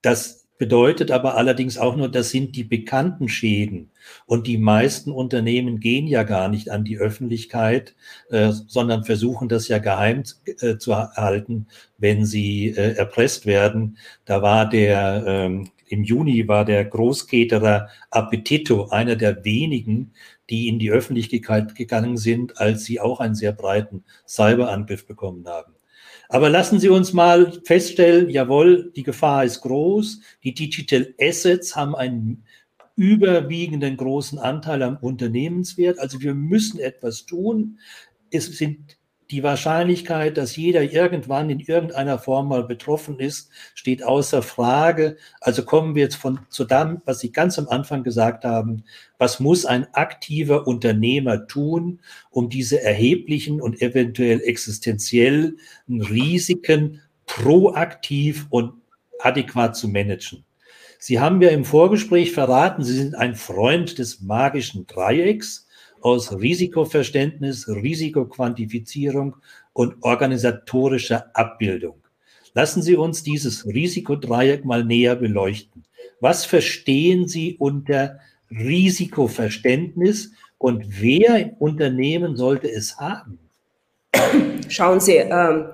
das 0.00 0.46
bedeutet 0.56 1.10
aber 1.10 1.36
allerdings 1.36 1.78
auch 1.78 1.96
nur, 1.96 2.08
das 2.08 2.30
sind 2.30 2.54
die 2.54 2.64
bekannten 2.64 3.28
Schäden. 3.28 3.89
Und 4.26 4.46
die 4.46 4.58
meisten 4.58 5.10
Unternehmen 5.10 5.80
gehen 5.80 6.06
ja 6.06 6.22
gar 6.22 6.48
nicht 6.48 6.70
an 6.70 6.84
die 6.84 6.98
Öffentlichkeit, 6.98 7.94
äh, 8.30 8.50
sondern 8.52 9.04
versuchen 9.04 9.48
das 9.48 9.68
ja 9.68 9.78
geheim 9.78 10.22
äh, 10.60 10.76
zu 10.76 10.96
halten, 10.96 11.66
wenn 11.98 12.24
sie 12.24 12.68
äh, 12.68 12.94
erpresst 12.96 13.46
werden. 13.46 13.98
Da 14.24 14.42
war 14.42 14.68
der, 14.68 15.24
ähm, 15.26 15.70
im 15.88 16.04
Juni 16.04 16.46
war 16.46 16.64
der 16.64 16.84
Großketerer 16.84 17.88
Appetito 18.10 18.88
einer 18.88 19.16
der 19.16 19.44
wenigen, 19.44 20.12
die 20.48 20.68
in 20.68 20.78
die 20.78 20.90
Öffentlichkeit 20.90 21.74
gegangen 21.74 22.16
sind, 22.16 22.58
als 22.58 22.84
sie 22.84 23.00
auch 23.00 23.20
einen 23.20 23.34
sehr 23.34 23.52
breiten 23.52 24.04
Cyberangriff 24.26 25.06
bekommen 25.06 25.46
haben. 25.46 25.74
Aber 26.32 26.48
lassen 26.48 26.78
Sie 26.78 26.88
uns 26.88 27.12
mal 27.12 27.60
feststellen, 27.64 28.30
jawohl, 28.30 28.92
die 28.94 29.02
Gefahr 29.02 29.44
ist 29.44 29.62
groß. 29.62 30.20
Die 30.44 30.54
Digital 30.54 31.12
Assets 31.20 31.74
haben 31.74 31.96
einen 31.96 32.44
überwiegenden 33.00 33.96
großen 33.96 34.38
Anteil 34.38 34.82
am 34.82 34.98
Unternehmenswert. 34.98 35.98
Also 35.98 36.20
wir 36.20 36.34
müssen 36.34 36.78
etwas 36.78 37.24
tun. 37.24 37.78
Es 38.30 38.58
sind 38.58 38.98
die 39.30 39.42
Wahrscheinlichkeit, 39.42 40.36
dass 40.36 40.54
jeder 40.56 40.82
irgendwann 40.82 41.48
in 41.48 41.60
irgendeiner 41.60 42.18
Form 42.18 42.48
mal 42.48 42.64
betroffen 42.64 43.18
ist, 43.18 43.48
steht 43.74 44.02
außer 44.02 44.42
Frage. 44.42 45.16
Also 45.40 45.64
kommen 45.64 45.94
wir 45.94 46.02
jetzt 46.02 46.16
von 46.16 46.40
zu 46.50 46.64
dem, 46.64 47.00
was 47.06 47.20
Sie 47.20 47.32
ganz 47.32 47.58
am 47.58 47.68
Anfang 47.68 48.02
gesagt 48.02 48.44
haben. 48.44 48.84
Was 49.16 49.40
muss 49.40 49.64
ein 49.64 49.86
aktiver 49.94 50.66
Unternehmer 50.66 51.46
tun, 51.46 52.00
um 52.30 52.50
diese 52.50 52.82
erheblichen 52.82 53.62
und 53.62 53.80
eventuell 53.80 54.42
existenziellen 54.42 55.58
Risiken 55.88 57.00
proaktiv 57.24 58.46
und 58.50 58.74
adäquat 59.20 59.74
zu 59.74 59.88
managen? 59.88 60.44
Sie 61.02 61.18
haben 61.18 61.40
ja 61.40 61.48
im 61.48 61.64
Vorgespräch 61.64 62.32
verraten, 62.32 62.84
Sie 62.84 62.92
sind 62.92 63.14
ein 63.14 63.34
Freund 63.34 63.98
des 63.98 64.20
magischen 64.20 64.86
Dreiecks 64.86 65.66
aus 66.02 66.30
Risikoverständnis, 66.30 67.66
Risikoquantifizierung 67.68 69.36
und 69.72 69.94
organisatorischer 70.02 71.30
Abbildung. 71.32 72.02
Lassen 72.52 72.82
Sie 72.82 72.96
uns 72.96 73.22
dieses 73.22 73.64
Risikodreieck 73.64 74.66
mal 74.66 74.84
näher 74.84 75.16
beleuchten. 75.16 75.84
Was 76.20 76.44
verstehen 76.44 77.26
Sie 77.26 77.56
unter 77.58 78.18
Risikoverständnis 78.50 80.32
und 80.58 81.00
wer 81.00 81.56
Unternehmen 81.60 82.36
sollte 82.36 82.70
es 82.70 82.98
haben? 82.98 83.38
Schauen 84.68 85.00
Sie, 85.00 85.16
ähm, 85.16 85.70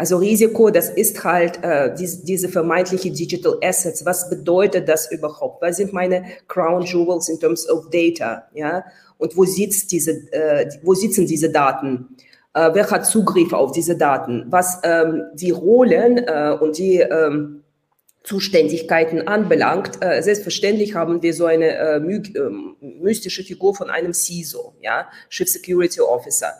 also 0.00 0.16
Risiko, 0.16 0.70
das 0.70 0.88
ist 0.88 1.22
halt 1.24 1.62
äh, 1.62 1.94
diese, 1.94 2.24
diese 2.24 2.48
vermeintliche 2.48 3.10
Digital 3.10 3.58
Assets. 3.62 4.06
Was 4.06 4.30
bedeutet 4.30 4.88
das 4.88 5.12
überhaupt? 5.12 5.60
Was 5.60 5.76
sind 5.76 5.92
meine 5.92 6.24
Crown 6.48 6.84
Jewels 6.84 7.28
in 7.28 7.38
terms 7.38 7.68
of 7.68 7.90
Data? 7.90 8.44
Ja, 8.54 8.82
und 9.18 9.36
wo 9.36 9.44
sitzt 9.44 9.92
diese, 9.92 10.12
äh, 10.32 10.70
wo 10.82 10.94
sitzen 10.94 11.26
diese 11.26 11.50
Daten? 11.50 12.16
Äh, 12.54 12.70
wer 12.72 12.90
hat 12.90 13.04
Zugriff 13.04 13.52
auf 13.52 13.72
diese 13.72 13.94
Daten? 13.94 14.46
Was 14.48 14.80
ähm, 14.84 15.24
die 15.34 15.50
Rollen 15.50 16.16
äh, 16.16 16.56
und 16.58 16.78
die 16.78 17.00
ähm, 17.00 17.62
Zuständigkeiten 18.22 19.28
anbelangt. 19.28 20.02
Äh, 20.02 20.22
selbstverständlich 20.22 20.94
haben 20.94 21.22
wir 21.22 21.34
so 21.34 21.44
eine 21.44 21.76
äh, 21.76 22.00
my 22.00 22.16
äh, 22.16 22.50
mystische 22.80 23.42
Figur 23.42 23.74
von 23.74 23.90
einem 23.90 24.14
CISO, 24.14 24.74
ja, 24.80 25.08
Chief 25.28 25.48
Security 25.48 26.00
Officer. 26.00 26.54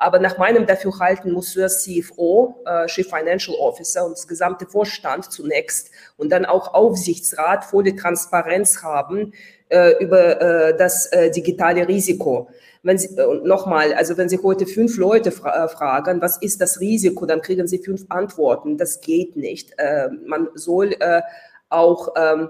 Aber 0.00 0.18
nach 0.18 0.38
meinem 0.38 0.66
Dafürhalten 0.66 1.30
muss 1.30 1.52
der 1.52 1.68
CFO, 1.68 2.62
äh, 2.64 2.86
Chief 2.86 3.06
Financial 3.06 3.54
Officer 3.58 4.06
und 4.06 4.12
das 4.12 4.26
gesamte 4.26 4.64
Vorstand 4.64 5.30
zunächst 5.30 5.90
und 6.16 6.32
dann 6.32 6.46
auch 6.46 6.72
Aufsichtsrat 6.72 7.66
volle 7.66 7.94
Transparenz 7.94 8.82
haben 8.82 9.34
äh, 9.68 10.02
über 10.02 10.40
äh, 10.40 10.76
das 10.76 11.04
äh, 11.12 11.30
digitale 11.30 11.86
Risiko. 11.86 12.48
Wenn 12.82 12.96
Sie, 12.96 13.08
und 13.20 13.44
nochmal, 13.44 13.92
also 13.92 14.16
wenn 14.16 14.30
Sie 14.30 14.38
heute 14.42 14.64
fünf 14.64 14.96
Leute 14.96 15.32
fra 15.32 15.66
äh, 15.66 15.68
fragen, 15.68 16.22
was 16.22 16.38
ist 16.40 16.62
das 16.62 16.80
Risiko, 16.80 17.26
dann 17.26 17.42
kriegen 17.42 17.66
Sie 17.66 17.78
fünf 17.78 18.06
Antworten. 18.08 18.78
Das 18.78 19.02
geht 19.02 19.36
nicht. 19.36 19.74
Äh, 19.76 20.08
man 20.24 20.48
soll 20.54 20.94
äh, 20.98 21.20
auch 21.68 22.14
ähm, 22.16 22.48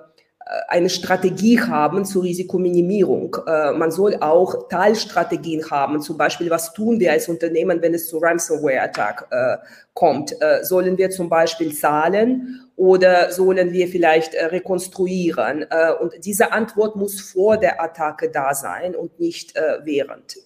eine 0.69 0.91
Strategie 0.91 1.61
haben 1.61 2.05
zur 2.05 2.25
Risikominimierung. 2.25 3.37
Äh, 3.47 3.73
man 3.73 3.91
soll 3.91 4.17
auch 4.21 4.69
Teilstrategien 4.69 5.71
haben, 5.71 6.01
zum 6.01 6.17
Beispiel, 6.17 6.51
was 6.51 6.73
tun 6.73 6.99
wir 6.99 7.13
als 7.13 7.29
Unternehmen, 7.29 7.81
wenn 7.83 7.95
es 7.95 8.09
zu 8.09 8.19
Ransomware-Attack 8.19 9.29
äh, 9.31 9.57
kommt? 9.95 10.33
Äh, 10.41 10.65
sollen 10.65 10.99
wir 10.99 11.11
zum 11.11 11.29
Beispiel 11.29 11.75
zahlen 11.75 12.69
oder 12.77 13.31
sollen 13.31 13.73
wir 13.73 13.89
vielleicht 13.89 14.35
äh, 14.35 14.47
rekonstruieren? 14.47 15.67
Äh, 15.71 15.93
und 16.01 16.15
diese 16.25 16.53
Antwort 16.53 16.97
muss 16.97 17.21
vor 17.21 17.57
der 17.57 17.81
Attacke 17.81 18.31
da 18.31 18.55
sein 18.55 18.97
und 18.97 19.21
nicht 19.21 19.57
äh, 19.57 19.79
während. 19.85 20.37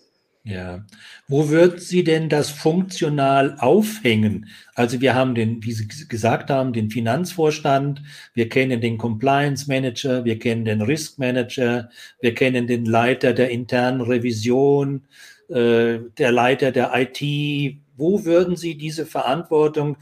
Ja. 0.47 0.85
Wo 1.27 1.49
wird 1.49 1.81
sie 1.81 2.05
denn 2.05 2.29
das 2.29 2.51
funktional 2.51 3.57
aufhängen? 3.61 4.51
Also 4.75 5.01
wir 5.01 5.15
haben 5.15 5.35
den, 5.35 5.65
wie 5.65 5.73
Sie 5.73 5.89
gesagt 5.89 6.51
haben, 6.51 6.75
den 6.75 6.91
Finanzvorstand, 6.91 8.03
wir 8.35 8.51
kennen 8.51 8.83
den 8.83 8.99
Compliance 8.99 9.67
Manager, 9.69 10.27
wir 10.27 10.39
kennen 10.39 10.67
den 10.67 10.83
Risk 10.83 11.19
Manager, 11.19 11.89
wir 12.21 12.35
kennen 12.35 12.67
den 12.67 12.85
Leiter 12.85 13.33
der 13.33 13.49
internen 13.49 14.03
Revision, 14.03 15.07
äh, 15.49 16.01
der 16.19 16.33
Leiter 16.33 16.73
der 16.73 16.93
IT. 16.95 17.79
Wo 17.97 18.27
würden 18.27 18.57
Sie 18.57 18.77
diese 18.77 19.07
Verantwortung, 19.07 19.97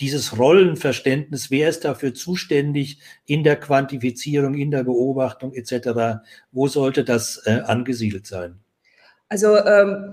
dieses 0.00 0.36
Rollenverständnis, 0.36 1.52
wer 1.52 1.68
ist 1.68 1.84
dafür 1.84 2.12
zuständig 2.12 2.98
in 3.24 3.44
der 3.44 3.54
Quantifizierung, 3.54 4.54
in 4.54 4.72
der 4.72 4.82
Beobachtung 4.82 5.54
etc., 5.54 6.24
wo 6.50 6.66
sollte 6.66 7.04
das 7.04 7.40
äh, 7.46 7.60
angesiedelt 7.60 8.26
sein? 8.26 8.58
Also 9.32 9.56
ähm, 9.58 10.12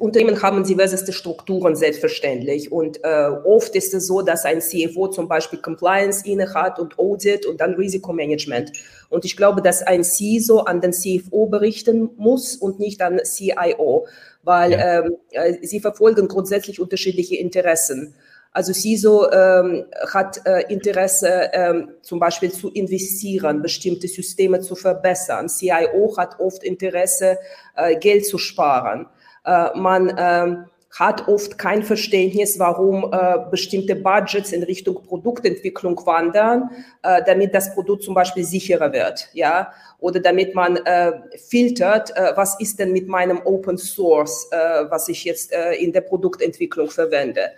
Unternehmen 0.00 0.40
haben 0.40 0.64
diverseste 0.64 1.12
Strukturen 1.12 1.76
selbstverständlich 1.76 2.72
und 2.72 3.04
äh, 3.04 3.28
oft 3.44 3.76
ist 3.76 3.92
es 3.92 4.06
so, 4.06 4.22
dass 4.22 4.46
ein 4.46 4.62
CFO 4.62 5.08
zum 5.08 5.28
Beispiel 5.28 5.58
Compliance 5.58 6.24
inne 6.24 6.54
hat 6.54 6.78
und 6.78 6.98
Audit 6.98 7.44
und 7.44 7.60
dann 7.60 7.74
Risikomanagement. 7.74 8.72
Und 9.10 9.26
ich 9.26 9.36
glaube, 9.36 9.60
dass 9.60 9.82
ein 9.82 10.02
CISO 10.02 10.60
an 10.60 10.80
den 10.80 10.94
CFO 10.94 11.44
berichten 11.44 12.08
muss 12.16 12.56
und 12.56 12.80
nicht 12.80 13.02
an 13.02 13.20
CIO, 13.22 14.06
weil 14.42 14.72
ja. 14.72 15.00
ähm, 15.00 15.16
äh, 15.32 15.66
sie 15.66 15.80
verfolgen 15.80 16.26
grundsätzlich 16.26 16.80
unterschiedliche 16.80 17.36
Interessen. 17.36 18.14
Also 18.52 18.74
CISO 18.74 19.30
ähm, 19.30 19.86
hat 20.12 20.40
äh, 20.44 20.70
Interesse, 20.70 21.50
ähm, 21.54 21.92
zum 22.02 22.18
Beispiel 22.18 22.52
zu 22.52 22.70
investieren, 22.70 23.62
bestimmte 23.62 24.08
Systeme 24.08 24.60
zu 24.60 24.74
verbessern. 24.74 25.48
CIO 25.48 26.14
hat 26.18 26.38
oft 26.38 26.62
Interesse, 26.62 27.38
äh, 27.76 27.96
Geld 27.96 28.26
zu 28.26 28.36
sparen. 28.36 29.06
Äh, 29.46 29.70
man 29.74 30.14
ähm, 30.18 30.66
hat 30.98 31.26
oft 31.28 31.56
kein 31.56 31.82
Verständnis, 31.82 32.58
warum 32.58 33.10
äh, 33.12 33.38
bestimmte 33.50 33.96
Budgets 33.96 34.52
in 34.52 34.62
Richtung 34.62 35.02
Produktentwicklung 35.02 35.98
wandern, 36.04 36.70
äh, 37.02 37.22
damit 37.24 37.54
das 37.54 37.72
Produkt 37.72 38.02
zum 38.02 38.14
Beispiel 38.14 38.44
sicherer 38.44 38.92
wird, 38.92 39.30
ja, 39.32 39.72
oder 39.98 40.20
damit 40.20 40.54
man 40.54 40.76
äh, 40.76 41.12
filtert, 41.48 42.14
äh, 42.14 42.32
was 42.34 42.60
ist 42.60 42.78
denn 42.78 42.92
mit 42.92 43.08
meinem 43.08 43.40
Open 43.46 43.78
Source, 43.78 44.48
äh, 44.50 44.84
was 44.90 45.08
ich 45.08 45.24
jetzt 45.24 45.52
äh, 45.52 45.72
in 45.76 45.92
der 45.92 46.02
Produktentwicklung 46.02 46.90
verwende. 46.90 47.52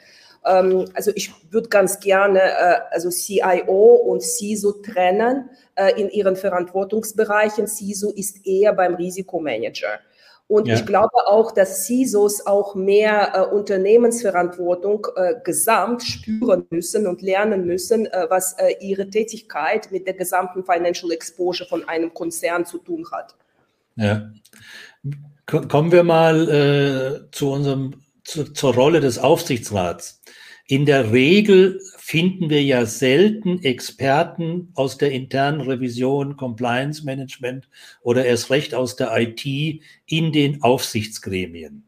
Ähm, 0.45 0.87
also 0.95 1.11
ich 1.15 1.33
würde 1.51 1.69
ganz 1.69 2.01
gerne 2.01 2.41
äh, 2.41 2.81
also 2.91 3.11
CIO 3.11 3.95
und 3.95 4.23
CISO 4.23 4.73
trennen 4.73 5.51
äh, 5.75 6.01
in 6.01 6.11
ihren 6.11 6.37
Verantwortungsbereichen. 6.37 7.67
CISO 7.67 8.11
ist 8.11 8.47
eher 8.47 8.73
beim 8.73 8.95
Risikomanager. 8.95 10.01
Und 10.47 10.69
ja. 10.69 10.75
ich 10.75 10.85
glaube 10.85 11.27
auch, 11.27 11.53
dass 11.53 11.87
CISOs 11.87 12.47
auch 12.47 12.75
mehr 12.75 13.33
äh, 13.35 13.55
Unternehmensverantwortung 13.55 15.07
äh, 15.17 15.35
gesamt 15.43 16.03
spüren 16.03 16.67
müssen 16.69 17.07
und 17.07 17.23
lernen 17.23 17.65
müssen, 17.65 18.07
äh, 18.07 18.27
was 18.29 18.53
äh, 18.59 18.75
ihre 18.81 19.09
Tätigkeit 19.09 19.91
mit 19.91 20.07
der 20.07 20.15
gesamten 20.15 20.63
Financial 20.65 21.11
Exposure 21.13 21.67
von 21.67 21.89
einem 21.89 22.13
Konzern 22.13 22.67
zu 22.67 22.79
tun 22.79 23.07
hat. 23.11 23.35
Ja. 23.97 24.31
Kommen 25.47 25.93
wir 25.93 26.03
mal 26.03 26.49
äh, 26.49 27.31
zu 27.31 27.51
unserem 27.51 28.04
zu, 28.25 28.53
zur 28.53 28.75
Rolle 28.75 29.01
des 29.01 29.19
Aufsichtsrats. 29.19 30.23
In 30.67 30.87
der 30.87 31.13
Regel 31.13 31.81
finden 31.99 32.49
wir 32.49 32.63
ja 32.63 32.87
selten 32.87 33.63
Experten 33.63 34.71
aus 34.75 34.97
der 34.97 35.13
internen 35.13 35.61
Revision, 35.61 36.37
Compliance 36.37 37.05
Management 37.05 37.69
oder 38.01 38.25
erst 38.25 38.49
recht 38.49 38.75
aus 38.75 38.97
der 38.97 39.15
IT 39.15 39.45
in 40.07 40.33
den 40.33 40.63
Aufsichtsgremien. 40.63 41.85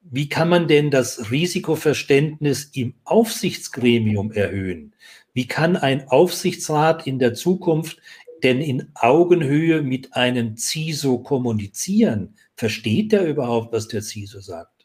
Wie 0.00 0.28
kann 0.28 0.48
man 0.48 0.68
denn 0.68 0.92
das 0.92 1.32
Risikoverständnis 1.32 2.70
im 2.72 2.94
Aufsichtsgremium 3.04 4.30
erhöhen? 4.30 4.94
Wie 5.34 5.48
kann 5.48 5.76
ein 5.76 6.08
Aufsichtsrat 6.08 7.06
in 7.06 7.18
der 7.18 7.34
Zukunft 7.34 8.00
denn 8.44 8.60
in 8.60 8.90
Augenhöhe 8.94 9.82
mit 9.82 10.14
einem 10.14 10.56
CISO 10.56 11.18
kommunizieren? 11.18 12.36
Versteht 12.54 13.12
er 13.12 13.26
überhaupt, 13.26 13.72
was 13.72 13.88
der 13.88 14.02
CISO 14.02 14.40
sagt? 14.40 14.77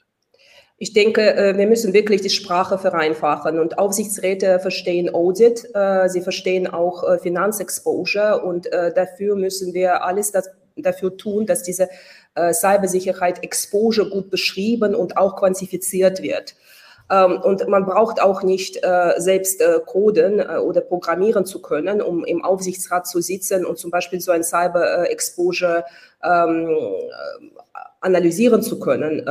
Ich 0.83 0.91
denke, 0.91 1.33
äh, 1.33 1.57
wir 1.57 1.65
müssen 1.65 1.93
wirklich 1.93 2.19
die 2.19 2.29
Sprache 2.29 2.77
vereinfachen 2.77 3.57
und 3.57 3.79
Aufsichtsräte 3.79 4.59
verstehen 4.59 5.15
Audit, 5.15 5.69
äh, 5.73 6.09
sie 6.09 6.19
verstehen 6.19 6.67
auch 6.67 7.09
äh, 7.09 7.19
Finanzexposure 7.19 8.41
und 8.41 8.69
dafür 8.69 9.37
müssen 9.37 9.73
wir 9.73 10.03
alles 10.03 10.33
dafür 10.75 11.15
tun, 11.15 11.45
dass 11.45 11.63
diese 11.63 11.87
Cybersicherheit 12.35 13.43
Exposure 13.43 14.09
gut 14.09 14.29
beschrieben 14.29 14.93
und 14.93 15.15
auch 15.15 15.37
quantifiziert 15.37 16.21
wird. 16.21 16.55
Ähm, 17.09 17.39
und 17.41 17.65
man 17.69 17.85
braucht 17.85 18.21
auch 18.21 18.43
nicht 18.43 18.81
selbst 19.17 19.63
coden 19.85 20.41
oder 20.41 20.81
programmieren 20.81 21.45
zu 21.45 21.61
können, 21.61 22.01
um 22.01 22.25
im 22.25 22.43
Aufsichtsrat 22.43 23.07
zu 23.07 23.21
sitzen 23.21 23.65
und 23.65 23.77
zum 23.77 23.89
Beispiel 23.89 24.19
so 24.19 24.33
ein 24.33 24.43
Cyber 24.43 25.09
Exposure 25.09 25.85
ähm, 26.23 26.75
analysieren 28.03 28.61
zu 28.61 28.79
können. 28.79 29.25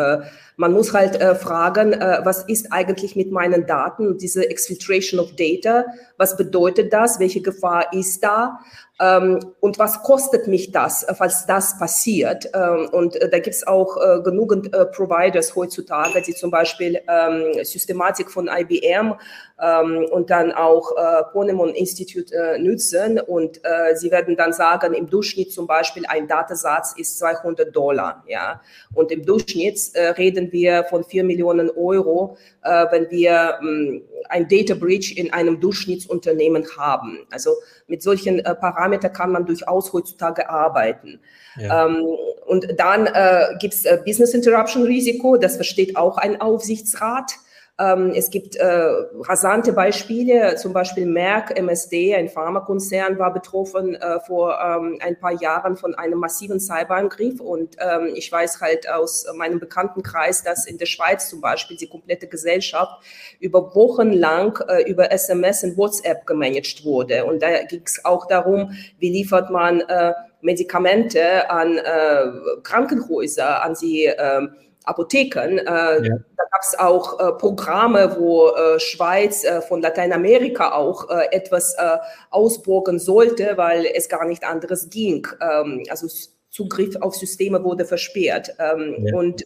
Man 0.56 0.72
muss 0.72 0.92
halt 0.92 1.20
äh, 1.20 1.35
fragen, 1.35 1.92
äh, 1.94 2.20
was 2.24 2.44
ist 2.44 2.72
eigentlich 2.72 3.16
mit 3.16 3.32
meinen 3.32 3.66
Daten, 3.66 4.18
diese 4.18 4.48
Exfiltration 4.48 5.18
of 5.18 5.35
Data, 5.35 5.87
was 6.18 6.37
bedeutet 6.37 6.92
das, 6.92 7.18
welche 7.18 7.40
Gefahr 7.40 7.92
ist 7.92 8.22
da 8.22 8.61
und 9.02 9.78
was 9.78 10.02
kostet 10.02 10.46
mich 10.46 10.70
das, 10.70 11.02
äh, 11.02 11.14
falls 11.14 11.44
das 11.46 11.76
passiert. 11.78 12.48
Ähm, 12.54 12.88
und 12.92 13.16
äh, 13.16 13.28
da 13.28 13.38
gibt 13.38 13.56
es 13.56 13.66
auch 13.66 13.96
äh, 13.96 14.20
genügend 14.22 14.70
Providers 14.92 15.56
heutzutage, 15.56 16.22
die 16.22 16.34
zum 16.34 16.50
Beispiel 16.50 17.00
ähm, 17.08 17.64
Systematik 17.64 18.30
von 18.30 18.48
IBM 18.48 19.14
ähm, 19.60 20.06
und 20.10 20.30
dann 20.30 20.52
auch 20.52 20.92
äh, 20.96 21.22
Ponemon 21.32 21.70
Institute 21.74 22.32
nützen 22.58 23.18
und 23.20 23.60
sie 23.94 24.10
werden 24.10 24.36
dann 24.36 24.52
sagen, 24.52 24.94
im 24.94 25.08
Durchschnitt 25.08 25.52
zum 25.52 25.66
Beispiel 25.66 26.04
ein 26.06 26.26
Datensatz 26.26 26.94
ist 26.96 27.18
200 27.18 27.74
Dollar, 27.74 28.24
ja, 28.26 28.60
und 28.94 29.10
im 29.10 29.24
Durchschnitt 29.24 29.78
reden 30.18 30.52
wir 30.52 30.84
von 30.84 31.04
4 31.04 31.24
Millionen 31.24 31.70
Euro, 31.70 32.36
wenn 32.62 33.10
wir 33.10 33.58
ähm, 33.60 34.02
ein 34.28 34.48
Data 34.48 34.74
Breach 34.74 35.16
in 35.16 35.32
einem 35.32 35.60
Durchschnittsunternehmen 35.60 36.66
haben. 36.76 37.26
Also 37.30 37.52
mit 37.92 38.02
solchen 38.02 38.38
äh, 38.38 38.55
Parametern 38.55 39.12
kann 39.12 39.31
man 39.33 39.44
durchaus 39.44 39.92
heutzutage 39.92 40.48
arbeiten. 40.48 41.20
Ja. 41.59 41.85
Ähm, 41.85 42.07
und 42.46 42.66
dann 42.78 43.07
äh, 43.07 43.55
gibt 43.61 43.74
es 43.74 43.85
äh, 43.85 43.98
Business 44.02 44.33
Interruption 44.33 44.85
Risiko, 44.85 45.37
das 45.37 45.57
versteht 45.57 45.94
auch 45.94 46.16
ein 46.16 46.40
Aufsichtsrat. 46.40 47.35
Ähm, 47.83 48.12
es 48.14 48.31
gibt 48.31 48.55
äh, 48.57 48.64
rasante 48.64 49.73
Beispiele, 49.73 50.55
zum 50.57 50.73
Beispiel 50.73 51.05
Merck, 51.05 51.59
MSD, 51.59 52.14
ein 52.14 52.29
Pharmakonzern, 52.29 53.18
war 53.18 53.33
betroffen 53.33 53.97
äh, 53.97 54.21
vor 54.21 54.57
ähm, 54.61 54.99
ein 55.01 55.18
paar 55.18 55.33
Jahren 55.33 55.77
von 55.77 55.95
einem 55.97 56.21
massiven 56.21 56.61
Cyberangriff. 56.61 57.40
Und 57.40 57.77
ähm, 57.81 58.12
ich 58.14 58.31
weiß 58.31 58.61
halt 58.61 58.88
aus 58.88 59.27
meinem 59.35 59.59
Bekanntenkreis, 59.59 60.45
dass 60.45 60.66
in 60.66 60.79
der 60.79 60.87
Schweiz 60.87 61.29
zum 61.29 61.40
Beispiel 61.40 61.77
die 61.77 61.88
komplette 61.88 62.29
Gesellschaft 62.29 63.03
über 63.40 63.75
Wochen 63.75 64.12
lang 64.12 64.62
äh, 64.68 64.88
über 64.88 65.11
SMS 65.11 65.64
und 65.64 65.77
WhatsApp 65.77 66.25
gemanagt 66.27 66.85
wurde. 66.85 67.25
Und 67.25 67.42
da 67.42 67.64
ging 67.64 67.83
es 67.85 68.05
auch 68.05 68.27
darum, 68.27 68.77
wie 68.99 69.11
liefert 69.11 69.51
man 69.51 69.81
äh, 69.81 70.12
Medikamente 70.40 71.51
an 71.51 71.79
äh, 71.79 72.61
Krankenhäuser, 72.62 73.62
an 73.64 73.75
die 73.81 74.07
äh, 74.07 74.49
Apotheken. 74.85 75.59
Äh, 75.59 76.07
ja. 76.07 76.16
Da 76.37 76.45
gab 76.51 76.62
es 76.62 76.79
auch 76.79 77.21
äh, 77.21 77.33
Programme, 77.33 78.16
wo 78.18 78.49
äh, 78.49 78.81
Schweiz 78.81 79.45
äh, 79.45 79.61
von 79.61 79.81
Lateinamerika 79.81 80.73
auch 80.73 81.09
äh, 81.11 81.27
etwas 81.33 81.75
äh, 81.75 81.99
ausborgen 82.31 82.99
sollte, 82.99 83.57
weil 83.57 83.87
es 83.87 84.09
gar 84.09 84.27
nicht 84.27 84.45
anderes 84.45 84.90
ging. 84.90 85.27
Ähm, 85.40 85.83
also 85.88 86.09
Zugriff 86.51 86.97
auf 87.01 87.14
Systeme 87.16 87.62
wurde 87.64 87.85
versperrt. 87.85 88.55
Ähm, 88.59 89.07
ja. 89.07 89.16
Und 89.16 89.45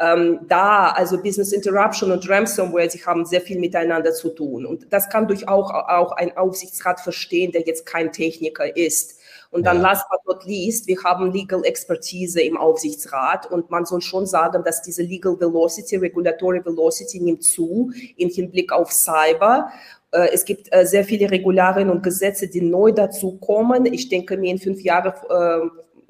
ähm, 0.00 0.40
da, 0.48 0.90
also 0.90 1.20
Business 1.20 1.52
Interruption 1.52 2.12
und 2.12 2.28
Ransomware, 2.28 2.88
sie 2.88 3.04
haben 3.04 3.24
sehr 3.24 3.40
viel 3.40 3.58
miteinander 3.58 4.12
zu 4.12 4.30
tun. 4.30 4.64
Und 4.64 4.92
das 4.92 5.08
kann 5.08 5.26
durchaus 5.26 5.70
auch, 5.70 5.88
auch 5.88 6.12
ein 6.12 6.36
Aufsichtsrat 6.36 7.00
verstehen, 7.00 7.50
der 7.50 7.62
jetzt 7.62 7.84
kein 7.84 8.12
Techniker 8.12 8.76
ist. 8.76 9.17
Und 9.50 9.64
dann 9.64 9.76
ja. 9.76 9.82
last 9.82 10.06
but 10.10 10.20
not 10.26 10.44
least, 10.44 10.86
wir 10.86 11.02
haben 11.02 11.32
Legal 11.32 11.64
Expertise 11.64 12.40
im 12.40 12.58
Aufsichtsrat 12.58 13.50
und 13.50 13.70
man 13.70 13.86
soll 13.86 14.02
schon 14.02 14.26
sagen, 14.26 14.62
dass 14.62 14.82
diese 14.82 15.02
Legal 15.02 15.40
Velocity, 15.40 15.96
Regulatory 15.96 16.62
Velocity 16.64 17.20
nimmt 17.20 17.42
zu 17.42 17.90
im 18.16 18.28
Hinblick 18.28 18.72
auf 18.72 18.92
Cyber. 18.92 19.70
Äh, 20.10 20.28
es 20.32 20.44
gibt 20.44 20.68
äh, 20.70 20.84
sehr 20.84 21.04
viele 21.04 21.30
Regularien 21.30 21.88
und 21.88 22.02
Gesetze, 22.02 22.48
die 22.48 22.60
neu 22.60 22.92
dazu 22.92 23.38
kommen. 23.38 23.86
Ich 23.86 24.10
denke 24.10 24.36
mir 24.36 24.50
in 24.50 24.58
fünf 24.58 24.82
Jahren, 24.82 25.12
äh, 25.30 25.68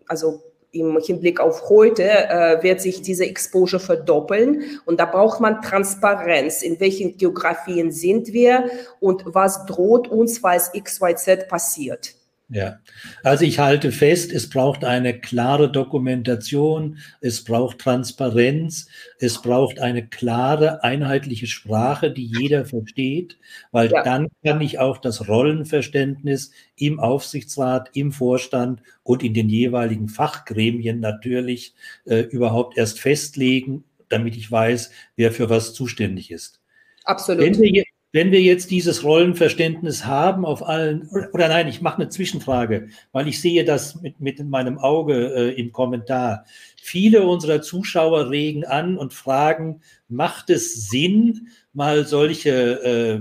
also 0.09 0.43
im 0.73 0.99
Hinblick 0.99 1.41
auf 1.41 1.71
heute 1.71 2.59
wird 2.61 2.83
sich 2.83 3.01
diese 3.01 3.25
Exposure 3.25 3.81
verdoppeln 3.81 4.63
und 4.85 5.01
da 5.01 5.07
braucht 5.07 5.41
man 5.41 5.63
Transparenz. 5.63 6.63
In 6.63 6.79
welchen 6.79 7.17
Geografien 7.17 7.91
sind 7.91 8.35
wir 8.35 8.69
und 9.01 9.25
was 9.25 9.65
droht 9.65 10.09
uns, 10.09 10.39
falls 10.39 10.71
XYZ 10.73 11.49
passiert? 11.49 12.18
Ja, 12.51 12.81
also 13.23 13.45
ich 13.45 13.59
halte 13.59 13.93
fest, 13.93 14.33
es 14.33 14.49
braucht 14.49 14.83
eine 14.83 15.21
klare 15.21 15.71
Dokumentation, 15.71 16.97
es 17.21 17.45
braucht 17.45 17.79
Transparenz, 17.79 18.89
es 19.19 19.43
braucht 19.43 19.81
eine 19.81 20.07
klare, 20.07 20.83
einheitliche 20.83 21.47
Sprache, 21.47 22.11
die 22.11 22.25
jeder 22.25 22.65
versteht, 22.65 23.39
weil 23.71 23.91
ja. 23.91 24.03
dann 24.03 24.29
kann 24.43 24.63
ich 24.63 24.79
auch 24.79 24.97
das 24.97 25.29
Rollenverständnis 25.29 26.51
im 26.77 27.01
Aufsichtsrat, 27.01 27.91
im 27.93 28.13
Vorstand 28.13 28.81
und 29.03 29.23
in 29.23 29.35
den 29.35 29.51
jeweiligen 29.51 30.09
Fachgremien 30.09 31.01
natürlich 31.01 31.75
äh, 32.07 32.21
überhaupt 32.21 32.79
erst 32.79 32.99
festlegen, 32.99 33.85
damit 34.09 34.39
ich 34.39 34.51
weiß, 34.51 34.91
wer 35.17 35.33
für 35.33 35.51
was 35.51 35.75
zuständig 35.75 36.31
ist. 36.31 36.63
Absolut. 37.05 37.45
Wenn 37.45 37.61
wir, 37.61 37.85
wenn 38.13 38.33
wir 38.33 38.41
jetzt 38.41 38.71
dieses 38.71 39.05
Rollenverständnis 39.05 40.07
haben 40.07 40.47
auf 40.47 40.67
allen, 40.67 41.09
oder 41.33 41.49
nein, 41.49 41.69
ich 41.69 41.83
mache 41.83 42.01
eine 42.01 42.09
Zwischenfrage, 42.09 42.89
weil 43.13 43.29
ich 43.29 43.41
sehe 43.41 43.65
das 43.65 44.01
mit, 44.01 44.19
mit 44.21 44.43
meinem 44.49 44.79
Auge 44.79 45.35
äh, 45.35 45.61
im 45.61 45.73
Kommentar. 45.73 46.45
Viele 46.81 47.27
unserer 47.27 47.61
Zuschauer 47.61 48.31
regen 48.31 48.65
an 48.65 48.97
und 48.97 49.13
fragen, 49.13 49.83
macht 50.09 50.49
es 50.49 50.89
Sinn, 50.89 51.49
mal 51.75 52.07
solche 52.07 52.51
äh, 52.83 53.21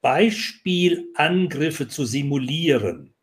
Beispielangriffe 0.00 1.86
zu 1.86 2.04
simulieren? 2.04 3.14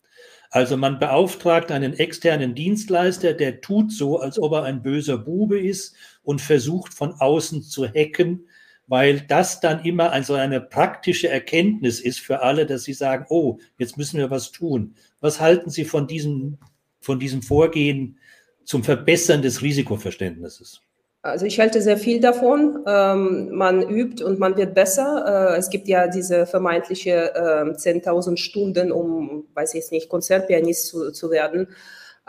Also 0.49 0.77
man 0.77 0.97
beauftragt 0.97 1.71
einen 1.71 1.93
externen 1.93 2.55
Dienstleister, 2.55 3.33
der 3.33 3.61
tut 3.61 3.91
so, 3.91 4.19
als 4.19 4.39
ob 4.39 4.53
er 4.53 4.63
ein 4.63 4.81
böser 4.81 5.17
Bube 5.17 5.59
ist 5.59 5.93
und 6.23 6.41
versucht 6.41 6.93
von 6.93 7.13
außen 7.19 7.63
zu 7.63 7.85
hacken 7.85 8.47
weil 8.89 9.21
das 9.21 9.59
dann 9.59 9.85
immer 9.85 10.11
also 10.11 10.33
eine 10.33 10.59
praktische 10.59 11.29
Erkenntnis 11.29 11.99
ist 12.01 12.19
für 12.19 12.41
alle, 12.41 12.65
dass 12.65 12.83
sie 12.83 12.93
sagen, 12.93 13.27
oh, 13.29 13.59
jetzt 13.77 13.97
müssen 13.97 14.17
wir 14.17 14.31
was 14.31 14.51
tun. 14.51 14.95
Was 15.21 15.39
halten 15.39 15.69
Sie 15.69 15.85
von 15.85 16.07
diesem, 16.07 16.57
von 16.99 17.19
diesem 17.19 17.43
Vorgehen 17.43 18.17
zum 18.65 18.83
Verbessern 18.83 19.43
des 19.43 19.61
Risikoverständnisses? 19.61 20.81
Also 21.21 21.45
ich 21.45 21.59
halte 21.59 21.81
sehr 21.83 21.97
viel 21.97 22.19
davon. 22.19 22.83
Ähm, 22.87 23.49
man 23.51 23.87
übt 23.87 24.23
und 24.23 24.39
man 24.39 24.57
wird 24.57 24.73
besser. 24.73 25.53
Äh, 25.53 25.57
es 25.57 25.69
gibt 25.69 25.87
ja 25.87 26.07
diese 26.07 26.47
vermeintliche 26.47 27.35
äh, 27.35 27.69
10.000 27.71 28.37
Stunden, 28.37 28.91
um, 28.91 29.45
weiß 29.53 29.75
ich 29.75 29.91
nicht, 29.91 30.09
Konzertpianist 30.09 30.87
zu, 30.87 31.11
zu 31.11 31.29
werden. 31.29 31.67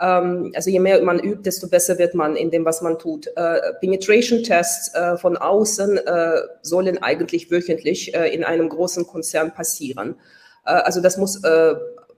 Ähm, 0.01 0.51
also 0.55 0.69
je 0.69 0.79
mehr 0.79 1.01
man 1.03 1.19
übt, 1.19 1.43
desto 1.43 1.69
besser 1.69 1.97
wird 1.99 2.15
man 2.15 2.35
in 2.35 2.49
dem, 2.49 2.65
was 2.65 2.81
man 2.81 2.97
tut. 2.97 3.27
Äh, 3.35 3.73
Penetration-Tests 3.79 4.95
äh, 4.95 5.17
von 5.17 5.37
außen 5.37 5.97
äh, 5.97 6.41
sollen 6.63 7.01
eigentlich 7.03 7.51
wöchentlich 7.51 8.13
in 8.13 8.43
einem 8.43 8.69
großen 8.69 9.05
Konzern 9.05 9.53
passieren. 9.53 10.15
Also 10.63 11.01
das 11.01 11.17
muss 11.17 11.41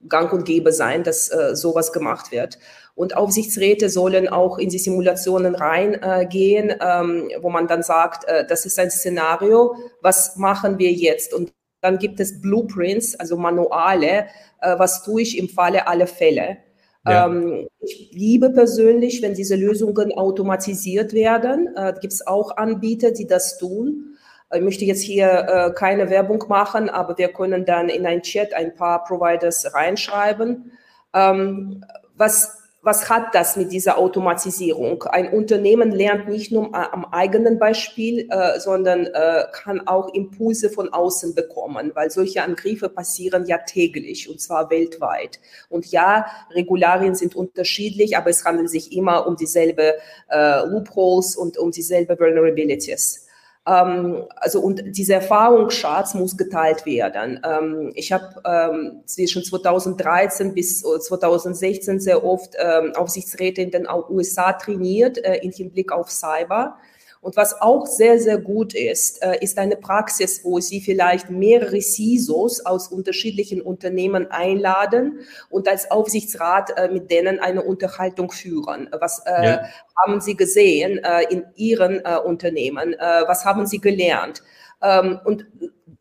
gang 0.08 0.32
und 0.34 0.46
gäbe 0.46 0.72
sein, 0.72 1.04
dass 1.04 1.32
sowas 1.54 1.92
gemacht 1.94 2.32
wird. 2.32 2.60
Und 2.96 3.16
Aufsichtsräte 3.16 3.90
sollen 3.90 4.28
auch 4.28 4.58
in 4.58 4.70
die 4.70 4.80
Simulationen 4.80 5.56
reingehen, 5.56 6.74
ähm, 6.82 7.30
wo 7.42 7.50
man 7.50 7.68
dann 7.68 7.84
sagt, 7.84 8.26
das 8.50 8.66
ist 8.66 8.80
ein 8.80 8.92
Szenario, 8.92 9.76
was 10.02 10.36
machen 10.36 10.78
wir 10.78 10.92
jetzt? 10.92 11.34
Und 11.34 11.54
dann 11.82 11.98
gibt 11.98 12.20
es 12.20 12.42
Blueprints, 12.42 13.16
also 13.20 13.38
Manuale, 13.38 14.28
was 14.60 15.04
tue 15.04 15.22
ich 15.22 15.38
im 15.38 15.50
Falle 15.50 15.88
aller 15.88 16.08
Fälle. 16.08 16.58
Ja. 17.06 17.28
Ähm, 17.28 17.68
ich 17.80 18.12
liebe 18.14 18.50
persönlich, 18.52 19.22
wenn 19.22 19.34
diese 19.34 19.56
Lösungen 19.56 20.14
automatisiert 20.14 21.14
werden. 21.14 21.76
Äh, 21.76 21.94
Gibt 22.00 22.14
es 22.14 22.26
auch 22.26 22.56
Anbieter, 22.56 23.12
die 23.12 23.28
das 23.28 23.58
tun. 23.58 24.18
Ich 24.54 24.62
möchte 24.62 24.86
jetzt 24.86 25.02
hier 25.02 25.48
äh, 25.48 25.74
keine 25.74 26.10
Werbung 26.10 26.44
machen, 26.48 26.90
aber 26.90 27.18
wir 27.18 27.30
können 27.30 27.66
dann 27.66 27.90
in 27.90 28.06
ein 28.06 28.22
Chat 28.22 28.54
ein 28.54 28.76
paar 28.76 29.04
Providers 29.04 29.74
reinschreiben. 29.74 30.72
Ähm, 31.14 31.84
was 32.16 32.63
was 32.84 33.10
hat 33.10 33.34
das 33.34 33.56
mit 33.56 33.72
dieser 33.72 33.98
Automatisierung? 33.98 35.04
Ein 35.04 35.32
Unternehmen 35.32 35.92
lernt 35.92 36.28
nicht 36.28 36.52
nur 36.52 36.76
am 36.76 37.06
eigenen 37.06 37.58
Beispiel, 37.58 38.28
äh, 38.30 38.60
sondern 38.60 39.06
äh, 39.06 39.46
kann 39.54 39.88
auch 39.88 40.14
Impulse 40.14 40.70
von 40.70 40.90
außen 40.90 41.34
bekommen, 41.34 41.92
weil 41.96 42.12
solche 42.12 42.44
Angriffe 42.44 42.90
passieren 42.90 43.46
ja 43.46 43.60
täglich 43.60 44.30
und 44.30 44.42
zwar 44.42 44.70
weltweit. 44.70 45.40
Und 45.70 45.86
ja, 45.88 46.26
Regularien 46.52 47.16
sind 47.16 47.36
unterschiedlich, 47.36 48.18
aber 48.18 48.30
es 48.30 48.44
handelt 48.44 48.70
sich 48.70 48.92
immer 48.92 49.28
um 49.28 49.38
dieselbe 49.38 49.96
äh, 50.30 50.66
Loopholes 50.66 51.38
und 51.38 51.58
um 51.58 51.72
dieselbe 51.72 52.20
Vulnerabilities. 52.20 53.28
Ähm, 53.66 54.26
also 54.36 54.60
und 54.60 54.84
dieser 54.98 55.16
Erfahrungsschatz 55.16 56.14
muss 56.16 56.36
geteilt 56.36 56.86
werden. 56.86 57.40
Ähm, 57.44 57.92
ich 57.96 58.12
habe 58.12 58.42
ähm, 58.46 59.04
zwischen 59.06 59.44
2013 59.44 60.54
bis 60.54 60.82
2016 60.82 62.00
sehr 62.00 62.24
oft 62.24 62.56
ähm, 62.58 62.94
Aufsichtsräte 62.96 63.62
in 63.62 63.72
den 63.72 63.88
USA 64.10 64.54
trainiert 64.54 65.18
äh, 65.18 65.38
im 65.38 65.52
Hinblick 65.52 65.92
auf 65.92 66.12
Cyber. 66.12 66.78
Und 67.24 67.38
was 67.38 67.60
auch 67.62 67.86
sehr, 67.88 68.20
sehr 68.20 68.38
gut 68.38 68.76
ist, 68.76 69.24
äh, 69.24 69.38
ist 69.40 69.58
eine 69.58 69.78
Praxis, 69.78 70.44
wo 70.44 70.60
Sie 70.60 70.82
vielleicht 70.82 71.30
mehrere 71.30 71.80
CISOs 71.80 72.66
aus 72.66 72.90
unterschiedlichen 72.90 73.62
Unternehmen 73.62 74.30
einladen 74.30 75.20
und 75.50 75.70
als 75.70 75.90
Aufsichtsrat 75.90 76.78
äh, 76.78 76.90
mit 76.90 77.10
denen 77.10 77.40
eine 77.40 77.64
Unterhaltung 77.64 78.30
führen. 78.30 78.90
Was 79.00 79.24
äh, 79.26 79.46
ja. 79.46 79.64
haben 79.98 80.20
Sie 80.20 80.36
gesehen 80.36 81.00
in 81.30 81.46
Ihren 81.56 82.02
Unternehmen? 82.26 82.96
Was 82.98 83.46
haben 83.46 83.66
Sie 83.66 83.80
gelernt? 83.80 84.42
Ähm, 84.82 85.20
und 85.24 85.46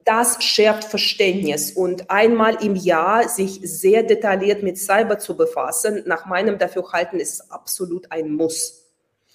das 0.04 0.42
schärft 0.42 0.84
Verständnis 0.84 1.70
und 1.70 2.10
einmal 2.10 2.62
im 2.64 2.74
Jahr 2.74 3.28
sich 3.28 3.60
sehr 3.62 4.02
detailliert 4.02 4.62
mit 4.62 4.78
Cyber 4.78 5.18
zu 5.18 5.36
befassen, 5.36 6.02
nach 6.06 6.26
meinem 6.26 6.58
Dafürhalten 6.58 7.20
ist 7.20 7.52
absolut 7.52 8.10
ein 8.10 8.34
Muss. 8.34 8.81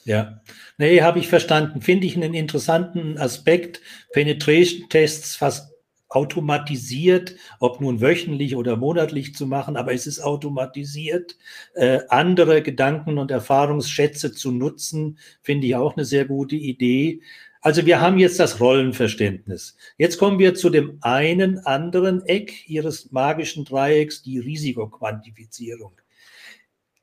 Ja, 0.07 0.41
nee, 0.77 1.01
habe 1.01 1.19
ich 1.19 1.27
verstanden. 1.27 1.81
Finde 1.81 2.07
ich 2.07 2.15
einen 2.15 2.33
interessanten 2.33 3.17
Aspekt. 3.17 3.81
Penetration-Tests 4.13 5.35
fast 5.35 5.73
automatisiert, 6.07 7.35
ob 7.59 7.81
nun 7.81 7.99
wöchentlich 7.99 8.55
oder 8.55 8.77
monatlich 8.77 9.35
zu 9.35 9.45
machen, 9.45 9.75
aber 9.75 9.93
es 9.93 10.07
ist 10.07 10.21
automatisiert. 10.21 11.35
Äh, 11.73 11.99
andere 12.07 12.61
Gedanken 12.61 13.17
und 13.17 13.31
Erfahrungsschätze 13.31 14.31
zu 14.31 14.53
nutzen, 14.53 15.19
finde 15.41 15.67
ich 15.67 15.75
auch 15.75 15.97
eine 15.97 16.05
sehr 16.05 16.23
gute 16.23 16.55
Idee. 16.55 17.19
Also 17.59 17.85
wir 17.85 17.99
haben 17.99 18.17
jetzt 18.17 18.39
das 18.39 18.61
Rollenverständnis. 18.61 19.75
Jetzt 19.97 20.17
kommen 20.17 20.39
wir 20.39 20.55
zu 20.55 20.69
dem 20.69 20.99
einen 21.01 21.59
anderen 21.65 22.25
Eck 22.25 22.69
Ihres 22.69 23.11
magischen 23.11 23.65
Dreiecks, 23.65 24.21
die 24.21 24.39
Risikoquantifizierung. 24.39 25.91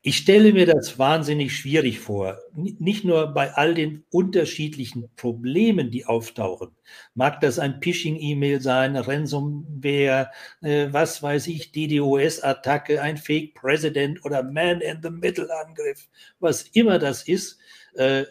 Ich 0.07 0.17
stelle 0.17 0.53
mir 0.53 0.67
das 0.67 0.99
wahnsinnig 0.99 1.57
schwierig 1.57 1.99
vor, 1.99 2.37
nicht 2.53 3.05
nur 3.05 3.33
bei 3.33 3.55
all 3.55 3.73
den 3.73 4.03
unterschiedlichen 4.11 5.09
Problemen, 5.15 5.89
die 5.89 6.05
auftauchen. 6.05 6.75
Mag 7.15 7.41
das 7.41 7.57
ein 7.57 7.81
Phishing-E-Mail 7.81 8.61
sein, 8.61 8.97
Ransomware, 8.97 10.29
äh, 10.61 10.89
was 10.91 11.23
weiß 11.23 11.47
ich, 11.47 11.71
DDoS-Attacke, 11.71 13.01
ein 13.01 13.17
Fake 13.17 13.55
President 13.55 14.23
oder 14.23 14.43
Man-in-the-Middle-Angriff, 14.43 16.07
was 16.39 16.61
immer 16.73 16.99
das 16.99 17.27
ist. 17.27 17.57
Äh, 17.95 18.25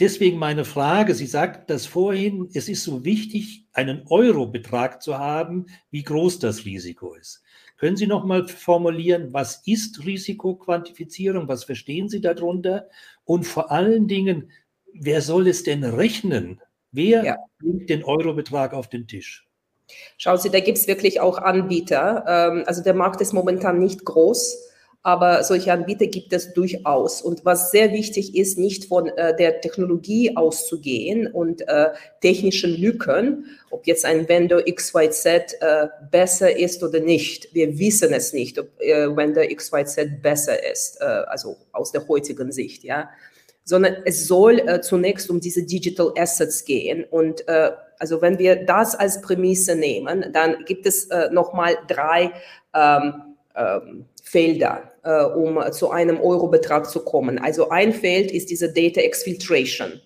deswegen 0.00 0.38
meine 0.38 0.64
Frage, 0.64 1.14
Sie 1.14 1.26
sagten 1.26 1.64
das 1.66 1.84
vorhin, 1.84 2.48
es 2.54 2.70
ist 2.70 2.84
so 2.84 3.04
wichtig, 3.04 3.66
einen 3.74 4.06
Euro-Betrag 4.08 5.02
zu 5.02 5.18
haben, 5.18 5.66
wie 5.90 6.02
groß 6.02 6.38
das 6.38 6.64
Risiko 6.64 7.12
ist. 7.12 7.42
Können 7.78 7.96
Sie 7.96 8.08
noch 8.08 8.24
mal 8.24 8.46
formulieren, 8.48 9.32
was 9.32 9.62
ist 9.64 10.04
Risikoquantifizierung? 10.04 11.46
Was 11.46 11.64
verstehen 11.64 12.08
Sie 12.08 12.20
darunter? 12.20 12.88
Und 13.24 13.46
vor 13.46 13.70
allen 13.70 14.08
Dingen, 14.08 14.50
wer 14.92 15.22
soll 15.22 15.46
es 15.46 15.62
denn 15.62 15.84
rechnen? 15.84 16.60
Wer 16.90 17.24
ja. 17.24 17.36
bringt 17.60 17.88
den 17.88 18.02
Eurobetrag 18.02 18.74
auf 18.74 18.88
den 18.88 19.06
Tisch? 19.06 19.46
Schauen 20.16 20.38
Sie, 20.38 20.50
da 20.50 20.60
gibt 20.60 20.78
es 20.78 20.88
wirklich 20.88 21.20
auch 21.20 21.38
Anbieter. 21.38 22.24
Ähm, 22.26 22.64
also 22.66 22.82
der 22.82 22.94
Markt 22.94 23.20
ist 23.20 23.32
momentan 23.32 23.78
nicht 23.78 24.04
groß 24.04 24.68
aber 25.02 25.44
solche 25.44 25.72
Anbieter 25.72 26.06
gibt 26.06 26.32
es 26.32 26.52
durchaus. 26.52 27.22
Und 27.22 27.44
was 27.44 27.70
sehr 27.70 27.92
wichtig 27.92 28.36
ist, 28.36 28.58
nicht 28.58 28.86
von 28.86 29.08
äh, 29.08 29.34
der 29.36 29.60
Technologie 29.60 30.36
auszugehen 30.36 31.26
und 31.28 31.66
äh, 31.68 31.90
technischen 32.20 32.74
Lücken, 32.74 33.46
ob 33.70 33.86
jetzt 33.86 34.04
ein 34.04 34.28
Vendor 34.28 34.62
XYZ 34.62 35.26
äh, 35.26 35.86
besser 36.10 36.56
ist 36.56 36.82
oder 36.82 37.00
nicht. 37.00 37.54
Wir 37.54 37.78
wissen 37.78 38.12
es 38.12 38.32
nicht, 38.32 38.58
ob 38.58 38.68
äh, 38.80 39.08
Vendor 39.16 39.44
XYZ 39.44 40.20
besser 40.20 40.70
ist, 40.70 41.00
äh, 41.00 41.04
also 41.04 41.56
aus 41.72 41.92
der 41.92 42.06
heutigen 42.08 42.50
Sicht, 42.50 42.82
ja. 42.82 43.08
Sondern 43.64 43.98
es 44.04 44.26
soll 44.26 44.58
äh, 44.58 44.80
zunächst 44.80 45.30
um 45.30 45.40
diese 45.40 45.62
Digital 45.62 46.12
Assets 46.18 46.64
gehen. 46.64 47.04
Und 47.04 47.46
äh, 47.46 47.70
also 47.98 48.20
wenn 48.20 48.38
wir 48.38 48.56
das 48.64 48.94
als 48.96 49.20
Prämisse 49.20 49.76
nehmen, 49.76 50.32
dann 50.32 50.64
gibt 50.64 50.86
es 50.86 51.06
äh, 51.06 51.30
nochmal 51.30 51.76
drei 51.86 52.32
ähm, 52.74 53.22
ähm, 53.54 54.06
Felder, 54.30 54.92
äh, 55.04 55.24
um 55.24 55.60
zu 55.72 55.90
einem 55.90 56.20
Eurobetrag 56.20 56.88
zu 56.88 57.00
kommen. 57.04 57.38
Also 57.38 57.70
ein 57.70 57.92
Feld 57.92 58.30
ist 58.30 58.50
diese 58.50 58.72
Data 58.72 59.00
Exfiltration. 59.00 60.00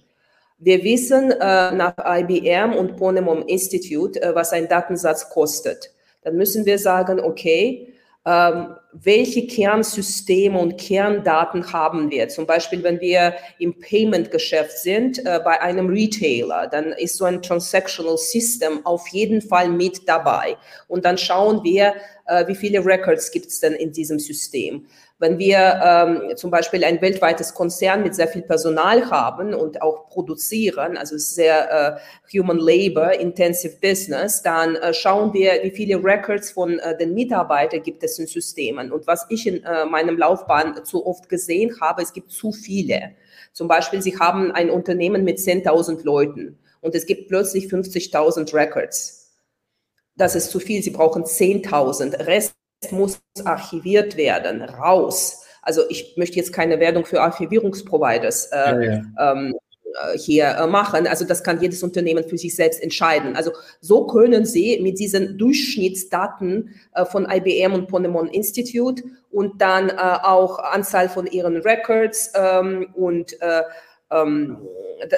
Wir 0.58 0.84
wissen 0.84 1.32
äh, 1.32 1.72
nach 1.72 1.94
IBM 1.98 2.74
und 2.74 2.96
Ponemon 2.96 3.42
Institute, 3.42 4.22
äh, 4.22 4.32
was 4.34 4.52
ein 4.52 4.68
Datensatz 4.68 5.28
kostet. 5.28 5.90
Dann 6.22 6.36
müssen 6.36 6.64
wir 6.66 6.78
sagen, 6.78 7.18
okay, 7.18 7.91
ähm, 8.24 8.76
welche 8.92 9.46
Kernsysteme 9.46 10.58
und 10.58 10.78
Kerndaten 10.78 11.72
haben 11.72 12.10
wir. 12.10 12.28
Zum 12.28 12.46
Beispiel, 12.46 12.82
wenn 12.84 13.00
wir 13.00 13.34
im 13.58 13.78
Payment-Geschäft 13.80 14.78
sind, 14.78 15.18
äh, 15.26 15.40
bei 15.44 15.60
einem 15.60 15.88
Retailer, 15.88 16.68
dann 16.68 16.92
ist 16.92 17.16
so 17.16 17.24
ein 17.24 17.42
Transactional 17.42 18.18
System 18.18 18.84
auf 18.86 19.08
jeden 19.08 19.42
Fall 19.42 19.68
mit 19.68 20.08
dabei. 20.08 20.56
Und 20.88 21.04
dann 21.04 21.18
schauen 21.18 21.64
wir, 21.64 21.94
äh, 22.26 22.46
wie 22.46 22.54
viele 22.54 22.84
Records 22.84 23.32
gibt 23.32 23.46
es 23.46 23.60
denn 23.60 23.72
in 23.72 23.92
diesem 23.92 24.20
System. 24.20 24.86
Wenn 25.22 25.38
wir 25.38 25.80
ähm, 25.84 26.36
zum 26.36 26.50
Beispiel 26.50 26.82
ein 26.82 27.00
weltweites 27.00 27.54
Konzern 27.54 28.02
mit 28.02 28.12
sehr 28.12 28.26
viel 28.26 28.42
Personal 28.42 29.08
haben 29.08 29.54
und 29.54 29.80
auch 29.80 30.08
produzieren, 30.08 30.96
also 30.96 31.16
sehr 31.16 32.00
äh, 32.32 32.36
Human 32.36 32.58
Labor 32.58 33.12
Intensive 33.12 33.76
Business, 33.80 34.42
dann 34.42 34.74
äh, 34.74 34.92
schauen 34.92 35.32
wir, 35.32 35.60
wie 35.62 35.70
viele 35.70 36.02
Records 36.02 36.50
von 36.50 36.80
äh, 36.80 36.98
den 36.98 37.14
Mitarbeitern 37.14 37.84
gibt 37.84 38.02
es 38.02 38.18
in 38.18 38.26
Systemen. 38.26 38.90
Und 38.90 39.06
was 39.06 39.24
ich 39.28 39.46
in 39.46 39.62
äh, 39.62 39.84
meinem 39.84 40.18
Laufbahn 40.18 40.84
zu 40.84 41.06
oft 41.06 41.28
gesehen 41.28 41.80
habe, 41.80 42.02
es 42.02 42.12
gibt 42.12 42.32
zu 42.32 42.50
viele. 42.50 43.12
Zum 43.52 43.68
Beispiel, 43.68 44.02
Sie 44.02 44.18
haben 44.18 44.50
ein 44.50 44.70
Unternehmen 44.70 45.22
mit 45.22 45.38
10.000 45.38 46.02
Leuten 46.02 46.58
und 46.80 46.96
es 46.96 47.06
gibt 47.06 47.28
plötzlich 47.28 47.66
50.000 47.66 48.52
Records. 48.52 49.30
Das 50.16 50.34
ist 50.34 50.50
zu 50.50 50.58
viel. 50.58 50.82
Sie 50.82 50.90
brauchen 50.90 51.22
10.000. 51.22 52.26
Rest 52.26 52.54
muss 52.90 53.20
archiviert 53.44 54.16
werden, 54.16 54.62
raus. 54.62 55.44
Also 55.62 55.82
ich 55.88 56.16
möchte 56.16 56.36
jetzt 56.36 56.52
keine 56.52 56.80
Werbung 56.80 57.04
für 57.04 57.20
Archivierungsproviders 57.20 58.46
äh, 58.46 58.56
ja, 58.56 58.82
ja. 58.82 59.32
Ähm, 59.32 59.54
äh, 59.92 60.18
hier 60.18 60.46
äh, 60.46 60.66
machen. 60.66 61.06
Also 61.06 61.24
das 61.24 61.44
kann 61.44 61.60
jedes 61.60 61.82
Unternehmen 61.82 62.24
für 62.24 62.38
sich 62.38 62.54
selbst 62.54 62.82
entscheiden. 62.82 63.36
Also 63.36 63.52
so 63.80 64.06
können 64.06 64.44
Sie 64.44 64.80
mit 64.80 64.98
diesen 64.98 65.38
Durchschnittsdaten 65.38 66.74
äh, 66.94 67.04
von 67.04 67.28
IBM 67.30 67.74
und 67.74 67.88
Ponemon 67.88 68.28
Institute 68.28 69.02
und 69.30 69.60
dann 69.60 69.90
äh, 69.90 69.94
auch 69.94 70.58
Anzahl 70.58 71.08
von 71.08 71.26
Ihren 71.26 71.58
Records 71.58 72.32
ähm, 72.34 72.88
und 72.94 73.40
äh, 73.40 73.62
ähm, 74.10 74.58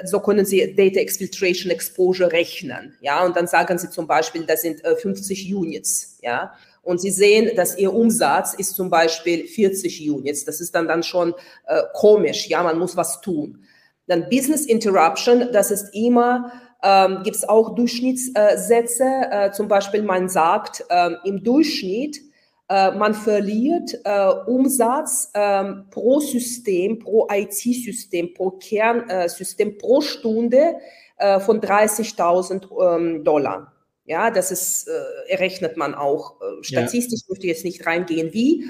so 0.05 0.20
können 0.20 0.44
Sie 0.44 0.74
Data 0.74 1.00
Exfiltration 1.00 1.70
Exposure 1.70 2.33
rechnen. 2.33 2.96
Ja, 3.00 3.24
und 3.24 3.37
dann 3.37 3.46
sagen 3.46 3.79
Sie 3.79 3.90
zum 3.90 4.07
Beispiel, 4.07 4.44
das 4.44 4.62
sind 4.62 4.81
50 4.81 5.50
äh, 5.50 5.55
Units. 5.55 6.18
Ja, 6.22 6.55
und 6.85 7.01
Sie 7.01 7.11
sehen, 7.11 7.55
dass 7.57 7.79
Ihr 7.79 7.92
Umsatz 7.92 8.55
ist 8.55 8.75
zum 8.75 8.90
Beispiel 8.90 9.47
40 9.47 10.11
Units. 10.11 10.44
Das 10.44 10.61
ist 10.61 10.75
dann, 10.75 10.88
dann 10.88 11.03
schon 11.03 11.35
äh, 11.66 11.83
komisch. 11.94 12.49
Ja, 12.49 12.62
man 12.62 12.79
muss 12.79 12.97
was 12.97 13.20
tun. 13.20 13.64
Dann 14.07 14.29
Business 14.29 14.66
Interruption, 14.66 15.49
das 15.53 15.70
ist 15.70 15.94
immer, 15.94 16.53
ähm, 16.83 17.23
gibt 17.25 17.37
es 17.37 17.49
auch 17.49 17.75
Durchschnittssätze. 17.75 19.05
Äh, 19.31 19.53
zum 19.53 19.68
Beispiel, 19.68 20.03
man 20.03 20.29
sagt 20.29 20.85
äh, 20.90 21.11
im 21.25 21.42
Durchschnitt, 21.42 22.20
äh, 22.68 22.92
man 22.92 23.14
verliert 23.14 23.99
äh, 24.05 24.29
Umsatz 24.47 25.31
ähm, 25.35 25.85
pro 25.90 26.20
System, 26.20 26.99
pro 26.99 27.29
IT-System, 27.31 28.35
pro 28.35 28.53
Kernsystem 28.53 29.79
pro 29.79 30.01
Stunde 30.01 30.77
äh, 31.18 31.40
von 31.40 31.61
30.000 31.61 32.97
ähm, 32.97 33.25
Dollar. 33.25 33.74
Ja, 34.05 34.31
das 34.31 34.51
ist, 34.51 34.88
äh, 34.88 35.33
errechnet 35.33 35.77
man 35.77 35.95
auch. 35.95 36.40
Äh, 36.40 36.62
statistisch 36.62 37.21
ja. 37.21 37.27
möchte 37.29 37.47
ich 37.47 37.53
jetzt 37.53 37.64
nicht 37.64 37.87
reingehen, 37.87 38.33
wie. 38.33 38.64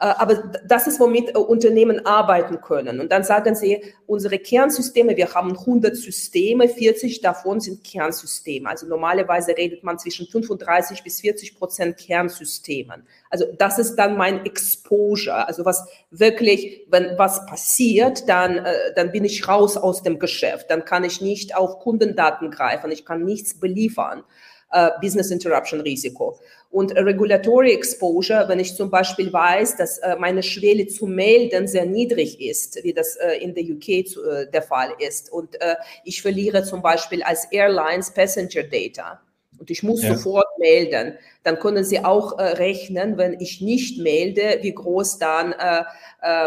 Äh, 0.00 0.14
aber 0.16 0.50
das 0.66 0.86
ist, 0.86 0.98
womit 0.98 1.30
äh, 1.30 1.38
Unternehmen 1.38 2.06
arbeiten 2.06 2.60
können. 2.62 3.00
Und 3.00 3.12
dann 3.12 3.22
sagen 3.22 3.54
sie, 3.54 3.84
unsere 4.06 4.38
Kernsysteme, 4.38 5.16
wir 5.16 5.32
haben 5.34 5.56
100 5.56 5.94
Systeme, 5.94 6.68
40 6.68 7.20
davon 7.20 7.60
sind 7.60 7.84
Kernsysteme. 7.84 8.68
Also 8.68 8.86
normalerweise 8.86 9.56
redet 9.56 9.84
man 9.84 9.98
zwischen 9.98 10.26
35 10.26 11.04
bis 11.04 11.20
40 11.20 11.56
Prozent 11.56 11.98
Kernsystemen. 11.98 13.06
Also 13.28 13.44
das 13.58 13.78
ist 13.78 13.96
dann 13.96 14.16
mein 14.16 14.46
Exposure. 14.46 15.46
Also 15.46 15.66
was 15.66 15.86
wirklich, 16.10 16.86
wenn 16.88 17.18
was 17.18 17.44
passiert, 17.44 18.28
dann, 18.28 18.56
äh, 18.56 18.74
dann 18.96 19.12
bin 19.12 19.24
ich 19.24 19.46
raus 19.46 19.76
aus 19.76 20.02
dem 20.02 20.18
Geschäft. 20.18 20.70
Dann 20.70 20.86
kann 20.86 21.04
ich 21.04 21.20
nicht 21.20 21.54
auf 21.54 21.78
Kundendaten 21.78 22.50
greifen. 22.50 22.90
Ich 22.90 23.04
kann 23.04 23.24
nichts 23.24 23.60
beliefern 23.60 24.24
äh, 24.70 24.90
Business 25.00 25.30
Interruption 25.30 25.80
Risiko. 25.80 26.38
Und 26.70 26.94
Regulatory 26.96 27.72
Exposure, 27.72 28.48
wenn 28.48 28.60
ich 28.60 28.76
zum 28.76 28.90
Beispiel 28.90 29.32
weiß, 29.32 29.76
dass 29.76 29.98
äh, 29.98 30.14
meine 30.16 30.42
Schwelle 30.42 30.86
zu 30.86 31.06
melden 31.06 31.66
sehr 31.66 31.84
niedrig 31.84 32.40
ist, 32.40 32.82
wie 32.84 32.92
das 32.92 33.16
äh, 33.16 33.38
in 33.42 33.54
der 33.54 33.64
UK 33.64 34.06
zu, 34.06 34.22
äh, 34.24 34.48
der 34.48 34.62
Fall 34.62 34.90
ist, 35.00 35.32
und 35.32 35.60
äh, 35.60 35.74
ich 36.04 36.22
verliere 36.22 36.62
zum 36.62 36.80
Beispiel 36.80 37.24
als 37.24 37.46
Airlines 37.50 38.12
Passenger 38.12 38.62
Data 38.62 39.20
und 39.58 39.68
ich 39.70 39.82
muss 39.82 40.04
ja. 40.04 40.14
sofort 40.14 40.46
melden, 40.58 41.18
dann 41.42 41.58
können 41.58 41.82
Sie 41.82 42.04
auch 42.04 42.38
äh, 42.38 42.42
rechnen, 42.42 43.18
wenn 43.18 43.40
ich 43.40 43.60
nicht 43.60 43.98
melde, 43.98 44.60
wie 44.62 44.72
groß 44.72 45.18
dann 45.18 45.54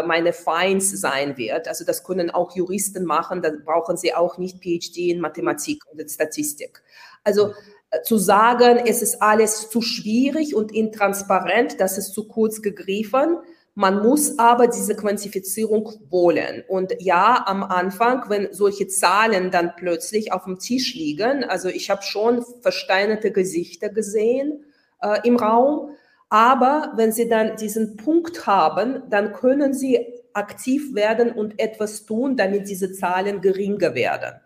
meine 0.06 0.32
Fines 0.32 0.92
sein 1.00 1.36
wird. 1.36 1.66
Also 1.66 1.84
das 1.84 2.04
können 2.04 2.30
auch 2.30 2.54
Juristen 2.54 3.04
machen, 3.04 3.42
da 3.42 3.50
brauchen 3.64 3.96
Sie 3.96 4.14
auch 4.14 4.38
nicht 4.38 4.62
PhD 4.62 5.10
in 5.10 5.20
Mathematik 5.20 5.82
und 5.90 6.08
Statistik. 6.08 6.80
Also 7.24 7.54
zu 8.02 8.18
sagen, 8.18 8.78
es 8.86 9.02
ist 9.02 9.22
alles 9.22 9.68
zu 9.70 9.80
schwierig 9.80 10.54
und 10.54 10.72
intransparent, 10.72 11.80
das 11.80 11.98
ist 11.98 12.12
zu 12.14 12.26
kurz 12.26 12.62
gegriffen. 12.62 13.38
Man 13.76 14.02
muss 14.02 14.38
aber 14.38 14.68
diese 14.68 14.94
Quantifizierung 14.94 15.92
wollen. 16.08 16.62
Und 16.68 16.94
ja, 17.00 17.42
am 17.46 17.64
Anfang, 17.64 18.24
wenn 18.28 18.52
solche 18.52 18.86
Zahlen 18.86 19.50
dann 19.50 19.72
plötzlich 19.76 20.32
auf 20.32 20.44
dem 20.44 20.58
Tisch 20.58 20.94
liegen, 20.94 21.42
also 21.44 21.68
ich 21.68 21.90
habe 21.90 22.02
schon 22.02 22.44
versteinerte 22.60 23.32
Gesichter 23.32 23.88
gesehen 23.88 24.64
äh, 25.02 25.26
im 25.26 25.36
Raum, 25.36 25.90
aber 26.28 26.92
wenn 26.96 27.12
Sie 27.12 27.28
dann 27.28 27.56
diesen 27.56 27.96
Punkt 27.96 28.46
haben, 28.46 29.02
dann 29.10 29.32
können 29.32 29.72
Sie 29.74 29.98
aktiv 30.32 30.94
werden 30.94 31.32
und 31.32 31.60
etwas 31.60 32.06
tun, 32.06 32.36
damit 32.36 32.68
diese 32.68 32.92
Zahlen 32.92 33.40
geringer 33.40 33.94
werden. 33.94 34.40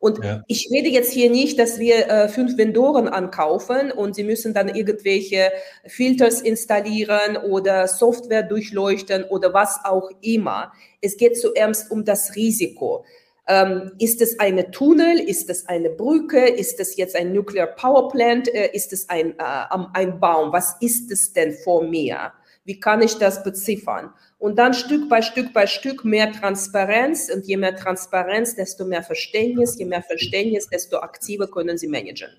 Und 0.00 0.24
ja. 0.24 0.42
ich 0.46 0.68
rede 0.70 0.88
jetzt 0.88 1.12
hier 1.12 1.28
nicht, 1.28 1.58
dass 1.58 1.78
wir 1.78 2.08
äh, 2.08 2.28
fünf 2.28 2.56
Vendoren 2.56 3.08
ankaufen 3.08 3.90
und 3.90 4.14
sie 4.14 4.22
müssen 4.22 4.54
dann 4.54 4.68
irgendwelche 4.68 5.50
Filters 5.86 6.40
installieren 6.40 7.36
oder 7.36 7.88
Software 7.88 8.44
durchleuchten 8.44 9.24
oder 9.24 9.52
was 9.52 9.80
auch 9.84 10.10
immer. 10.20 10.72
Es 11.00 11.16
geht 11.16 11.38
zuerst 11.38 11.90
um 11.90 12.04
das 12.04 12.36
Risiko. 12.36 13.04
Ähm, 13.48 13.92
ist 13.98 14.20
es 14.20 14.38
eine 14.38 14.70
Tunnel? 14.70 15.18
Ist 15.18 15.50
es 15.50 15.66
eine 15.66 15.90
Brücke? 15.90 16.46
Ist 16.46 16.78
es 16.80 16.96
jetzt 16.96 17.16
ein 17.16 17.32
Nuclear 17.32 17.66
Power 17.66 18.08
Plant? 18.08 18.54
Äh, 18.54 18.70
ist 18.74 18.92
es 18.92 19.08
ein, 19.08 19.30
äh, 19.38 19.78
ein 19.94 20.20
Baum? 20.20 20.52
Was 20.52 20.76
ist 20.80 21.10
es 21.10 21.32
denn 21.32 21.54
vor 21.64 21.82
mir? 21.82 22.32
Wie 22.64 22.78
kann 22.78 23.00
ich 23.00 23.14
das 23.14 23.42
beziffern? 23.42 24.12
Und 24.38 24.56
dann 24.56 24.72
Stück 24.72 25.08
bei 25.08 25.20
Stück 25.20 25.52
bei 25.52 25.66
Stück 25.66 26.04
mehr 26.04 26.32
Transparenz. 26.32 27.28
Und 27.34 27.46
je 27.46 27.56
mehr 27.56 27.74
Transparenz, 27.74 28.54
desto 28.54 28.84
mehr 28.84 29.02
Verständnis. 29.02 29.76
Je 29.78 29.84
mehr 29.84 30.02
Verständnis, 30.02 30.68
desto 30.68 30.98
aktiver 30.98 31.48
können 31.48 31.76
Sie 31.76 31.88
managen. 31.88 32.30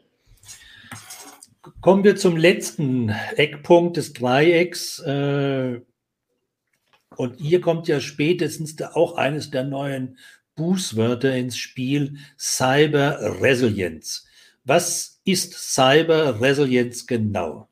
Kommen 1.82 2.04
wir 2.04 2.16
zum 2.16 2.38
letzten 2.38 3.10
Eckpunkt 3.36 3.98
des 3.98 4.14
Dreiecks. 4.14 5.00
Äh, 5.00 5.82
und 7.16 7.40
hier 7.40 7.60
kommt 7.60 7.88
ja 7.90 8.00
spätestens 8.00 8.82
auch 8.82 9.16
eines 9.16 9.52
der 9.52 9.66
neuen 9.66 10.18
Bußwörter 10.56 11.36
ins 11.36 11.58
Spiel, 11.58 12.18
Cyber 12.38 13.42
Resilience. 13.42 14.26
Was 14.64 15.22
ist 15.26 15.54
Cyber 15.54 16.42
Resilience 16.42 17.08
genau? 17.08 17.69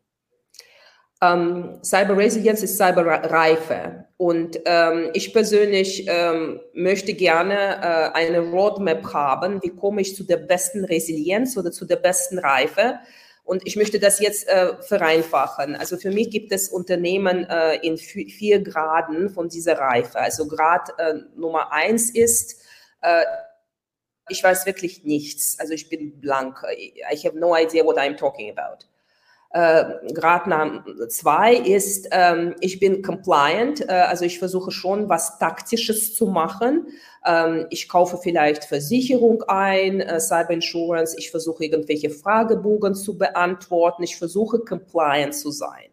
Ähm, 1.22 1.80
Cyber-Resilienz 1.84 2.62
ist 2.62 2.78
Cyberreife. 2.78 4.06
Und 4.18 4.60
ähm, 4.66 5.10
ich 5.14 5.34
persönlich 5.34 6.06
ähm, 6.08 6.60
möchte 6.74 7.14
gerne 7.14 7.54
äh, 7.54 8.12
eine 8.14 8.40
Roadmap 8.40 9.14
haben, 9.14 9.62
wie 9.64 9.70
komme 9.70 10.02
ich 10.02 10.16
zu 10.16 10.24
der 10.24 10.38
besten 10.38 10.86
Resilienz 10.86 11.58
oder 11.58 11.72
zu 11.72 11.86
der 11.86 11.98
besten 11.98 12.40
Reife. 12.40 13.00
Und 13.44 13.66
ich 13.66 13.78
möchte 13.78 14.00
das 14.00 14.20
jetzt 14.20 14.48
äh, 14.48 14.76
vereinfachen. 14.82 15.76
Also 15.76 15.98
für 15.98 16.12
mich 16.12 16.30
gibt 16.30 16.52
es 16.52 16.70
Unternehmen 16.70 17.46
äh, 17.46 17.76
in 17.78 17.98
vier 17.98 18.62
Graden 18.62 19.30
von 19.30 19.50
dieser 19.50 19.78
Reife. 19.78 20.20
Also 20.20 20.48
Grad 20.48 20.90
äh, 20.98 21.14
Nummer 21.36 21.72
eins 21.72 22.10
ist, 22.10 22.62
äh, 23.02 23.24
ich 24.30 24.44
weiß 24.44 24.66
wirklich 24.66 25.06
nichts. 25.06 25.58
Also 25.60 25.74
ich 25.74 25.90
bin 25.90 26.20
blank. 26.20 26.62
I 26.74 27.16
have 27.26 27.38
no 27.40 27.56
idea 27.56 27.86
what 27.86 27.98
I'm 27.98 28.18
talking 28.18 28.52
about. 28.52 28.86
Äh, 29.58 30.14
Grad 30.14 30.44
zwei 31.10 31.56
ist, 31.56 32.10
ähm, 32.12 32.54
ich 32.60 32.80
bin 32.80 33.02
compliant, 33.02 33.82
äh, 33.82 33.92
also 33.92 34.24
ich 34.24 34.38
versuche 34.38 34.70
schon 34.70 35.10
was 35.10 35.40
Taktisches 35.40 36.14
zu 36.14 36.28
machen. 36.28 36.90
Ähm, 37.26 37.66
ich 37.72 37.90
kaufe 37.90 38.20
vielleicht 38.22 38.66
Versicherung 38.66 39.42
ein, 39.48 40.02
äh, 40.02 40.20
Cyber 40.20 40.52
Insurance, 40.52 41.16
ich 41.18 41.32
versuche 41.32 41.66
irgendwelche 41.66 42.12
Fragebogen 42.12 42.94
zu 42.94 43.18
beantworten, 43.18 44.04
ich 44.04 44.18
versuche 44.18 44.60
compliant 44.60 45.34
zu 45.34 45.50
sein. 45.50 45.90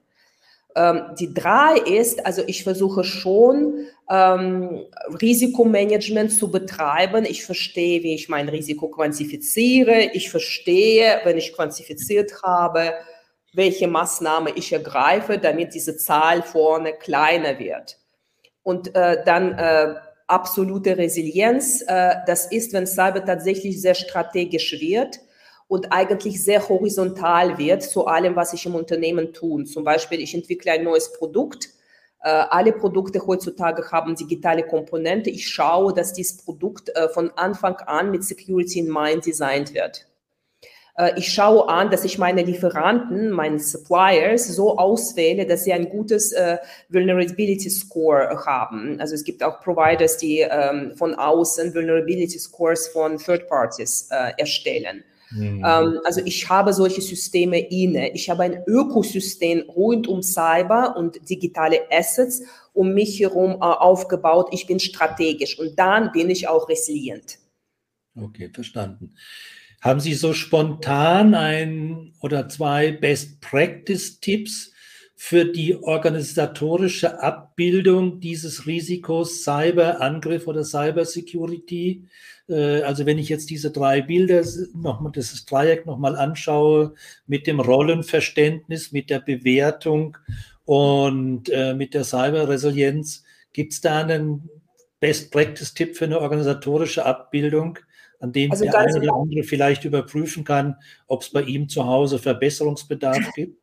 Ähm, 0.76 1.14
die 1.18 1.32
drei 1.32 1.78
ist, 1.78 2.26
also 2.26 2.42
ich 2.46 2.64
versuche 2.64 3.02
schon 3.02 3.86
ähm, 4.10 4.84
Risikomanagement 5.22 6.32
zu 6.32 6.50
betreiben. 6.50 7.24
Ich 7.24 7.46
verstehe, 7.46 8.02
wie 8.02 8.14
ich 8.14 8.28
mein 8.28 8.50
Risiko 8.50 8.88
quantifiziere. 8.88 10.10
Ich 10.12 10.30
verstehe, 10.30 11.20
wenn 11.24 11.38
ich 11.38 11.54
quantifiziert 11.54 12.42
habe, 12.42 12.92
welche 13.54 13.88
Maßnahme 13.88 14.50
ich 14.54 14.72
ergreife, 14.72 15.38
damit 15.38 15.74
diese 15.74 15.96
Zahl 15.96 16.42
vorne 16.42 16.92
kleiner 16.92 17.58
wird. 17.58 17.98
Und 18.62 18.94
äh, 18.94 19.22
dann 19.24 19.52
äh, 19.58 19.94
absolute 20.26 20.96
Resilienz, 20.96 21.82
äh, 21.86 22.14
das 22.26 22.50
ist, 22.50 22.72
wenn 22.72 22.86
Cyber 22.86 23.24
tatsächlich 23.24 23.80
sehr 23.80 23.94
strategisch 23.94 24.80
wird 24.80 25.20
und 25.68 25.92
eigentlich 25.92 26.42
sehr 26.42 26.66
horizontal 26.68 27.58
wird 27.58 27.82
zu 27.82 28.06
allem, 28.06 28.36
was 28.36 28.52
ich 28.52 28.66
im 28.66 28.74
Unternehmen 28.74 29.32
tue. 29.32 29.64
Zum 29.64 29.84
Beispiel, 29.84 30.20
ich 30.20 30.34
entwickle 30.34 30.72
ein 30.72 30.84
neues 30.84 31.12
Produkt. 31.12 31.68
Äh, 32.22 32.28
alle 32.28 32.72
Produkte 32.72 33.26
heutzutage 33.26 33.90
haben 33.90 34.16
digitale 34.16 34.62
Komponente. 34.62 35.30
Ich 35.30 35.48
schaue, 35.48 35.92
dass 35.92 36.12
dieses 36.12 36.38
Produkt 36.38 36.88
äh, 36.96 37.08
von 37.08 37.30
Anfang 37.36 37.76
an 37.76 38.10
mit 38.10 38.24
Security 38.24 38.80
in 38.80 38.90
Mind 38.90 39.26
designt 39.26 39.74
wird. 39.74 40.06
Äh, 40.96 41.18
ich 41.18 41.32
schaue 41.32 41.68
an, 41.68 41.90
dass 41.90 42.04
ich 42.04 42.18
meine 42.18 42.42
Lieferanten, 42.42 43.30
meine 43.30 43.58
Suppliers 43.58 44.48
so 44.48 44.78
auswähle, 44.78 45.46
dass 45.46 45.64
sie 45.64 45.72
ein 45.72 45.88
gutes 45.88 46.32
äh, 46.32 46.58
Vulnerability 46.88 47.70
Score 47.70 48.44
haben. 48.46 49.00
Also 49.00 49.14
es 49.14 49.24
gibt 49.24 49.42
auch 49.42 49.60
Providers, 49.60 50.18
die 50.18 50.40
ähm, 50.40 50.92
von 50.96 51.14
außen 51.14 51.74
Vulnerability 51.74 52.38
Scores 52.38 52.88
von 52.88 53.18
Third 53.18 53.48
Parties 53.48 54.08
äh, 54.10 54.32
erstellen. 54.38 55.04
Mhm. 55.30 55.64
Ähm, 55.66 56.00
also 56.04 56.20
ich 56.24 56.48
habe 56.48 56.72
solche 56.72 57.00
Systeme 57.00 57.58
inne. 57.58 58.12
Ich 58.12 58.30
habe 58.30 58.44
ein 58.44 58.62
Ökosystem 58.66 59.68
rund 59.68 60.06
um 60.06 60.22
Cyber 60.22 60.96
und 60.96 61.28
digitale 61.28 61.80
Assets 61.90 62.42
um 62.72 62.92
mich 62.92 63.18
herum 63.20 63.52
äh, 63.52 63.64
aufgebaut. 63.64 64.48
Ich 64.52 64.66
bin 64.66 64.78
strategisch 64.78 65.58
und 65.58 65.78
dann 65.78 66.12
bin 66.12 66.30
ich 66.30 66.46
auch 66.48 66.68
resilient. 66.68 67.38
Okay, 68.16 68.48
verstanden. 68.52 69.14
Haben 69.84 70.00
Sie 70.00 70.14
so 70.14 70.32
spontan 70.32 71.34
ein 71.34 72.14
oder 72.22 72.48
zwei 72.48 72.90
Best-Practice-Tipps 72.90 74.72
für 75.14 75.44
die 75.44 75.76
organisatorische 75.76 77.22
Abbildung 77.22 78.18
dieses 78.18 78.66
Risikos 78.66 79.44
Cyberangriff 79.44 80.46
oder 80.46 80.64
Cybersecurity? 80.64 82.08
Äh, 82.48 82.80
also 82.80 83.04
wenn 83.04 83.18
ich 83.18 83.28
jetzt 83.28 83.50
diese 83.50 83.72
drei 83.72 84.00
Bilder 84.00 84.42
nochmal, 84.74 85.12
dieses 85.12 85.44
Dreieck 85.44 85.84
nochmal 85.84 86.16
anschaue, 86.16 86.94
mit 87.26 87.46
dem 87.46 87.60
Rollenverständnis, 87.60 88.90
mit 88.90 89.10
der 89.10 89.20
Bewertung 89.20 90.16
und 90.64 91.50
äh, 91.50 91.74
mit 91.74 91.92
der 91.92 92.04
Cyberresilienz, 92.04 93.22
gibt 93.52 93.74
es 93.74 93.82
da 93.82 94.00
einen 94.00 94.48
Best-Practice-Tipp 95.00 95.94
für 95.94 96.06
eine 96.06 96.20
organisatorische 96.20 97.04
Abbildung? 97.04 97.80
An 98.24 98.32
dem 98.32 98.50
also 98.50 98.64
der 98.64 98.76
eine 98.76 98.98
oder 98.98 99.14
andere 99.14 99.42
vielleicht 99.44 99.84
überprüfen 99.84 100.44
kann, 100.44 100.76
ob 101.06 101.22
es 101.22 101.30
bei 101.30 101.42
ihm 101.42 101.68
zu 101.68 101.86
Hause 101.86 102.18
Verbesserungsbedarf 102.18 103.30
gibt? 103.34 103.62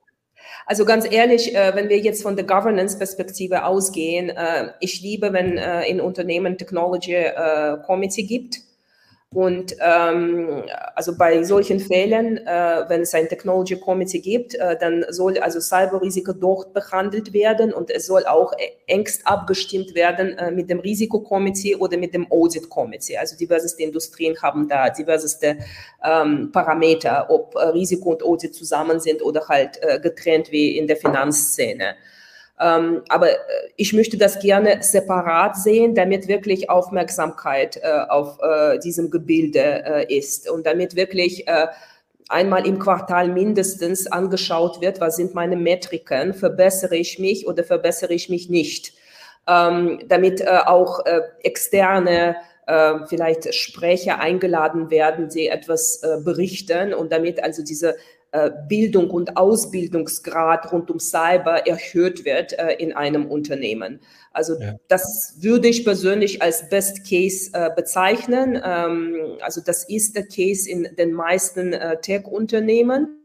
Also 0.66 0.86
ganz 0.86 1.12
ehrlich, 1.12 1.56
äh, 1.56 1.76
wenn 1.76 1.90
wir 1.90 2.00
jetzt 2.00 2.22
von 2.22 2.36
der 2.36 2.46
Governance-Perspektive 2.46 3.66
ausgehen, 3.66 4.30
äh, 4.30 4.72
ich 4.80 5.02
liebe, 5.02 5.34
wenn 5.34 5.58
äh, 5.58 5.84
in 5.86 6.00
Unternehmen 6.00 6.58
Technology 6.58 7.26
Committee 7.86 8.24
gibt 8.24 8.60
und 9.34 9.78
ähm, 9.80 10.64
also 10.94 11.16
bei 11.18 11.42
solchen 11.44 11.80
Fällen, 11.80 12.46
äh, 12.46 12.84
wenn 12.90 13.00
es 13.00 13.14
ein 13.14 13.30
Technology 13.30 13.80
Committee 13.80 14.20
gibt, 14.20 14.56
äh, 14.56 14.78
dann 14.78 15.06
soll 15.08 15.38
also 15.38 15.62
Cyberrisiko 15.62 16.34
dort 16.34 16.74
behandelt 16.74 17.32
werden 17.32 17.72
und 17.72 17.92
es 17.92 18.08
soll 18.08 18.26
auch 18.26 18.52
engst 18.88 19.26
abgestimmt 19.26 19.96
werden 19.96 20.38
äh, 20.38 20.52
mit 20.52 20.70
dem 20.70 20.82
Risikokomitee 20.82 21.78
oder 21.78 21.98
mit 21.98 22.14
dem 22.14 22.30
Audit 22.30 22.70
Committee. 22.70 23.18
Also 23.18 23.38
diverseste 23.38 23.84
Industrien 23.84 24.36
haben 24.42 24.68
da 24.68 24.90
diverseste 24.90 25.60
ähm, 26.04 26.52
Parameter, 26.52 27.28
ob 27.30 27.56
äh, 27.56 27.68
Risiko 27.68 28.10
und 28.10 28.24
Audit 28.24 28.54
zusammen 28.54 29.00
sind 29.00 29.22
oder 29.22 29.48
halt 29.48 29.82
äh, 29.82 30.02
getrennt 30.02 30.52
wie 30.52 30.78
in 30.78 30.88
der 30.88 30.98
Finanzszene. 30.98 31.96
Ähm, 32.62 33.02
aber 33.10 33.32
äh, 33.32 33.36
ich 33.76 33.92
möchte 33.92 34.18
das 34.18 34.40
gerne 34.40 34.84
separat 34.84 35.58
sehen, 35.58 35.96
damit 35.96 36.28
wirklich 36.28 36.70
Aufmerksamkeit 36.70 37.78
äh, 37.78 38.06
auf 38.08 38.38
äh, 38.42 38.78
diesem 38.80 39.10
Gebilde 39.10 39.84
äh, 39.84 40.16
ist. 40.16 40.50
Und 40.50 40.68
damit 40.68 40.96
wirklich 40.96 41.48
äh, 41.48 41.68
einmal 42.30 42.68
im 42.68 42.78
Quartal 42.78 43.30
mindestens 43.30 44.06
angeschaut 44.06 44.80
wird, 44.80 45.02
was 45.02 45.16
sind 45.16 45.34
meine 45.34 45.56
Metriken, 45.56 46.36
verbessere 46.36 46.96
ich 46.96 47.18
mich 47.18 47.48
oder 47.48 47.64
verbessere 47.64 48.14
ich 48.14 48.30
mich 48.30 48.48
nicht, 48.48 48.94
ähm, 49.48 50.00
damit 50.08 50.42
äh, 50.42 50.60
auch 50.66 51.00
externe 51.44 52.36
vielleicht 53.08 53.54
Sprecher 53.54 54.20
eingeladen 54.20 54.92
werden, 54.92 55.28
die 55.28 55.48
etwas 55.48 56.00
berichten 56.24 56.94
und 56.94 57.12
damit 57.12 57.44
also 57.44 57.64
diese 57.64 57.96
Bildung 58.68 59.10
und 59.10 59.36
Ausbildungsgrad 59.38 60.72
rund 60.72 60.90
um 60.90 61.00
Cyber 61.00 61.68
erhöht 61.68 62.24
wird 62.24 62.54
äh, 62.54 62.74
in 62.76 62.94
einem 62.94 63.26
Unternehmen. 63.26 64.00
Also 64.32 64.60
ja. 64.60 64.76
das 64.88 65.36
würde 65.40 65.68
ich 65.68 65.84
persönlich 65.84 66.42
als 66.42 66.70
Best 66.70 67.08
Case 67.10 67.52
äh, 67.54 67.70
bezeichnen. 67.76 68.62
Ähm, 68.64 69.38
also 69.42 69.62
das 69.62 69.88
ist 69.90 70.16
der 70.16 70.28
Case 70.28 70.70
in 70.70 70.96
den 70.98 71.14
meisten 71.14 71.76
Tech-Unternehmen. 72.02 73.22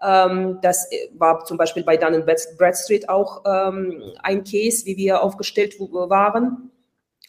Ähm, 0.00 0.58
das 0.62 0.88
war 1.14 1.44
zum 1.44 1.56
Beispiel 1.56 1.84
bei 1.84 1.96
Dun 1.96 2.24
Bradstreet 2.58 3.08
auch 3.08 3.42
ähm, 3.44 4.02
ein 4.22 4.44
Case, 4.44 4.86
wie 4.86 4.96
wir 4.96 5.22
aufgestellt 5.22 5.78
waren 5.78 6.71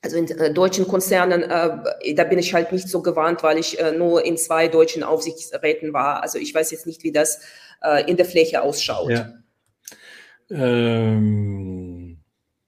also 0.04 0.18
in 0.18 0.28
äh, 0.28 0.54
deutschen 0.54 0.88
Konzernen, 0.88 1.43
äh, 1.43 2.14
da 2.14 2.24
bin 2.26 2.38
ich 2.38 2.54
halt 2.54 2.72
nicht 2.72 2.89
so 2.89 3.01
gewarnt, 3.01 3.41
weil 3.41 3.58
ich 3.58 3.80
äh, 3.80 3.93
nur 3.93 4.26
in 4.26 4.38
zwei 4.38 4.68
deutschen 4.68 5.01
Aufsichtsräten 5.01 5.93
war. 5.93 6.22
Also 6.22 6.38
ich 6.38 6.54
weiß 6.54 6.72
jetzt 6.72 6.86
nicht, 6.86 7.04
wie 7.04 7.14
das 7.14 7.39
äh, 7.82 8.10
in 8.10 8.18
der 8.18 8.26
Fläche 8.26 8.62
ausschaut. 8.62 9.12
Ja. 9.12 9.34
Ähm. 10.51 12.18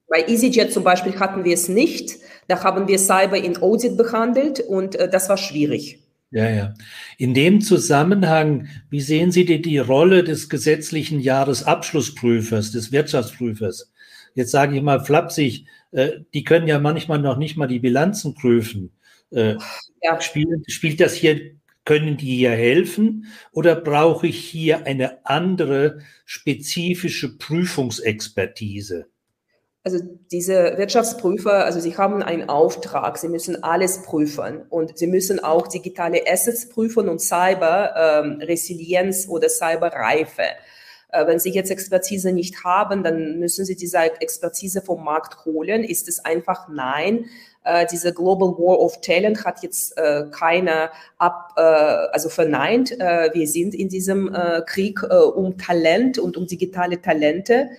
Bei 0.08 0.24
EasyJet 0.28 0.72
zum 0.72 0.84
Beispiel 0.84 1.20
hatten 1.20 1.44
wir 1.44 1.54
es 1.54 1.68
nicht. 1.68 2.20
Da 2.48 2.64
haben 2.64 2.88
wir 2.88 2.98
Cyber 2.98 3.38
in 3.38 3.62
Audit 3.62 3.98
behandelt 3.98 4.62
und 4.62 4.96
äh, 4.96 5.10
das 5.10 5.28
war 5.28 5.38
schwierig. 5.38 6.00
Ja, 6.32 6.50
ja. 6.50 6.74
In 7.18 7.34
dem 7.34 7.60
Zusammenhang, 7.62 8.68
wie 8.90 9.02
sehen 9.02 9.32
Sie 9.32 9.46
die, 9.46 9.62
die 9.62 9.78
Rolle 9.78 10.24
des 10.24 10.48
gesetzlichen 10.48 11.20
Jahresabschlussprüfers, 11.20 12.72
des 12.72 12.92
Wirtschaftsprüfers? 12.92 13.92
Jetzt 14.36 14.52
sage 14.52 14.76
ich 14.76 14.82
mal 14.82 15.04
flapsig, 15.04 15.66
die 15.92 16.44
können 16.44 16.68
ja 16.68 16.80
manchmal 16.80 17.20
noch 17.20 17.38
nicht 17.38 17.58
mal 17.58 17.68
die 17.68 17.80
Bilanzen 17.80 18.36
prüfen. 18.36 18.92
Äh, 19.32 19.56
ja. 20.02 20.22
spielt, 20.22 20.72
spielt 20.72 21.00
das 21.00 21.14
hier, 21.14 21.56
können 21.84 22.18
die 22.18 22.38
hier 22.38 22.52
helfen 22.52 23.28
oder 23.52 23.76
brauche 23.76 24.28
ich 24.28 24.40
hier 24.40 24.86
eine 24.86 25.26
andere 25.26 26.00
spezifische 26.26 27.38
Prüfungsexpertise? 27.38 29.06
Also 29.84 30.00
diese 30.32 30.78
Wirtschaftsprüfer, 30.78 31.64
also 31.64 31.80
sie 31.80 31.96
haben 31.96 32.24
einen 32.24 32.50
Auftrag, 32.50 33.20
sie 33.20 33.30
müssen 33.30 33.62
alles 33.64 34.02
prüfen 34.02 34.64
und 34.70 34.98
sie 34.98 35.06
müssen 35.06 35.40
auch 35.40 35.68
digitale 35.68 36.24
Assets 36.28 36.70
prüfen 36.70 37.08
und 37.08 37.22
Cyber 37.22 37.94
ähm, 37.96 38.42
Resilienz 38.42 39.28
oder 39.30 39.48
Cyberreife. 39.48 40.42
Äh, 41.16 41.28
wenn 41.28 41.40
Sie 41.40 41.52
jetzt 41.52 41.72
Expertise 41.72 42.32
nicht 42.32 42.64
haben, 42.64 43.04
dann 43.04 43.40
müssen 43.40 43.66
Sie 43.66 43.76
diese 43.76 44.00
Expertise 44.00 44.82
vom 44.82 45.04
Markt 45.04 45.46
holen. 45.46 45.84
Ist 45.84 46.08
es 46.08 46.24
einfach 46.24 46.68
nein? 46.68 47.26
Äh, 47.64 47.86
diese 47.92 48.14
Global 48.14 48.50
War 48.50 48.80
of 48.80 49.02
Talent 49.02 49.46
hat 49.46 49.64
jetzt 49.64 49.98
äh, 49.98 50.26
keiner 50.32 50.92
ab, 51.18 51.54
äh, 51.58 51.62
also 51.62 52.30
verneint. 52.30 52.92
Äh, 53.00 53.30
wir 53.34 53.48
sind 53.48 53.74
in 53.74 53.90
diesem 53.90 54.34
äh, 54.34 54.62
Krieg 54.66 55.02
um 55.04 55.58
Talent 55.58 56.20
und 56.20 56.38
um 56.38 56.48
digitale 56.48 57.02
Talente. 57.02 57.70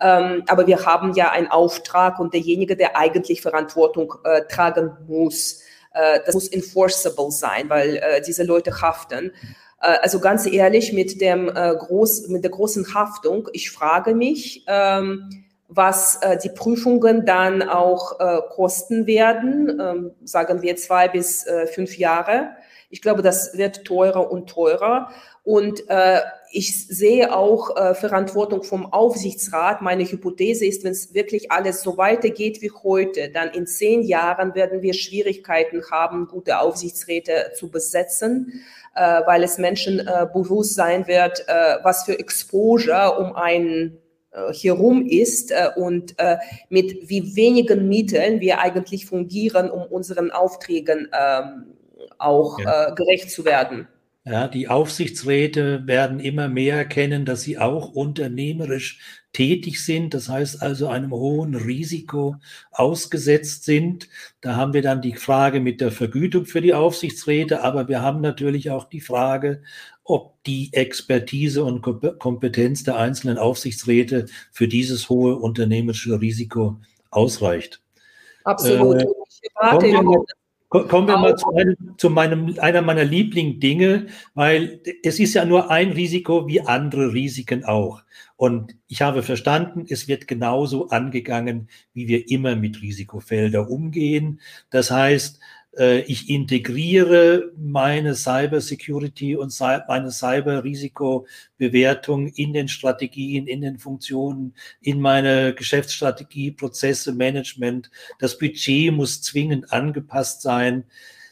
Ähm, 0.00 0.44
aber 0.48 0.66
wir 0.66 0.86
haben 0.86 1.14
ja 1.14 1.30
einen 1.30 1.48
Auftrag 1.48 2.18
und 2.20 2.32
derjenige, 2.32 2.76
der 2.76 2.96
eigentlich 2.96 3.42
Verantwortung 3.42 4.14
tragen 4.48 4.96
muss, 5.08 5.62
das 6.24 6.34
muss 6.34 6.46
enforceable 6.48 7.32
sein, 7.32 7.68
weil 7.68 8.22
diese 8.24 8.44
Leute 8.44 8.80
haften. 8.80 9.30
Äh, 9.30 9.67
also 9.78 10.20
ganz 10.20 10.46
ehrlich, 10.46 10.92
mit, 10.92 11.20
dem, 11.20 11.48
äh, 11.48 11.74
groß, 11.76 12.28
mit 12.28 12.42
der 12.42 12.50
großen 12.50 12.94
Haftung, 12.94 13.48
ich 13.52 13.70
frage 13.70 14.14
mich, 14.14 14.64
ähm, 14.66 15.30
was 15.68 16.16
äh, 16.22 16.38
die 16.38 16.48
Prüfungen 16.48 17.26
dann 17.26 17.62
auch 17.62 18.18
äh, 18.18 18.40
kosten 18.50 19.06
werden, 19.06 19.78
ähm, 19.80 20.10
sagen 20.24 20.62
wir 20.62 20.76
zwei 20.76 21.08
bis 21.08 21.46
äh, 21.46 21.66
fünf 21.66 21.98
Jahre. 21.98 22.50
Ich 22.90 23.02
glaube, 23.02 23.20
das 23.20 23.56
wird 23.56 23.84
teurer 23.84 24.32
und 24.32 24.48
teurer. 24.48 25.10
Und 25.44 25.88
äh, 25.88 26.20
ich 26.50 26.86
sehe 26.88 27.34
auch 27.34 27.76
äh, 27.76 27.94
Verantwortung 27.94 28.62
vom 28.62 28.86
Aufsichtsrat. 28.86 29.82
Meine 29.82 30.04
Hypothese 30.04 30.64
ist, 30.64 30.84
wenn 30.84 30.92
es 30.92 31.12
wirklich 31.12 31.52
alles 31.52 31.82
so 31.82 31.98
weitergeht 31.98 32.62
wie 32.62 32.70
heute, 32.70 33.30
dann 33.30 33.50
in 33.50 33.66
zehn 33.66 34.02
Jahren 34.02 34.54
werden 34.54 34.80
wir 34.80 34.94
Schwierigkeiten 34.94 35.82
haben, 35.90 36.28
gute 36.28 36.60
Aufsichtsräte 36.60 37.52
zu 37.54 37.70
besetzen, 37.70 38.62
äh, 38.98 39.26
weil 39.26 39.44
es 39.44 39.58
Menschen 39.58 40.00
äh, 40.00 40.26
bewusst 40.32 40.74
sein 40.74 41.06
wird, 41.06 41.44
äh, 41.46 41.76
was 41.82 42.04
für 42.04 42.18
Exposure 42.18 43.18
um 43.18 43.36
einen 43.36 43.98
äh, 44.32 44.52
herum 44.52 45.06
ist 45.06 45.52
äh, 45.52 45.68
und 45.76 46.18
äh, 46.18 46.36
mit 46.68 47.08
wie 47.08 47.36
wenigen 47.36 47.88
Mitteln 47.88 48.40
wir 48.40 48.60
eigentlich 48.60 49.06
fungieren, 49.06 49.70
um 49.70 49.82
unseren 49.82 50.30
Aufträgen 50.30 51.08
ähm, 51.18 51.74
auch 52.18 52.58
ja. 52.58 52.90
gerecht 52.90 53.30
zu 53.30 53.44
werden. 53.44 53.86
Ja, 54.24 54.48
die 54.48 54.68
Aufsichtsräte 54.68 55.86
werden 55.86 56.20
immer 56.20 56.48
mehr 56.48 56.76
erkennen, 56.76 57.24
dass 57.24 57.42
sie 57.42 57.58
auch 57.58 57.94
unternehmerisch 57.94 59.00
tätig 59.32 59.84
sind, 59.84 60.14
das 60.14 60.28
heißt 60.28 60.62
also 60.62 60.88
einem 60.88 61.12
hohen 61.12 61.54
Risiko 61.54 62.36
ausgesetzt 62.70 63.64
sind. 63.64 64.08
Da 64.40 64.56
haben 64.56 64.72
wir 64.72 64.82
dann 64.82 65.02
die 65.02 65.14
Frage 65.14 65.60
mit 65.60 65.80
der 65.80 65.92
Vergütung 65.92 66.46
für 66.46 66.60
die 66.60 66.74
Aufsichtsräte, 66.74 67.62
aber 67.62 67.88
wir 67.88 68.02
haben 68.02 68.20
natürlich 68.20 68.70
auch 68.70 68.84
die 68.84 69.00
Frage, 69.00 69.62
ob 70.04 70.42
die 70.44 70.72
Expertise 70.72 71.62
und 71.62 71.82
Kompetenz 72.18 72.82
der 72.82 72.96
einzelnen 72.96 73.36
Aufsichtsräte 73.36 74.26
für 74.50 74.66
dieses 74.66 75.08
hohe 75.08 75.36
unternehmerische 75.36 76.20
Risiko 76.20 76.78
ausreicht. 77.10 77.82
Absolut. 78.44 79.02
Äh, 79.02 79.06
kommen, 80.68 81.08
wir 81.08 81.16
mal, 81.16 81.36
zu, 81.36 81.50
einem, 81.54 81.76
zu 81.96 82.10
meinem, 82.10 82.58
einer 82.58 82.82
meiner 82.82 83.04
Lieblingsdinge, 83.04 84.06
weil 84.34 84.80
es 85.02 85.18
ist 85.18 85.34
ja 85.34 85.44
nur 85.44 85.70
ein 85.70 85.92
Risiko 85.92 86.46
wie 86.46 86.60
andere 86.60 87.12
Risiken 87.12 87.64
auch. 87.64 88.02
Und 88.36 88.76
ich 88.86 89.02
habe 89.02 89.22
verstanden, 89.22 89.86
es 89.88 90.06
wird 90.06 90.28
genauso 90.28 90.90
angegangen, 90.90 91.68
wie 91.92 92.06
wir 92.06 92.30
immer 92.30 92.54
mit 92.54 92.82
Risikofeldern 92.82 93.66
umgehen. 93.66 94.40
Das 94.70 94.90
heißt, 94.90 95.40
ich 96.02 96.28
integriere 96.28 97.52
meine 97.56 98.14
Cyber 98.14 98.60
Security 98.60 99.36
und 99.36 99.56
meine 99.88 100.10
Cyber 100.10 100.64
Risikobewertung 100.64 102.28
in 102.28 102.52
den 102.52 102.68
Strategien, 102.68 103.46
in 103.46 103.60
den 103.60 103.78
Funktionen, 103.78 104.54
in 104.80 105.00
meine 105.00 105.54
Geschäftsstrategie, 105.54 106.52
Prozesse, 106.52 107.12
Management. 107.12 107.90
Das 108.18 108.38
Budget 108.38 108.92
muss 108.92 109.22
zwingend 109.22 109.72
angepasst 109.72 110.42
sein. 110.42 110.84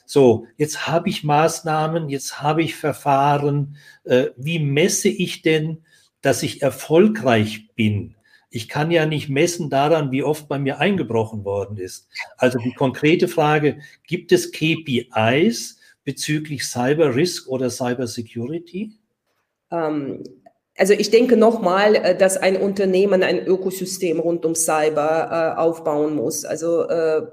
So, 0.04 0.46
jetzt 0.56 0.86
habe 0.86 1.08
ich 1.08 1.24
Maßnahmen, 1.24 2.08
jetzt 2.08 2.40
habe 2.40 2.62
ich 2.62 2.76
Verfahren. 2.76 3.76
Äh, 4.04 4.26
wie 4.36 4.60
messe 4.60 5.08
ich 5.08 5.42
denn, 5.42 5.78
dass 6.20 6.42
ich 6.42 6.62
erfolgreich 6.62 7.68
bin? 7.74 8.15
Ich 8.56 8.68
kann 8.70 8.90
ja 8.90 9.04
nicht 9.04 9.28
messen 9.28 9.68
daran, 9.68 10.10
wie 10.12 10.22
oft 10.22 10.48
bei 10.48 10.58
mir 10.58 10.78
eingebrochen 10.78 11.44
worden 11.44 11.76
ist. 11.76 12.08
Also 12.38 12.58
die 12.58 12.72
konkrete 12.72 13.28
Frage, 13.28 13.80
gibt 14.06 14.32
es 14.32 14.50
KPIs 14.50 15.78
bezüglich 16.04 16.64
Cyber 16.64 17.14
Risk 17.14 17.48
oder 17.48 17.68
Cyber 17.68 18.06
Security? 18.06 18.92
Ähm, 19.70 20.24
also 20.78 20.94
ich 20.94 21.10
denke 21.10 21.36
nochmal, 21.36 21.96
äh, 21.96 22.16
dass 22.16 22.38
ein 22.38 22.56
Unternehmen 22.56 23.22
ein 23.22 23.46
Ökosystem 23.46 24.20
rund 24.20 24.46
um 24.46 24.54
Cyber 24.54 25.54
äh, 25.56 25.60
aufbauen 25.60 26.16
muss. 26.16 26.46
Also 26.46 26.88
äh, 26.88 27.26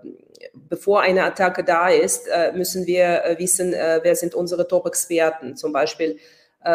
bevor 0.54 1.04
eine 1.04 1.24
Attacke 1.24 1.64
da 1.64 1.88
ist, 1.88 2.28
äh, 2.28 2.52
müssen 2.52 2.86
wir 2.86 3.24
äh, 3.24 3.40
wissen, 3.40 3.72
äh, 3.72 4.02
wer 4.04 4.18
sind 4.18 4.36
unsere 4.36 4.68
Top-Experten. 4.68 5.56
Zum 5.56 5.72
Beispiel, 5.72 6.18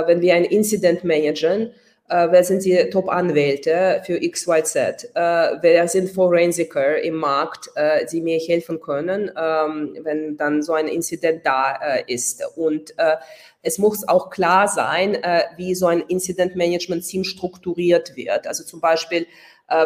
wenn 0.06 0.20
wir 0.20 0.34
ein 0.34 0.44
Incident 0.44 1.02
managen, 1.02 1.72
äh, 2.08 2.28
wer 2.30 2.44
sind 2.44 2.64
die 2.64 2.88
Top-Anwälte 2.90 4.02
für 4.04 4.18
XYZ, 4.18 4.76
äh, 4.76 5.56
wer 5.60 5.88
sind 5.88 6.10
Forensiker 6.10 7.00
im 7.02 7.16
Markt, 7.16 7.70
äh, 7.74 8.06
die 8.06 8.20
mir 8.20 8.38
helfen 8.38 8.80
können, 8.80 9.30
ähm, 9.36 9.96
wenn 10.02 10.36
dann 10.36 10.62
so 10.62 10.72
ein 10.72 10.88
Incident 10.88 11.44
da 11.44 11.78
äh, 11.82 12.04
ist. 12.12 12.42
Und 12.56 12.98
äh, 12.98 13.16
es 13.62 13.78
muss 13.78 14.06
auch 14.08 14.30
klar 14.30 14.68
sein, 14.68 15.14
äh, 15.22 15.42
wie 15.56 15.74
so 15.74 15.86
ein 15.86 16.00
Incident-Management-Team 16.00 17.24
strukturiert 17.24 18.16
wird. 18.16 18.46
Also 18.46 18.64
zum 18.64 18.80
Beispiel, 18.80 19.26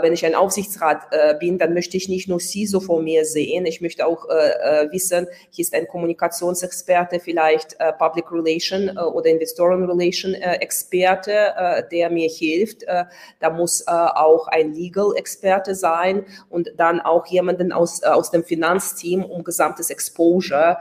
wenn 0.00 0.12
ich 0.12 0.24
ein 0.24 0.34
Aufsichtsrat 0.34 1.08
äh, 1.10 1.34
bin, 1.38 1.58
dann 1.58 1.74
möchte 1.74 1.96
ich 1.96 2.08
nicht 2.08 2.28
nur 2.28 2.38
CISO 2.38 2.80
vor 2.80 3.02
mir 3.02 3.24
sehen, 3.24 3.66
ich 3.66 3.80
möchte 3.80 4.06
auch 4.06 4.28
äh, 4.28 4.84
äh 4.84 4.92
wissen, 4.92 5.26
hier 5.50 5.62
ist 5.62 5.74
ein 5.74 5.88
Kommunikationsexperte, 5.88 7.18
vielleicht 7.18 7.74
äh, 7.80 7.92
Public 7.92 8.30
Relation 8.30 8.96
äh, 8.96 9.00
oder 9.00 9.26
Investoren 9.26 9.84
Relation 9.84 10.34
Experte, 10.34 11.84
der 11.90 12.10
mir 12.10 12.28
hilft. 12.28 12.84
da 12.86 13.50
muss 13.50 13.86
auch 13.86 14.48
ein 14.48 14.72
Legal-Experte 14.72 15.74
sein 15.74 16.24
und 16.48 16.72
dann 16.76 17.00
auch 17.00 17.26
jemanden 17.26 17.72
aus, 17.72 18.02
aus 18.02 18.30
dem 18.30 18.44
Finanzteam, 18.44 19.24
um 19.24 19.44
gesamtes 19.44 19.90
Exposure 19.90 20.78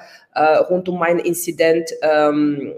rund 0.69 0.89
um 0.89 0.99
mein 0.99 1.19
Incident 1.19 1.91
ähm, 2.01 2.73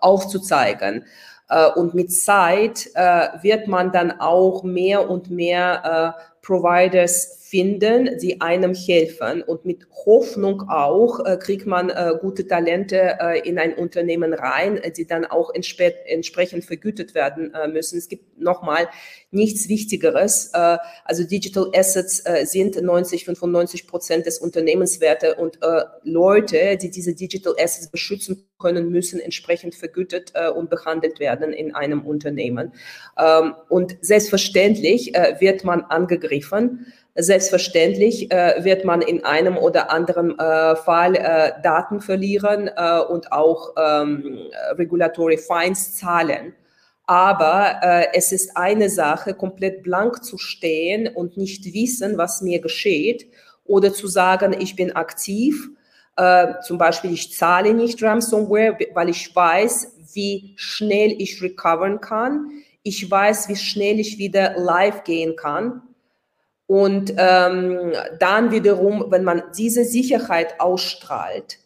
aufzuzeigen. 0.00 1.04
Äh, 1.52 1.68
und 1.78 1.94
mit 1.94 2.12
Zeit 2.12 2.90
äh, 2.94 3.28
wird 3.42 3.68
man 3.68 3.92
dann 3.92 4.20
auch 4.20 4.62
mehr 4.62 5.08
und 5.08 5.30
mehr 5.30 6.16
äh, 6.16 6.44
Providers 6.44 7.41
finden, 7.52 8.18
die 8.18 8.40
einem 8.40 8.72
helfen. 8.72 9.42
Und 9.42 9.66
mit 9.66 9.86
Hoffnung 10.06 10.62
auch 10.70 11.20
äh, 11.26 11.36
kriegt 11.36 11.66
man 11.66 11.90
äh, 11.90 12.14
gute 12.18 12.46
Talente 12.46 13.18
äh, 13.20 13.46
in 13.46 13.58
ein 13.58 13.74
Unternehmen 13.74 14.32
rein, 14.32 14.80
die 14.96 15.06
dann 15.06 15.26
auch 15.26 15.54
entspre 15.54 15.92
entsprechend 16.06 16.64
vergütet 16.64 17.14
werden 17.14 17.52
äh, 17.52 17.68
müssen. 17.68 17.98
Es 17.98 18.08
gibt 18.08 18.40
nochmal 18.40 18.88
nichts 19.30 19.68
Wichtigeres. 19.68 20.50
Äh, 20.54 20.78
also 21.04 21.24
Digital 21.24 21.70
Assets 21.74 22.24
äh, 22.24 22.46
sind 22.46 22.80
90, 22.80 23.26
95 23.26 23.86
Prozent 23.86 24.24
des 24.24 24.38
Unternehmenswertes 24.38 25.34
und 25.34 25.58
Leute, 26.02 26.78
die 26.78 26.90
diese 26.90 27.14
Digital 27.14 27.54
Assets 27.58 27.90
beschützen 27.90 28.46
können, 28.58 28.90
müssen 28.90 29.20
entsprechend 29.20 29.74
vergütet 29.74 30.32
und 30.56 30.70
behandelt 30.70 31.20
werden 31.20 31.52
in 31.52 31.74
einem 31.74 32.04
Unternehmen. 32.06 32.72
Ähm, 33.18 33.54
und 33.68 33.96
selbstverständlich 34.00 35.12
wird 35.40 35.64
man 35.64 35.82
angegriffen. 35.82 36.86
Selbstverständlich 37.14 38.32
äh, 38.32 38.64
wird 38.64 38.86
man 38.86 39.02
in 39.02 39.22
einem 39.22 39.58
oder 39.58 39.90
anderen 39.90 40.38
äh, 40.38 40.76
Fall 40.76 41.14
äh, 41.14 41.52
Daten 41.62 42.00
verlieren 42.00 42.70
äh, 42.74 43.00
und 43.00 43.32
auch 43.32 43.74
ähm, 43.76 44.38
Regulatory 44.78 45.36
Fines 45.36 45.94
zahlen. 45.94 46.54
Aber 47.04 47.80
äh, 47.82 48.06
es 48.14 48.32
ist 48.32 48.56
eine 48.56 48.88
Sache, 48.88 49.34
komplett 49.34 49.82
blank 49.82 50.24
zu 50.24 50.38
stehen 50.38 51.06
und 51.06 51.36
nicht 51.36 51.74
wissen, 51.74 52.16
was 52.16 52.40
mir 52.40 52.62
geschieht 52.62 53.28
oder 53.64 53.92
zu 53.92 54.06
sagen, 54.06 54.56
ich 54.58 54.74
bin 54.74 54.92
aktiv. 54.92 55.68
Äh, 56.16 56.54
zum 56.62 56.78
Beispiel, 56.78 57.12
ich 57.12 57.34
zahle 57.34 57.74
nicht 57.74 58.02
Ransomware, 58.02 58.78
weil 58.94 59.10
ich 59.10 59.36
weiß, 59.36 59.96
wie 60.14 60.54
schnell 60.56 61.14
ich 61.18 61.42
recovern 61.42 62.00
kann. 62.00 62.50
Ich 62.82 63.10
weiß, 63.10 63.50
wie 63.50 63.56
schnell 63.56 64.00
ich 64.00 64.16
wieder 64.16 64.54
live 64.56 65.04
gehen 65.04 65.36
kann 65.36 65.82
und 66.72 67.12
ähm, 67.18 67.92
dann 68.18 68.50
wiederum, 68.50 69.04
wenn 69.10 69.24
man 69.24 69.42
diese 69.54 69.84
Sicherheit 69.84 70.58
ausstrahlt, 70.58 71.58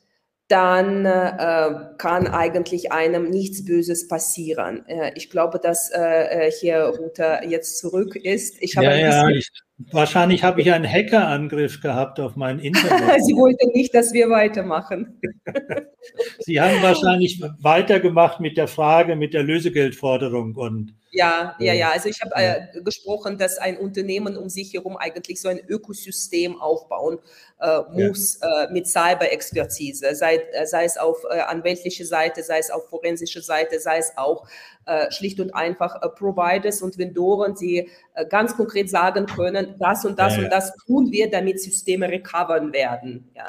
dann 0.48 1.06
äh, 1.06 1.74
kann 1.96 2.26
eigentlich 2.26 2.90
einem 2.90 3.30
nichts 3.30 3.64
Böses 3.64 4.08
passieren. 4.08 4.84
Äh, 4.88 5.12
ich 5.14 5.30
glaube, 5.30 5.60
dass 5.60 5.92
äh, 5.92 6.50
hier 6.50 6.86
Ruther 6.98 7.46
jetzt 7.46 7.78
zurück 7.78 8.16
ist. 8.16 8.60
Ich 8.60 8.76
habe 8.76 8.86
ja, 8.86 8.96
ja, 8.96 9.28
ich, 9.28 9.48
wahrscheinlich 9.92 10.42
habe 10.42 10.60
ich 10.60 10.72
einen 10.72 10.90
Hackerangriff 10.92 11.80
gehabt 11.80 12.18
auf 12.18 12.34
mein 12.34 12.58
Internet. 12.68 13.24
Sie 13.24 13.36
wollten 13.36 13.70
nicht, 13.74 13.94
dass 13.94 14.12
wir 14.12 14.28
weitermachen. 14.28 15.20
Sie 16.40 16.60
haben 16.60 16.82
wahrscheinlich 16.82 17.42
weitergemacht 17.60 18.40
mit 18.40 18.56
der 18.56 18.68
Frage, 18.68 19.16
mit 19.16 19.34
der 19.34 19.42
Lösegeldforderung 19.42 20.54
und 20.56 20.94
ja, 21.16 21.54
ja, 21.58 21.72
ja. 21.72 21.92
Also 21.92 22.10
ich 22.10 22.20
habe 22.20 22.34
äh, 22.34 22.80
gesprochen, 22.82 23.38
dass 23.38 23.56
ein 23.56 23.78
Unternehmen 23.78 24.36
um 24.36 24.50
sich 24.50 24.74
herum 24.74 24.98
eigentlich 24.98 25.40
so 25.40 25.48
ein 25.48 25.58
Ökosystem 25.66 26.60
aufbauen 26.60 27.18
äh, 27.58 27.80
muss 27.90 28.38
ja. 28.42 28.64
äh, 28.64 28.72
mit 28.72 28.86
Cyber-Expertise, 28.86 30.14
sei, 30.14 30.36
äh, 30.52 30.66
sei 30.66 30.84
es 30.84 30.98
auf 30.98 31.24
äh, 31.30 31.40
anwältliche 31.40 32.04
Seite, 32.04 32.42
sei 32.42 32.58
es 32.58 32.70
auf 32.70 32.90
forensische 32.90 33.40
Seite, 33.40 33.80
sei 33.80 33.96
es 33.96 34.12
auch 34.16 34.46
äh, 34.84 35.10
schlicht 35.10 35.40
und 35.40 35.54
einfach 35.54 35.98
Providers 36.16 36.82
und 36.82 36.98
Vendoren, 36.98 37.54
die 37.54 37.88
ganz 38.28 38.56
konkret 38.56 38.90
sagen 38.90 39.26
können, 39.26 39.74
das 39.78 40.04
und 40.04 40.18
das 40.18 40.36
ja, 40.36 40.44
und 40.44 40.50
das 40.50 40.74
tun 40.86 41.10
wir, 41.10 41.30
damit 41.30 41.60
Systeme 41.60 42.08
recovern 42.08 42.72
werden. 42.72 43.30
Ja. 43.34 43.46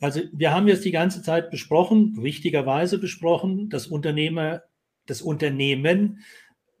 Also 0.00 0.22
wir 0.32 0.52
haben 0.52 0.66
jetzt 0.66 0.84
die 0.84 0.90
ganze 0.90 1.22
Zeit 1.22 1.50
besprochen, 1.50 2.18
richtigerweise 2.20 2.98
besprochen, 2.98 3.68
das 3.68 3.86
Unternehmer, 3.86 4.62
das 5.06 5.22
Unternehmen 5.22 6.20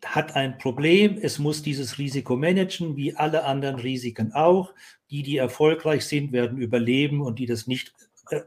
hat 0.04 0.34
ein 0.34 0.56
Problem, 0.56 1.18
es 1.20 1.38
muss 1.38 1.62
dieses 1.62 1.98
Risiko 1.98 2.36
managen, 2.36 2.96
wie 2.96 3.14
alle 3.14 3.44
anderen 3.44 3.76
Risiken 3.76 4.32
auch. 4.32 4.72
Die, 5.10 5.22
die 5.22 5.36
erfolgreich 5.36 6.06
sind, 6.06 6.32
werden 6.32 6.58
überleben 6.58 7.20
und 7.20 7.38
die 7.38 7.46
das 7.46 7.66
nicht 7.66 7.92
äh, 8.30 8.40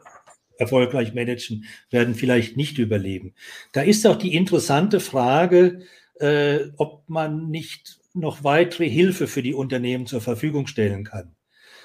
erfolgreich 0.57 1.13
managen, 1.13 1.65
werden 1.91 2.15
vielleicht 2.15 2.57
nicht 2.57 2.77
überleben. 2.79 3.33
Da 3.71 3.81
ist 3.81 4.07
auch 4.07 4.15
die 4.15 4.33
interessante 4.33 4.99
Frage, 4.99 5.81
äh, 6.19 6.69
ob 6.77 7.07
man 7.07 7.49
nicht 7.49 7.99
noch 8.13 8.43
weitere 8.43 8.89
Hilfe 8.89 9.27
für 9.27 9.43
die 9.43 9.53
Unternehmen 9.53 10.05
zur 10.05 10.21
Verfügung 10.21 10.67
stellen 10.67 11.03
kann. 11.03 11.35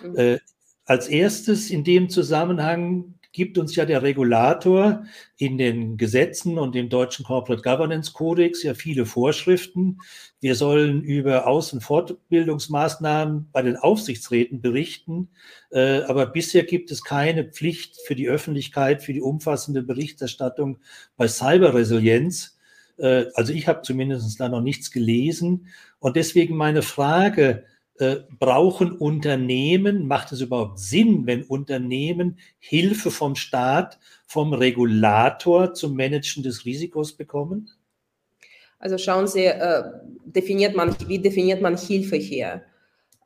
Mhm. 0.02 0.16
Äh, 0.16 0.38
als 0.88 1.06
erstes 1.06 1.68
in 1.68 1.84
dem 1.84 2.08
Zusammenhang 2.08 3.14
gibt 3.32 3.58
uns 3.58 3.76
ja 3.76 3.84
der 3.84 4.02
Regulator 4.02 5.04
in 5.36 5.58
den 5.58 5.98
Gesetzen 5.98 6.58
und 6.58 6.74
dem 6.74 6.88
deutschen 6.88 7.26
Corporate 7.26 7.62
Governance 7.62 8.14
Codex 8.14 8.62
ja 8.62 8.72
viele 8.72 9.04
Vorschriften. 9.04 9.98
Wir 10.40 10.54
sollen 10.54 11.02
über 11.02 11.46
Aus- 11.46 11.74
und 11.74 11.82
Fortbildungsmaßnahmen 11.82 13.50
bei 13.52 13.60
den 13.60 13.76
Aufsichtsräten 13.76 14.62
berichten. 14.62 15.28
Äh, 15.70 16.00
aber 16.04 16.24
bisher 16.24 16.64
gibt 16.64 16.90
es 16.90 17.04
keine 17.04 17.44
Pflicht 17.44 17.96
für 18.06 18.14
die 18.14 18.28
Öffentlichkeit, 18.28 19.02
für 19.02 19.12
die 19.12 19.20
umfassende 19.20 19.82
Berichterstattung 19.82 20.78
bei 21.18 21.28
Cyberresilienz. 21.28 22.58
Äh, 22.96 23.26
also 23.34 23.52
ich 23.52 23.68
habe 23.68 23.82
zumindest 23.82 24.40
da 24.40 24.48
noch 24.48 24.62
nichts 24.62 24.90
gelesen. 24.90 25.68
Und 25.98 26.16
deswegen 26.16 26.56
meine 26.56 26.80
Frage, 26.80 27.64
äh, 27.98 28.16
brauchen 28.38 28.92
Unternehmen, 28.92 30.06
macht 30.06 30.32
es 30.32 30.40
überhaupt 30.40 30.78
Sinn, 30.78 31.26
wenn 31.26 31.42
Unternehmen 31.42 32.38
Hilfe 32.58 33.10
vom 33.10 33.34
Staat, 33.34 33.98
vom 34.26 34.52
Regulator 34.52 35.74
zum 35.74 35.96
Managen 35.96 36.42
des 36.42 36.64
Risikos 36.64 37.14
bekommen? 37.14 37.70
Also 38.78 38.98
schauen 38.98 39.26
Sie, 39.26 39.44
äh, 39.44 39.82
definiert 40.24 40.76
man, 40.76 40.94
wie 41.06 41.18
definiert 41.18 41.60
man 41.60 41.76
Hilfe 41.76 42.16
hier? 42.16 42.62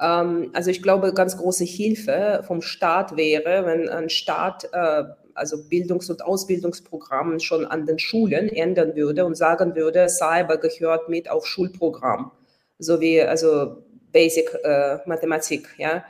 Ähm, 0.00 0.50
also 0.52 0.70
ich 0.70 0.82
glaube, 0.82 1.12
ganz 1.12 1.36
große 1.36 1.64
Hilfe 1.64 2.42
vom 2.46 2.62
Staat 2.62 3.16
wäre, 3.16 3.66
wenn 3.66 3.88
ein 3.88 4.08
Staat 4.08 4.68
äh, 4.72 5.04
also 5.34 5.56
Bildungs- 5.68 6.10
und 6.10 6.24
Ausbildungsprogramme 6.24 7.40
schon 7.40 7.64
an 7.64 7.86
den 7.86 7.98
Schulen 7.98 8.48
ändern 8.48 8.94
würde 8.96 9.24
und 9.24 9.34
sagen 9.34 9.74
würde, 9.74 10.08
Cyber 10.08 10.58
gehört 10.58 11.08
mit 11.08 11.30
auf 11.30 11.46
Schulprogramm. 11.46 12.32
So 12.78 13.00
wie, 13.00 13.20
also 13.20 13.82
Basic 14.12 14.50
äh, 14.62 14.98
Mathematik, 15.06 15.68
ja, 15.78 16.04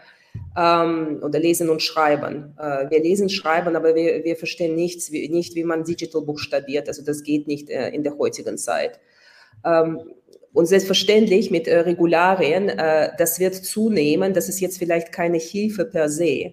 ähm, 0.57 1.21
oder 1.23 1.39
Lesen 1.39 1.71
und 1.71 1.83
Schreiben. 1.83 2.57
Äh, 2.59 2.91
wir 2.91 3.03
lesen, 3.03 3.29
schreiben, 3.29 3.77
aber 3.77 3.95
wir, 3.95 4.25
wir 4.25 4.37
verstehen 4.37 4.75
nichts, 4.75 5.13
wie, 5.13 5.29
nicht, 5.29 5.55
wie 5.55 5.65
man 5.65 5.85
Digital 5.85 6.23
buchstabiert. 6.23 6.89
Also 6.89 7.03
das 7.03 7.23
geht 7.23 7.47
nicht 7.47 7.71
äh, 7.71 7.89
in 7.91 8.03
der 8.03 8.19
heutigen 8.19 8.59
Zeit. 8.59 9.01
Ähm, 9.65 10.01
und 10.53 10.67
selbstverständlich 10.67 11.51
mit 11.51 11.67
äh, 11.67 11.81
Regularien, 11.81 12.69
äh, 12.69 13.11
das 13.17 13.41
wird 13.41 13.55
zunehmen. 13.55 14.35
Das 14.35 14.49
ist 14.49 14.61
jetzt 14.61 14.79
vielleicht 14.79 15.13
keine 15.13 15.39
Hilfe 15.39 15.85
per 15.85 16.09
se. 16.09 16.53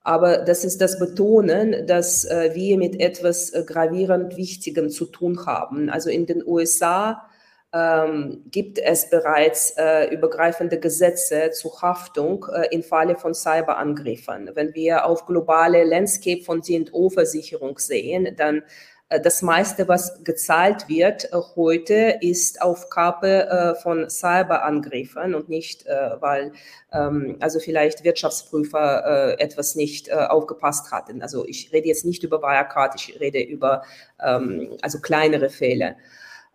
Aber 0.00 0.38
das 0.38 0.64
ist 0.64 0.80
das 0.80 1.00
Betonen, 1.00 1.86
dass 1.88 2.24
äh, 2.24 2.52
wir 2.54 2.76
mit 2.78 3.00
etwas 3.00 3.52
gravierend 3.66 4.36
Wichtigem 4.36 4.88
zu 4.88 5.06
tun 5.06 5.44
haben. 5.46 5.90
Also 5.90 6.10
in 6.10 6.26
den 6.26 6.46
USA 6.46 7.28
ähm, 7.76 8.42
gibt 8.50 8.78
es 8.78 9.10
bereits 9.10 9.72
äh, 9.76 10.06
übergreifende 10.12 10.80
Gesetze 10.80 11.50
zur 11.50 11.82
Haftung 11.82 12.46
äh, 12.52 12.68
im 12.74 12.82
Falle 12.82 13.16
von 13.16 13.34
Cyberangriffen. 13.34 14.50
Wenn 14.54 14.74
wir 14.74 15.04
auf 15.04 15.26
globale 15.26 15.84
Landscape 15.84 16.42
von 16.42 16.62
D&O-Versicherung 16.62 17.78
sehen, 17.78 18.34
dann 18.36 18.62
äh, 19.08 19.20
das 19.20 19.42
meiste, 19.42 19.88
was 19.88 20.24
gezahlt 20.24 20.88
wird 20.88 21.26
äh, 21.26 21.36
heute, 21.54 22.18
ist 22.20 22.62
auf 22.62 22.88
Kappe 22.88 23.48
äh, 23.48 23.74
von 23.74 24.08
Cyberangriffen 24.08 25.34
und 25.34 25.48
nicht, 25.48 25.84
weil 26.20 26.52
ähm, 26.92 27.36
also 27.40 27.60
vielleicht 27.60 28.04
Wirtschaftsprüfer 28.04 29.38
etwas 29.38 29.74
nicht 29.74 30.12
aufgepasst 30.12 30.90
hatten. 30.90 31.22
Also 31.22 31.46
ich 31.46 31.72
rede 31.72 31.88
jetzt 31.88 32.04
nicht 32.04 32.22
über 32.22 32.42
Wirecard, 32.42 32.94
ich 32.96 33.20
rede 33.20 33.40
über 33.40 33.82
ähm, 34.22 34.76
also 34.82 35.00
kleinere 35.00 35.50
Fälle. 35.50 35.96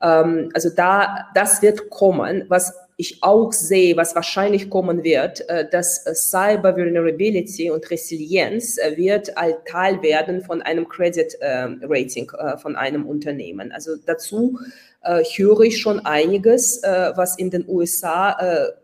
Ähm, 0.01 0.49
also 0.53 0.69
da, 0.69 1.27
das 1.33 1.61
wird 1.61 1.89
kommen, 1.89 2.45
was 2.47 2.73
ich 3.01 3.23
auch 3.23 3.51
sehe, 3.51 3.97
was 3.97 4.13
wahrscheinlich 4.13 4.69
kommen 4.69 5.03
wird, 5.03 5.49
äh, 5.49 5.67
dass 5.67 6.05
äh, 6.05 6.13
Cyber 6.13 6.77
Vulnerability 6.77 7.71
und 7.71 7.89
Resilienz 7.89 8.77
äh, 8.77 8.95
wird 8.95 9.37
ein 9.37 9.55
Teil 9.65 10.03
werden 10.03 10.43
von 10.43 10.61
einem 10.61 10.87
Credit 10.87 11.35
ähm, 11.41 11.81
Rating 11.83 12.31
von 12.61 12.75
einem 12.75 13.07
Unternehmen. 13.07 13.71
Also 13.71 13.95
dazu 14.05 14.59
höre 15.03 15.61
ich 15.61 15.81
schon 15.81 15.99
einiges, 16.05 16.79
was 16.83 17.35
in 17.39 17.49
den 17.49 17.67
USA 17.67 18.37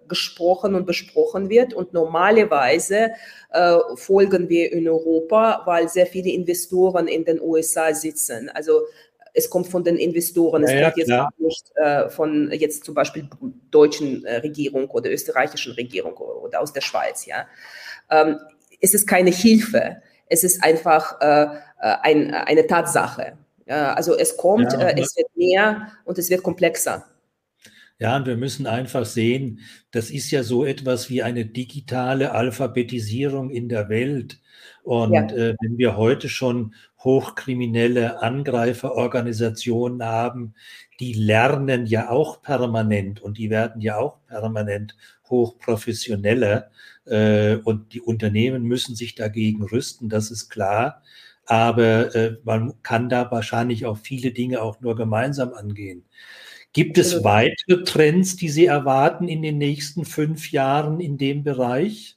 gesprochen 0.07 0.74
und 0.74 0.88
besprochen 0.88 1.47
wird. 1.47 1.76
Und 1.76 1.93
normalerweise 1.93 3.11
folgen 3.93 4.49
wir 4.49 4.74
in 4.74 4.89
Europa, 4.89 5.61
weil 5.65 5.88
sehr 5.89 6.07
viele 6.07 6.32
Investoren 6.32 7.07
in 7.07 7.24
den 7.24 7.39
USA 7.39 7.93
sitzen. 7.93 8.49
Also 8.49 8.82
es 9.34 9.50
kommt 9.50 9.68
von 9.68 9.84
den 9.84 9.98
Investoren, 9.98 10.64
es 10.64 10.72
ja, 10.72 10.84
kommt 10.84 10.98
jetzt 10.98 11.12
auch 11.12 11.30
nicht 11.38 11.72
äh, 11.76 12.10
von 12.10 12.52
jetzt 12.52 12.86
zum 12.86 12.96
Beispiel 12.96 13.30
deutschen 13.72 14.26
äh, 14.26 14.38
Regierung 14.38 14.90
oder 14.90 15.12
österreichischen 15.12 15.74
Regierung 15.74 16.14
oder 16.18 16.62
aus 16.62 16.74
der 16.74 16.82
Schweiz. 16.82 17.26
Ja, 17.26 17.48
ähm, 18.10 18.40
es 18.82 18.94
ist 18.94 19.08
keine 19.08 19.32
Hilfe, 19.32 19.98
es 20.28 20.44
ist 20.44 20.64
einfach 20.64 21.20
äh, 21.22 21.44
äh 21.44 21.96
ein, 22.02 22.34
eine 22.34 22.68
Tatsache. 22.68 23.38
also 23.68 24.16
es 24.18 24.38
kommt, 24.38 24.72
ja, 24.74 24.80
äh, 24.80 25.02
es 25.02 25.16
wird 25.18 25.30
mehr 25.36 25.92
und 26.06 26.18
es 26.18 26.30
wird 26.30 26.44
komplexer. 26.44 27.06
Ja, 28.00 28.16
und 28.16 28.28
wir 28.28 28.38
müssen 28.38 28.68
einfach 28.68 29.06
sehen, 29.06 29.62
das 29.92 30.12
ist 30.12 30.30
ja 30.30 30.44
so 30.44 30.66
etwas 30.66 31.10
wie 31.10 31.24
eine 31.24 31.46
digitale 31.46 32.32
Alphabetisierung 32.32 33.50
in 33.50 33.70
der 33.70 33.90
Welt. 33.90 34.40
Und 34.88 35.12
ja. 35.12 35.24
äh, 35.24 35.56
wenn 35.60 35.78
wir 35.78 35.98
heute 35.98 36.30
schon 36.30 36.74
hochkriminelle 37.00 38.22
Angreiferorganisationen 38.22 40.02
haben, 40.02 40.54
die 41.02 41.12
lernen 41.12 41.88
ja 41.88 42.10
auch 42.10 42.42
permanent 42.42 43.20
und 43.20 43.38
die 43.38 43.50
werden 43.50 43.82
ja 43.82 43.98
auch 43.98 44.26
permanent 44.28 44.96
hochprofessioneller. 45.30 46.72
Äh, 47.04 47.58
und 47.66 47.92
die 47.92 48.00
Unternehmen 48.00 48.64
müssen 48.64 48.96
sich 48.96 49.14
dagegen 49.14 49.62
rüsten, 49.62 50.08
das 50.08 50.32
ist 50.32 50.48
klar. 50.48 51.04
Aber 51.46 52.16
äh, 52.16 52.38
man 52.46 52.82
kann 52.82 53.10
da 53.10 53.30
wahrscheinlich 53.30 53.86
auch 53.86 53.98
viele 53.98 54.32
Dinge 54.32 54.62
auch 54.62 54.80
nur 54.80 54.96
gemeinsam 54.96 55.54
angehen. 55.54 56.06
Gibt 56.72 56.98
es 56.98 57.26
weitere 57.26 57.84
Trends, 57.84 58.38
die 58.38 58.48
Sie 58.48 58.68
erwarten 58.68 59.28
in 59.28 59.42
den 59.42 59.58
nächsten 59.58 60.06
fünf 60.06 60.54
Jahren 60.54 61.02
in 61.02 61.18
dem 61.18 61.44
Bereich? 61.44 62.16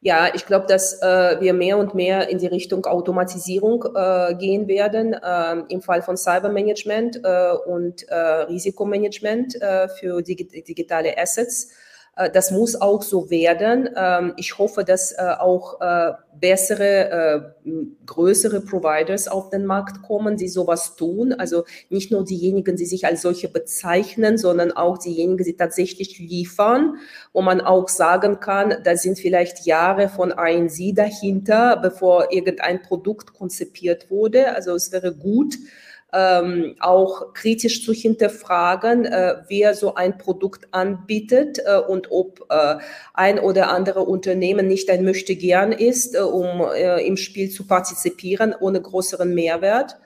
Ja, 0.00 0.32
ich 0.32 0.46
glaube, 0.46 0.66
dass 0.66 1.02
äh, 1.02 1.40
wir 1.40 1.52
mehr 1.52 1.76
und 1.76 1.92
mehr 1.94 2.28
in 2.28 2.38
die 2.38 2.46
Richtung 2.46 2.86
Automatisierung 2.86 3.84
äh, 3.96 4.34
gehen 4.36 4.68
werden, 4.68 5.12
äh, 5.12 5.56
im 5.70 5.82
Fall 5.82 6.02
von 6.02 6.16
Cybermanagement 6.16 7.20
äh, 7.24 7.52
und 7.66 8.08
äh, 8.08 8.14
Risikomanagement 8.14 9.60
äh, 9.60 9.88
für 9.88 10.22
dig 10.22 10.48
digitale 10.66 11.18
Assets. 11.18 11.70
Äh, 12.18 12.30
das 12.30 12.50
muss 12.50 12.78
auch 12.80 13.02
so 13.02 13.30
werden. 13.30 13.88
Ähm, 13.96 14.34
ich 14.36 14.58
hoffe, 14.58 14.84
dass 14.84 15.12
äh, 15.12 15.34
auch 15.38 15.80
äh, 15.80 16.12
bessere, 16.40 17.56
größere 18.06 18.60
Providers 18.60 19.26
auf 19.26 19.50
den 19.50 19.66
Markt 19.66 20.02
kommen, 20.02 20.36
die 20.36 20.46
sowas 20.48 20.94
tun. 20.94 21.32
Also 21.32 21.64
nicht 21.90 22.12
nur 22.12 22.24
diejenigen, 22.24 22.76
die 22.76 22.86
sich 22.86 23.06
als 23.06 23.22
solche 23.22 23.48
bezeichnen, 23.48 24.38
sondern 24.38 24.70
auch 24.70 24.98
diejenigen, 24.98 25.42
die 25.42 25.56
tatsächlich 25.56 26.20
liefern, 26.20 26.94
wo 27.32 27.42
man 27.42 27.60
auch 27.60 27.88
sagen 27.88 28.38
kann, 28.38 28.76
da 28.84 28.96
sind 28.96 29.18
vielleicht 29.18 29.66
Jahre 29.66 30.08
von 30.08 30.30
INC 30.30 30.94
dahinter, 30.94 31.76
bevor 31.76 32.30
irgendein 32.30 32.82
Produkt 32.82 33.34
konzipiert 33.34 34.08
wurde. 34.08 34.54
Also 34.54 34.76
es 34.76 34.92
wäre 34.92 35.12
gut, 35.12 35.56
ähm, 36.12 36.74
auch 36.80 37.34
kritisch 37.34 37.84
zu 37.84 37.92
hinterfragen, 37.92 39.04
äh, 39.04 39.36
wer 39.48 39.74
so 39.74 39.94
ein 39.94 40.16
Produkt 40.16 40.68
anbietet 40.70 41.58
äh, 41.64 41.78
und 41.78 42.10
ob 42.10 42.46
äh, 42.48 42.76
ein 43.12 43.38
oder 43.38 43.70
andere 43.70 44.00
Unternehmen 44.00 44.66
nicht 44.68 44.88
ein 44.90 45.04
Möchtegern 45.04 45.72
ist, 45.72 46.14
äh, 46.14 46.20
um 46.20 46.62
äh, 46.74 47.06
im 47.06 47.16
Spiel 47.16 47.50
zu 47.50 47.66
partizipieren 47.66 48.54
ohne 48.58 48.80
größeren 48.80 49.34
Mehrwert. 49.34 49.96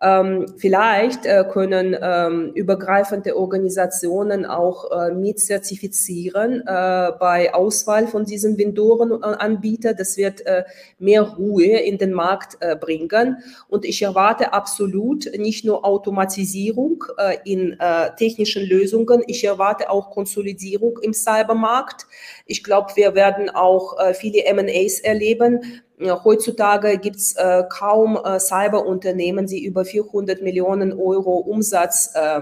Ähm, 0.00 0.46
vielleicht 0.56 1.26
äh, 1.26 1.44
können 1.50 1.96
ähm, 2.00 2.52
übergreifende 2.54 3.36
Organisationen 3.36 4.46
auch 4.46 4.90
äh, 4.92 5.12
mit 5.12 5.40
zertifizieren 5.40 6.62
äh, 6.66 7.12
bei 7.18 7.52
Auswahl 7.52 8.06
von 8.06 8.24
diesen 8.24 8.56
Vendorenanbietern. 8.56 9.96
Das 9.96 10.16
wird 10.16 10.46
äh, 10.46 10.64
mehr 11.00 11.22
Ruhe 11.22 11.78
in 11.78 11.98
den 11.98 12.12
Markt 12.12 12.58
äh, 12.60 12.76
bringen. 12.76 13.38
Und 13.68 13.84
ich 13.84 14.00
erwarte 14.02 14.52
absolut 14.52 15.30
nicht 15.36 15.64
nur 15.64 15.84
Automatisierung 15.84 17.04
äh, 17.16 17.38
in 17.44 17.76
technischen 18.16 18.64
Lösungen, 18.66 19.22
ich 19.26 19.44
erwarte 19.44 19.90
auch 19.90 20.10
Konsolidierung 20.10 20.98
im 21.02 21.12
Cybermarkt. 21.12 22.06
Ich 22.48 22.64
glaube, 22.64 22.92
wir 22.96 23.14
werden 23.14 23.50
auch 23.50 23.96
viele 24.14 24.44
M&As 24.44 24.98
erleben, 24.98 25.60
Heutzutage 26.00 26.98
gibt 26.98 27.16
es 27.16 27.34
äh, 27.34 27.64
kaum 27.68 28.18
äh, 28.24 28.38
Cyberunternehmen, 28.38 29.46
die 29.46 29.64
über 29.64 29.84
400 29.84 30.42
Millionen 30.42 30.92
Euro 30.92 31.38
Umsatz 31.38 32.12
äh, 32.14 32.40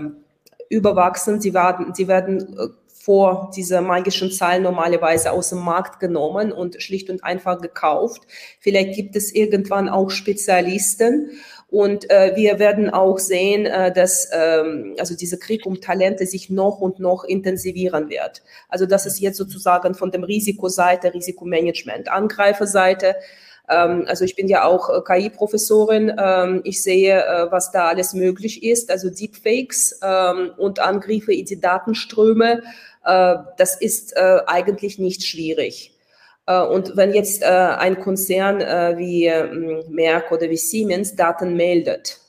überwachsen. 0.69 1.41
Sie 1.41 1.55
werden, 1.55 1.95
sie 1.95 2.07
werden 2.07 2.59
äh, 2.59 2.69
vor 3.07 3.51
dieser 3.57 3.81
magischen 3.81 4.31
Zahl 4.31 4.61
normalerweise 4.61 5.33
aus 5.33 5.51
dem 5.51 5.61
Markt 5.61 6.01
genommen 6.01 6.53
und 6.53 6.83
schlicht 6.83 7.09
und 7.09 7.25
einfach 7.25 7.61
gekauft. 7.63 8.23
Vielleicht 8.61 8.95
gibt 8.95 9.17
es 9.17 9.33
irgendwann 9.33 9.89
auch 9.89 10.11
Spezialisten. 10.11 11.31
Und 11.69 12.09
äh, 12.11 12.33
wir 12.37 12.59
werden 12.59 12.91
auch 12.91 13.19
sehen, 13.19 13.67
äh, 13.67 13.93
dass 13.93 14.29
ähm, 14.33 14.95
also 14.99 15.17
dieser 15.17 15.37
Krieg 15.37 15.67
um 15.67 15.81
Talente 15.81 16.25
sich 16.27 16.49
noch 16.49 16.81
und 16.81 17.01
noch 17.01 17.25
intensivieren 17.25 18.09
wird. 18.09 18.43
Also 18.69 18.87
das 18.87 19.05
ist 19.05 19.19
jetzt 19.19 19.37
sozusagen 19.37 19.95
von 19.95 20.13
dem 20.13 20.23
Risikoseite, 20.23 21.13
Risikomanagement, 21.13 22.09
Angreiferseite 22.09 23.17
ähm, 23.69 24.05
also 24.07 24.25
ich 24.25 24.37
bin 24.37 24.49
ja 24.49 24.65
auch 24.65 24.91
äh, 24.91 25.01
KI-Professorin. 25.05 26.13
Ähm, 26.19 26.61
ich 26.65 26.83
sehe, 26.83 27.25
äh, 27.25 27.51
was 27.51 27.71
da 27.71 27.89
alles 27.89 28.15
möglich 28.15 28.63
ist. 28.63 28.91
Also 28.91 29.11
Deepfakes 29.11 30.01
ähm, 30.03 30.53
und 30.57 30.81
Angriffe 30.81 31.33
in 31.33 31.47
die 31.47 31.61
Datenströme. 31.61 32.63
Äh, 33.05 33.35
das 33.57 33.81
ist 33.81 34.17
eigentlich 34.17 34.99
nicht 34.99 35.25
schwierig. 35.25 35.96
Und 36.47 36.97
wenn 36.97 37.13
jetzt 37.13 37.43
ein 37.43 37.99
Konzern 38.01 38.61
wie 38.99 39.29
Merck 39.89 40.31
oder 40.31 40.49
wie 40.49 40.57
Siemens 40.57 41.17
Daten 41.17 41.57
meldet, 41.57 42.21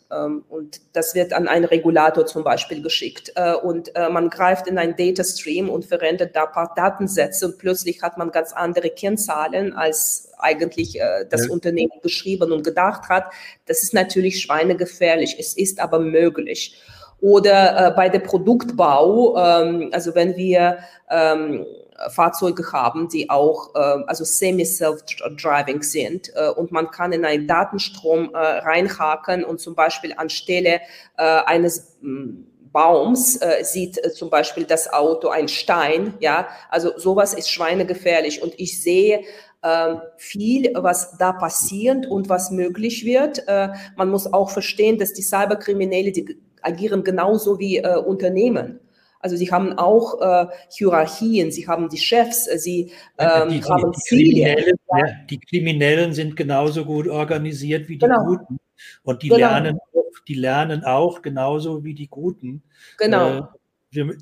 und 0.49 0.81
das 0.93 1.13
wird 1.13 1.33
an 1.33 1.47
einen 1.47 1.65
Regulator 1.65 2.25
zum 2.25 2.43
Beispiel 2.43 2.81
geschickt. 2.81 3.31
Und 3.61 3.91
man 3.95 4.31
greift 4.31 4.65
in 4.65 4.79
einen 4.79 4.95
Data 4.95 5.23
Stream 5.23 5.69
und 5.69 5.85
verwendet 5.85 6.35
da 6.35 6.45
ein 6.45 6.51
paar 6.51 6.73
Datensätze 6.75 7.45
und 7.45 7.59
plötzlich 7.59 8.01
hat 8.01 8.17
man 8.17 8.31
ganz 8.31 8.53
andere 8.53 8.89
Kennzahlen 8.89 9.73
als 9.73 10.27
eigentlich 10.39 10.99
äh, 10.99 11.25
das 11.29 11.47
ja. 11.47 11.51
Unternehmen 11.51 11.91
geschrieben 12.01 12.51
und 12.51 12.63
gedacht 12.63 13.09
hat. 13.09 13.25
Das 13.65 13.83
ist 13.83 13.93
natürlich 13.93 14.41
schweinegefährlich. 14.41 15.37
Es 15.39 15.55
ist 15.55 15.79
aber 15.79 15.99
möglich. 15.99 16.79
Oder 17.19 17.87
äh, 17.87 17.91
bei 17.91 18.09
der 18.09 18.19
Produktbau, 18.19 19.35
ähm, 19.37 19.89
also 19.91 20.13
wenn 20.13 20.35
wir 20.35 20.79
ähm, 21.09 21.65
Fahrzeuge 22.09 22.71
haben, 22.71 23.09
die 23.09 23.29
auch 23.29 23.73
äh, 23.75 23.79
also 23.79 24.23
semi-self-driving 24.23 25.81
sind 25.81 26.31
äh, 26.35 26.49
und 26.49 26.71
man 26.71 26.91
kann 26.91 27.11
in 27.11 27.25
einen 27.25 27.47
Datenstrom 27.47 28.31
äh, 28.33 28.37
reinhaken 28.37 29.43
und 29.43 29.59
zum 29.59 29.75
Beispiel 29.75 30.13
anstelle 30.15 30.81
äh, 31.17 31.23
eines 31.23 31.97
hm, 32.01 32.47
Baums 32.71 33.37
äh, 33.37 33.63
sieht 33.63 34.03
äh, 34.03 34.11
zum 34.11 34.29
Beispiel 34.29 34.65
das 34.65 34.93
Auto 34.93 35.29
ein 35.29 35.47
Stein, 35.47 36.13
ja, 36.19 36.47
also 36.69 36.97
sowas 36.97 37.33
ist 37.33 37.49
schweinegefährlich 37.49 38.41
und 38.43 38.53
ich 38.59 38.81
sehe 38.81 39.23
ähm, 39.63 40.01
viel, 40.17 40.71
was 40.75 41.17
da 41.17 41.31
passiert 41.31 42.05
und 42.05 42.29
was 42.29 42.51
möglich 42.51 43.05
wird. 43.05 43.47
Äh, 43.47 43.69
man 43.95 44.09
muss 44.09 44.31
auch 44.31 44.51
verstehen, 44.51 44.99
dass 44.99 45.13
die 45.13 45.23
Cyberkriminelle, 45.23 46.11
die 46.11 46.37
agieren 46.61 47.03
genauso 47.03 47.57
wie 47.57 47.77
äh, 47.77 47.97
Unternehmen. 47.97 48.79
Also 49.19 49.35
sie 49.35 49.51
haben 49.51 49.73
auch 49.73 50.21
äh, 50.21 50.47
Hierarchien, 50.69 51.51
sie 51.51 51.67
haben 51.67 51.89
die 51.89 51.97
Chefs, 51.97 52.47
äh, 52.47 52.57
sie 52.57 52.91
ähm, 53.17 53.49
die, 53.49 53.59
die, 53.59 53.63
haben 53.65 53.91
die 53.91 53.99
Ziele. 53.99 54.73
Ja. 54.95 55.05
Die 55.29 55.39
Kriminellen 55.39 56.13
sind 56.13 56.35
genauso 56.35 56.85
gut 56.85 57.07
organisiert 57.07 57.89
wie 57.89 57.97
die 57.97 58.05
genau. 58.05 58.25
Guten. 58.25 58.59
Und 59.03 59.23
die, 59.23 59.29
genau. 59.29 59.39
lernen, 59.39 59.79
die 60.27 60.35
lernen 60.35 60.83
auch 60.83 61.21
genauso 61.21 61.83
wie 61.83 61.93
die 61.93 62.07
Guten. 62.07 62.63
Genau. 62.97 63.39
Äh, 63.39 63.41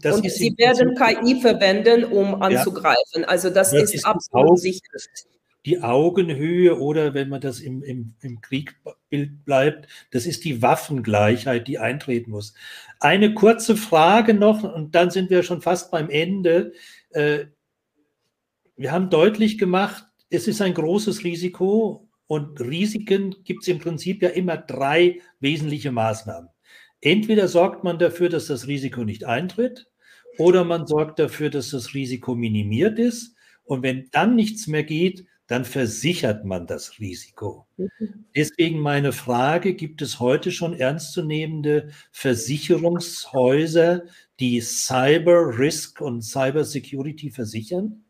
das 0.02 0.18
und 0.18 0.30
sie 0.30 0.56
werden 0.58 0.96
KI 0.96 1.42
verwenden, 1.42 2.06
um 2.06 2.42
anzugreifen. 2.42 3.22
Ja. 3.22 3.28
Also 3.28 3.50
das, 3.50 3.72
das 3.72 3.84
ist, 3.84 3.96
ist 3.96 4.06
absolut 4.06 4.60
sicher 4.60 4.82
die 5.66 5.82
Augenhöhe 5.82 6.80
oder 6.80 7.14
wenn 7.14 7.30
man 7.30 7.42
das 7.42 7.60
im, 7.60 7.82
im, 7.82 8.14
im 8.22 8.40
Kriegbild 8.42 9.44
bleibt, 9.46 9.88
das 10.12 10.28
ist 10.28 10.46
die 10.46 10.62
Waffengleichheit, 10.62 11.68
die 11.68 11.80
eintreten 11.80 12.32
muss. 12.32 12.54
Eine 13.00 13.34
kurze 13.34 13.76
Frage 13.76 14.34
noch 14.34 14.64
und 14.64 14.96
dann 14.96 15.12
sind 15.12 15.30
wir 15.30 15.44
schon 15.44 15.62
fast 15.62 15.92
beim 15.92 16.10
Ende. 16.10 16.74
Äh, 17.12 17.46
wir 18.76 18.92
haben 18.92 19.10
deutlich 19.10 19.58
gemacht, 19.58 20.06
es 20.30 20.48
ist 20.48 20.62
ein 20.62 20.74
großes 20.74 21.24
Risiko 21.24 22.10
und 22.28 22.60
Risiken 22.60 23.36
gibt 23.44 23.64
es 23.64 23.68
im 23.68 23.80
Prinzip 23.80 24.22
ja 24.22 24.30
immer 24.30 24.58
drei 24.58 25.22
wesentliche 25.40 25.92
Maßnahmen. 25.92 26.50
Entweder 27.02 27.48
sorgt 27.48 27.84
man 27.84 28.00
dafür, 28.00 28.30
dass 28.30 28.48
das 28.48 28.68
Risiko 28.68 29.04
nicht 29.04 29.26
eintritt, 29.26 29.88
oder 30.38 30.64
man 30.64 30.86
sorgt 30.88 31.20
dafür, 31.20 31.50
dass 31.50 31.70
das 31.70 31.94
Risiko 31.94 32.36
minimiert 32.36 33.00
ist. 33.00 33.36
Und 33.64 33.84
wenn 33.84 34.10
dann 34.12 34.36
nichts 34.36 34.68
mehr 34.68 34.84
geht, 34.84 35.26
dann 35.48 35.66
versichert 35.66 36.44
man 36.44 36.66
das 36.66 37.00
Risiko. 37.00 37.68
Deswegen 38.36 38.80
meine 38.80 39.12
Frage, 39.12 39.74
gibt 39.74 40.02
es 40.02 40.20
heute 40.20 40.52
schon 40.52 40.74
ernstzunehmende 40.74 41.90
Versicherungshäuser, 42.12 44.04
die 44.40 44.62
Cyber 44.62 45.58
Risk 45.58 46.02
und 46.02 46.24
Cyber 46.24 46.64
Security 46.64 47.30
versichern? 47.30 48.04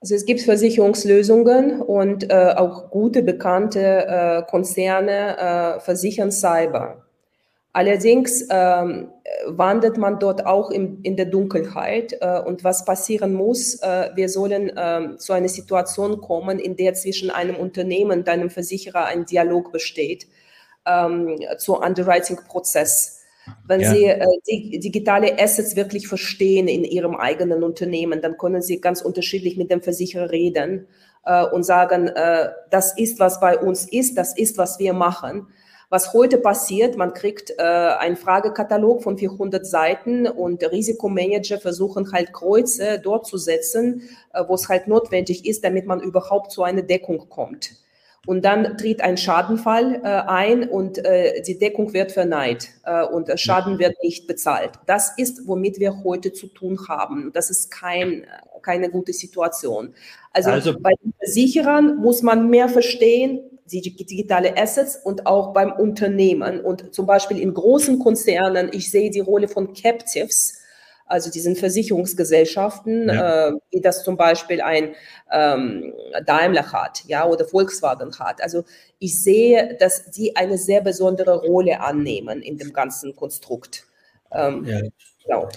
Also 0.00 0.14
es 0.16 0.24
gibt 0.24 0.40
Versicherungslösungen 0.40 1.80
und 1.80 2.28
äh, 2.28 2.54
auch 2.56 2.90
gute 2.90 3.22
bekannte 3.22 4.06
äh, 4.06 4.42
Konzerne 4.50 5.38
äh, 5.38 5.80
versichern 5.80 6.32
Cyber. 6.32 7.01
Allerdings 7.74 8.46
ähm, 8.50 9.10
wandert 9.46 9.96
man 9.96 10.18
dort 10.18 10.44
auch 10.44 10.70
in, 10.70 11.00
in 11.02 11.16
der 11.16 11.26
Dunkelheit. 11.26 12.14
Äh, 12.20 12.40
und 12.40 12.64
was 12.64 12.84
passieren 12.84 13.32
muss, 13.32 13.76
äh, 13.76 14.10
wir 14.14 14.28
sollen 14.28 14.76
äh, 14.76 15.16
zu 15.16 15.32
einer 15.32 15.48
Situation 15.48 16.20
kommen, 16.20 16.58
in 16.58 16.76
der 16.76 16.92
zwischen 16.94 17.30
einem 17.30 17.56
Unternehmen 17.56 18.20
und 18.20 18.28
einem 18.28 18.50
Versicherer 18.50 19.06
ein 19.06 19.24
Dialog 19.24 19.72
besteht 19.72 20.26
ähm, 20.86 21.38
zur 21.56 21.82
Underwriting-Prozess. 21.82 23.20
Wenn 23.66 23.80
ja. 23.80 23.90
Sie 23.90 24.04
äh, 24.04 24.26
die 24.46 24.78
digitale 24.78 25.38
Assets 25.38 25.74
wirklich 25.74 26.06
verstehen 26.08 26.68
in 26.68 26.84
Ihrem 26.84 27.16
eigenen 27.16 27.62
Unternehmen, 27.62 28.20
dann 28.20 28.36
können 28.36 28.62
Sie 28.62 28.80
ganz 28.80 29.00
unterschiedlich 29.02 29.56
mit 29.56 29.70
dem 29.70 29.82
Versicherer 29.82 30.30
reden 30.30 30.86
äh, 31.24 31.44
und 31.46 31.64
sagen, 31.64 32.08
äh, 32.08 32.50
das 32.70 32.96
ist, 32.96 33.18
was 33.18 33.40
bei 33.40 33.58
uns 33.58 33.88
ist, 33.90 34.16
das 34.16 34.36
ist, 34.36 34.58
was 34.58 34.78
wir 34.78 34.92
machen. 34.92 35.48
Was 35.92 36.14
heute 36.14 36.38
passiert, 36.38 36.96
man 36.96 37.12
kriegt 37.12 37.50
äh, 37.50 37.62
einen 37.62 38.16
Fragekatalog 38.16 39.02
von 39.02 39.18
400 39.18 39.66
Seiten 39.66 40.26
und 40.26 40.62
Risikomanager 40.62 41.58
versuchen 41.58 42.12
halt 42.12 42.32
Kreuze 42.32 42.98
dort 42.98 43.26
zu 43.26 43.36
setzen, 43.36 44.00
äh, 44.32 44.42
wo 44.48 44.54
es 44.54 44.70
halt 44.70 44.88
notwendig 44.88 45.44
ist, 45.44 45.62
damit 45.62 45.84
man 45.84 46.00
überhaupt 46.00 46.50
zu 46.50 46.62
einer 46.62 46.80
Deckung 46.80 47.28
kommt. 47.28 47.72
Und 48.24 48.42
dann 48.42 48.78
tritt 48.78 49.02
ein 49.02 49.18
Schadenfall 49.18 49.96
äh, 49.96 50.06
ein 50.06 50.66
und 50.66 50.96
äh, 51.04 51.42
die 51.42 51.58
Deckung 51.58 51.92
wird 51.92 52.10
verneint 52.10 52.70
äh, 52.84 53.04
und 53.04 53.28
der 53.28 53.36
Schaden 53.36 53.78
wird 53.78 54.02
nicht 54.02 54.26
bezahlt. 54.26 54.70
Das 54.86 55.18
ist, 55.18 55.46
womit 55.46 55.78
wir 55.78 56.04
heute 56.04 56.32
zu 56.32 56.46
tun 56.46 56.78
haben. 56.88 57.32
Das 57.34 57.50
ist 57.50 57.70
kein, 57.70 58.24
keine 58.62 58.88
gute 58.88 59.12
Situation. 59.12 59.92
Also, 60.32 60.52
also 60.52 60.72
bei 60.80 60.92
den 61.04 61.12
Versicherern 61.18 61.96
muss 61.96 62.22
man 62.22 62.48
mehr 62.48 62.70
verstehen, 62.70 63.51
digitale 63.80 64.56
Assets 64.56 64.96
und 64.96 65.26
auch 65.26 65.52
beim 65.52 65.72
Unternehmen. 65.72 66.60
Und 66.60 66.94
zum 66.94 67.06
Beispiel 67.06 67.38
in 67.38 67.54
großen 67.54 67.98
Konzernen, 67.98 68.70
ich 68.72 68.90
sehe 68.90 69.10
die 69.10 69.20
Rolle 69.20 69.48
von 69.48 69.72
Captives, 69.74 70.58
also 71.06 71.30
diesen 71.30 71.56
Versicherungsgesellschaften, 71.56 73.08
ja. 73.08 73.48
äh, 73.48 73.52
wie 73.70 73.80
das 73.80 74.04
zum 74.04 74.16
Beispiel 74.16 74.60
ein 74.60 74.94
ähm, 75.30 75.92
Daimler 76.24 76.72
hat, 76.72 77.02
ja, 77.06 77.26
oder 77.26 77.44
Volkswagen 77.44 78.18
hat. 78.18 78.42
Also 78.42 78.64
ich 78.98 79.22
sehe, 79.22 79.76
dass 79.78 80.10
die 80.10 80.36
eine 80.36 80.56
sehr 80.58 80.80
besondere 80.80 81.40
Rolle 81.40 81.80
annehmen 81.80 82.40
in 82.40 82.56
dem 82.56 82.72
ganzen 82.72 83.14
Konstrukt. 83.14 83.86
Ähm, 84.32 84.64
ja. 84.64 84.80
Genau. 85.24 85.48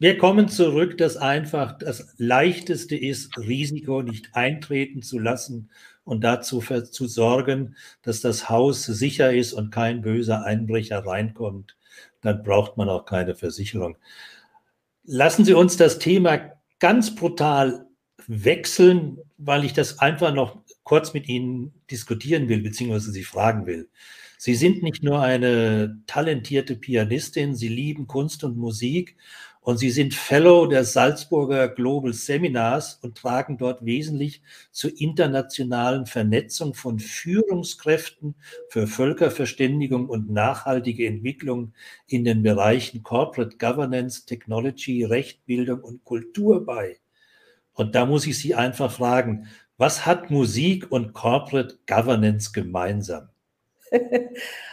Wir 0.00 0.16
kommen 0.16 0.48
zurück, 0.48 0.96
dass 0.98 1.16
einfach 1.16 1.76
das 1.76 2.14
Leichteste 2.18 2.96
ist, 2.96 3.36
Risiko 3.36 4.02
nicht 4.02 4.28
eintreten 4.34 5.02
zu 5.02 5.18
lassen 5.18 5.70
und 6.08 6.22
dazu 6.22 6.60
zu 6.60 7.06
sorgen, 7.06 7.76
dass 8.02 8.20
das 8.20 8.48
Haus 8.48 8.84
sicher 8.84 9.32
ist 9.32 9.52
und 9.52 9.70
kein 9.70 10.00
böser 10.00 10.44
Einbrecher 10.44 11.04
reinkommt, 11.04 11.76
dann 12.22 12.42
braucht 12.42 12.76
man 12.76 12.88
auch 12.88 13.04
keine 13.04 13.34
Versicherung. 13.34 13.96
Lassen 15.04 15.44
Sie 15.44 15.54
uns 15.54 15.76
das 15.76 15.98
Thema 15.98 16.40
ganz 16.78 17.14
brutal 17.14 17.86
wechseln, 18.26 19.18
weil 19.36 19.64
ich 19.64 19.74
das 19.74 19.98
einfach 19.98 20.32
noch 20.32 20.58
kurz 20.82 21.12
mit 21.12 21.28
Ihnen 21.28 21.72
diskutieren 21.90 22.48
will, 22.48 22.62
beziehungsweise 22.62 23.12
Sie 23.12 23.24
fragen 23.24 23.66
will. 23.66 23.88
Sie 24.38 24.54
sind 24.54 24.82
nicht 24.82 25.02
nur 25.02 25.20
eine 25.20 26.00
talentierte 26.06 26.76
Pianistin, 26.76 27.54
Sie 27.54 27.68
lieben 27.68 28.06
Kunst 28.06 28.44
und 28.44 28.56
Musik 28.56 29.16
und 29.68 29.76
Sie 29.76 29.90
sind 29.90 30.14
Fellow 30.14 30.64
der 30.64 30.82
Salzburger 30.82 31.68
Global 31.68 32.14
Seminars 32.14 32.94
und 33.02 33.18
tragen 33.18 33.58
dort 33.58 33.84
wesentlich 33.84 34.40
zur 34.70 34.98
internationalen 34.98 36.06
Vernetzung 36.06 36.72
von 36.72 36.98
Führungskräften 36.98 38.34
für 38.70 38.86
Völkerverständigung 38.86 40.08
und 40.08 40.30
nachhaltige 40.30 41.06
Entwicklung 41.06 41.74
in 42.06 42.24
den 42.24 42.42
Bereichen 42.42 43.02
Corporate 43.02 43.58
Governance, 43.58 44.24
Technology, 44.24 45.04
Rechtbildung 45.04 45.80
und 45.80 46.02
Kultur 46.02 46.64
bei. 46.64 46.96
Und 47.74 47.94
da 47.94 48.06
muss 48.06 48.26
ich 48.26 48.38
Sie 48.38 48.54
einfach 48.54 48.90
fragen, 48.90 49.48
was 49.76 50.06
hat 50.06 50.30
Musik 50.30 50.90
und 50.90 51.12
Corporate 51.12 51.78
Governance 51.86 52.52
gemeinsam? 52.52 53.28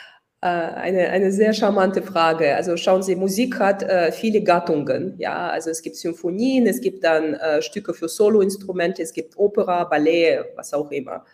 Äh, 0.45 0.47
eine, 0.47 1.09
eine 1.09 1.31
sehr 1.31 1.53
charmante 1.53 2.03
Frage. 2.03 2.55
Also 2.55 2.77
schauen 2.77 3.01
Sie, 3.01 3.15
Musik 3.15 3.57
hat 3.57 3.81
äh, 3.81 4.11
viele 4.11 4.43
Gattungen. 4.43 5.15
Ja, 5.17 5.49
also 5.49 5.71
es 5.71 5.81
gibt 5.81 5.95
Symphonien, 5.95 6.67
es 6.67 6.81
gibt 6.81 7.03
dann 7.03 7.33
äh, 7.33 7.63
Stücke 7.63 7.95
für 7.95 8.07
Soloinstrumente, 8.07 9.01
es 9.01 9.11
gibt 9.11 9.35
Opera, 9.37 9.85
Ballett, 9.85 10.45
was 10.55 10.71
auch 10.75 10.91
immer. 10.91 11.25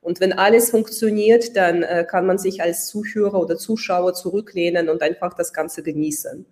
Und 0.00 0.18
wenn 0.20 0.32
alles 0.32 0.70
funktioniert, 0.70 1.54
dann 1.56 1.82
äh, 1.82 2.06
kann 2.10 2.24
man 2.24 2.38
sich 2.38 2.62
als 2.62 2.86
Zuhörer 2.86 3.38
oder 3.38 3.58
Zuschauer 3.58 4.14
zurücklehnen 4.14 4.88
und 4.88 5.02
einfach 5.02 5.34
das 5.34 5.52
Ganze 5.52 5.82
genießen. 5.82 6.46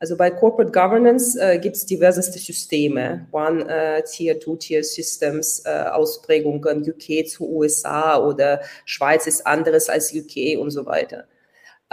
Also 0.00 0.16
bei 0.16 0.30
Corporate 0.30 0.72
Governance 0.72 1.38
äh, 1.40 1.60
gibt 1.60 1.76
es 1.76 1.86
diverseste 1.86 2.40
Systeme, 2.40 3.28
One 3.30 3.64
äh, 3.68 4.02
Tier, 4.02 4.40
Two 4.40 4.56
Tier 4.56 4.82
Systems, 4.82 5.62
äh, 5.64 5.84
Ausprägungen 5.92 6.82
UK 6.82 7.28
zu 7.28 7.48
USA 7.48 8.18
oder 8.18 8.60
Schweiz 8.84 9.28
ist 9.28 9.46
anderes 9.46 9.88
als 9.88 10.12
UK 10.12 10.58
und 10.58 10.72
so 10.72 10.84
weiter. 10.84 11.28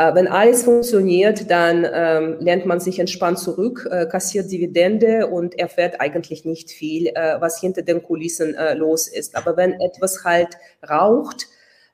Äh, 0.01 0.15
wenn 0.15 0.27
alles 0.27 0.63
funktioniert, 0.63 1.51
dann 1.51 1.85
ähm, 1.93 2.37
lernt 2.39 2.65
man 2.65 2.79
sich 2.79 2.97
entspannt 2.97 3.37
zurück, 3.37 3.87
äh, 3.91 4.07
kassiert 4.07 4.51
Dividende 4.51 5.27
und 5.27 5.59
erfährt 5.59 6.01
eigentlich 6.01 6.43
nicht 6.43 6.71
viel, 6.71 7.07
äh, 7.07 7.39
was 7.39 7.59
hinter 7.59 7.83
den 7.83 8.01
Kulissen 8.01 8.55
äh, 8.55 8.73
los 8.73 9.07
ist. 9.07 9.35
Aber 9.35 9.57
wenn 9.57 9.79
etwas 9.79 10.23
halt 10.23 10.57
raucht, 10.89 11.47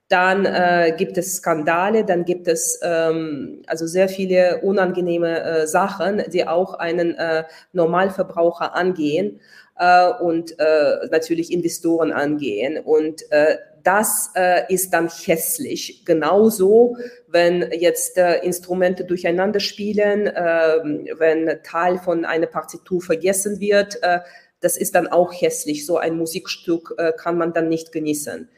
dann 0.07 0.45
äh, 0.45 0.93
gibt 0.97 1.17
es 1.17 1.37
Skandale, 1.37 2.05
dann 2.05 2.23
gibt 2.23 2.47
es 2.47 2.79
ähm, 2.81 3.63
also 3.67 3.85
sehr 3.85 4.07
viele 4.07 4.61
unangenehme 4.61 5.41
äh, 5.41 5.67
Sachen, 5.67 6.23
die 6.31 6.47
auch 6.47 6.75
einen 6.75 7.13
äh, 7.15 7.43
Normalverbraucher 7.73 8.73
angehen 8.73 9.41
äh, 9.77 10.09
und 10.21 10.57
äh, 10.59 11.07
natürlich 11.11 11.51
Investoren 11.51 12.13
angehen. 12.13 12.81
Und 12.81 13.29
äh, 13.31 13.57
das 13.87 14.31
äh, 14.35 14.63
ist 14.67 14.89
dann 14.89 15.07
hässlich. 15.07 16.03
Genauso, 16.03 16.97
wenn 17.29 17.71
jetzt 17.71 18.17
äh, 18.17 18.39
Instrumente 18.39 19.05
durcheinander 19.05 19.61
spielen, 19.61 20.27
äh, 20.27 20.79
wenn 21.17 21.63
Teil 21.63 21.97
von 21.97 22.25
einer 22.25 22.47
Partitur 22.47 23.01
vergessen 23.01 23.61
wird, 23.61 24.03
äh, 24.03 24.19
das 24.59 24.75
ist 24.75 24.93
dann 24.93 25.07
auch 25.07 25.31
hässlich. 25.31 25.85
So 25.85 25.97
ein 25.97 26.17
Musikstück 26.17 26.95
äh, 26.97 27.13
kann 27.13 27.37
man 27.37 27.53
dann 27.53 27.69
nicht 27.69 27.93
genießen. 27.93 28.49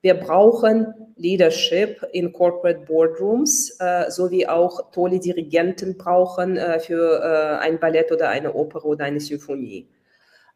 Wir 0.00 0.14
brauchen 0.14 0.94
Leadership 1.16 2.02
in 2.12 2.32
Corporate 2.32 2.86
Boardrooms, 2.86 3.76
äh, 3.80 4.10
sowie 4.10 4.46
auch 4.46 4.90
tolle 4.92 5.18
Dirigenten 5.18 5.98
brauchen 5.98 6.56
äh, 6.56 6.80
für 6.80 7.20
äh, 7.20 7.62
ein 7.62 7.78
Ballett 7.78 8.10
oder 8.10 8.30
eine 8.30 8.54
Oper 8.54 8.86
oder 8.86 9.04
eine 9.04 9.20
Symphonie. 9.20 9.86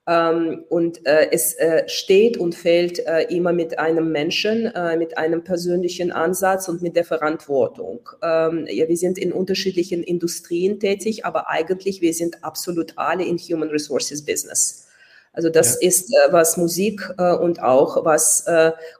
Ähm, 0.09 0.65
und 0.69 1.07
äh, 1.07 1.29
es 1.31 1.55
äh, 1.55 1.85
steht 1.87 2.37
und 2.37 2.57
fällt 2.57 2.99
äh, 3.07 3.23
immer 3.29 3.53
mit 3.53 3.79
einem 3.79 4.11
Menschen, 4.11 4.67
äh, 4.67 4.97
mit 4.97 5.17
einem 5.17 5.45
persönlichen 5.45 6.11
Ansatz 6.11 6.69
und 6.69 6.83
mit 6.83 6.97
der 6.97 7.05
Verantwortung. 7.05 8.09
Ähm, 8.21 8.67
ja, 8.69 8.89
wir 8.89 8.97
sind 8.97 9.17
in 9.17 9.33
unterschiedlichen 9.33 10.03
Industrien 10.03 10.81
tätig, 10.81 11.25
aber 11.25 11.49
eigentlich 11.49 12.01
wir 12.01 12.15
sind 12.15 12.43
absolut 12.43 12.95
alle 12.97 13.25
in 13.25 13.39
Human 13.39 13.69
Resources 13.69 14.25
Business. 14.25 14.89
Also 15.33 15.51
das 15.51 15.79
ja. 15.81 15.89
ist, 15.89 16.11
äh, 16.11 16.33
was 16.33 16.57
Musik 16.57 17.09
äh, 17.19 17.35
und 17.35 17.63
auch 17.63 18.05
was 18.05 18.45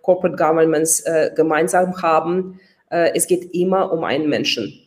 Corporate 0.03 0.37
Governments 0.37 1.03
gemeinsam 1.35 2.01
haben. 2.01 2.61
Es 2.89 3.27
geht 3.27 3.55
immer 3.55 3.91
um 3.91 4.05
einen 4.05 4.29
Menschen. 4.29 4.79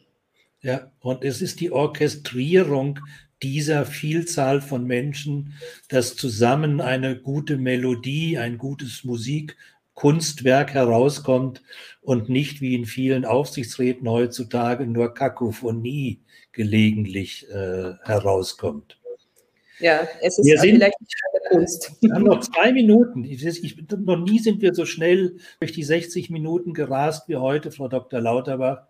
Ja, 0.62 0.92
und 1.02 1.24
es 1.24 1.42
ist 1.42 1.60
die 1.60 1.72
Orchestrierung 1.72 3.00
dieser 3.44 3.86
Vielzahl 3.86 4.62
von 4.62 4.86
Menschen, 4.86 5.54
dass 5.90 6.16
zusammen 6.16 6.82
eine 6.82 7.18
gute 7.18 7.58
Melodie, 7.58 8.38
ein 8.38 8.58
gutes 8.58 9.04
Musikkunstwerk 9.04 10.74
herauskommt 10.74 11.62
und 12.02 12.30
nicht 12.30 12.62
wie 12.62 12.76
in 12.76 12.86
vielen 12.86 13.26
Aufsichtsräten 13.26 14.10
heutzutage 14.10 14.88
nur 14.88 15.14
Kakophonie 15.14 16.22
gelegentlich 16.52 17.48
äh, 17.50 17.94
herauskommt. 18.04 18.98
Ja, 19.80 20.08
es 20.22 20.40
ist 20.40 20.46
wir 20.46 20.58
sind, 20.60 20.76
vielleicht 20.76 21.02
nicht 21.02 21.16
eine 21.30 21.58
Kunst. 21.58 21.92
Wir 22.02 22.14
haben 22.14 22.24
noch 22.24 22.40
zwei 22.40 22.72
Minuten. 22.72 23.26
Ich, 23.26 23.46
ich, 23.46 23.78
noch 23.90 24.18
nie 24.18 24.40
sind 24.40 24.62
wir 24.62 24.74
so 24.74 24.86
schnell 24.86 25.36
durch 25.60 25.74
die 25.74 25.84
60 25.84 26.30
Minuten 26.30 26.74
gerast 26.74 27.28
wie 27.28 27.36
heute, 27.36 27.72
Frau 27.72 27.90
Dr. 27.90 28.22
Lauterbach. 28.22 28.88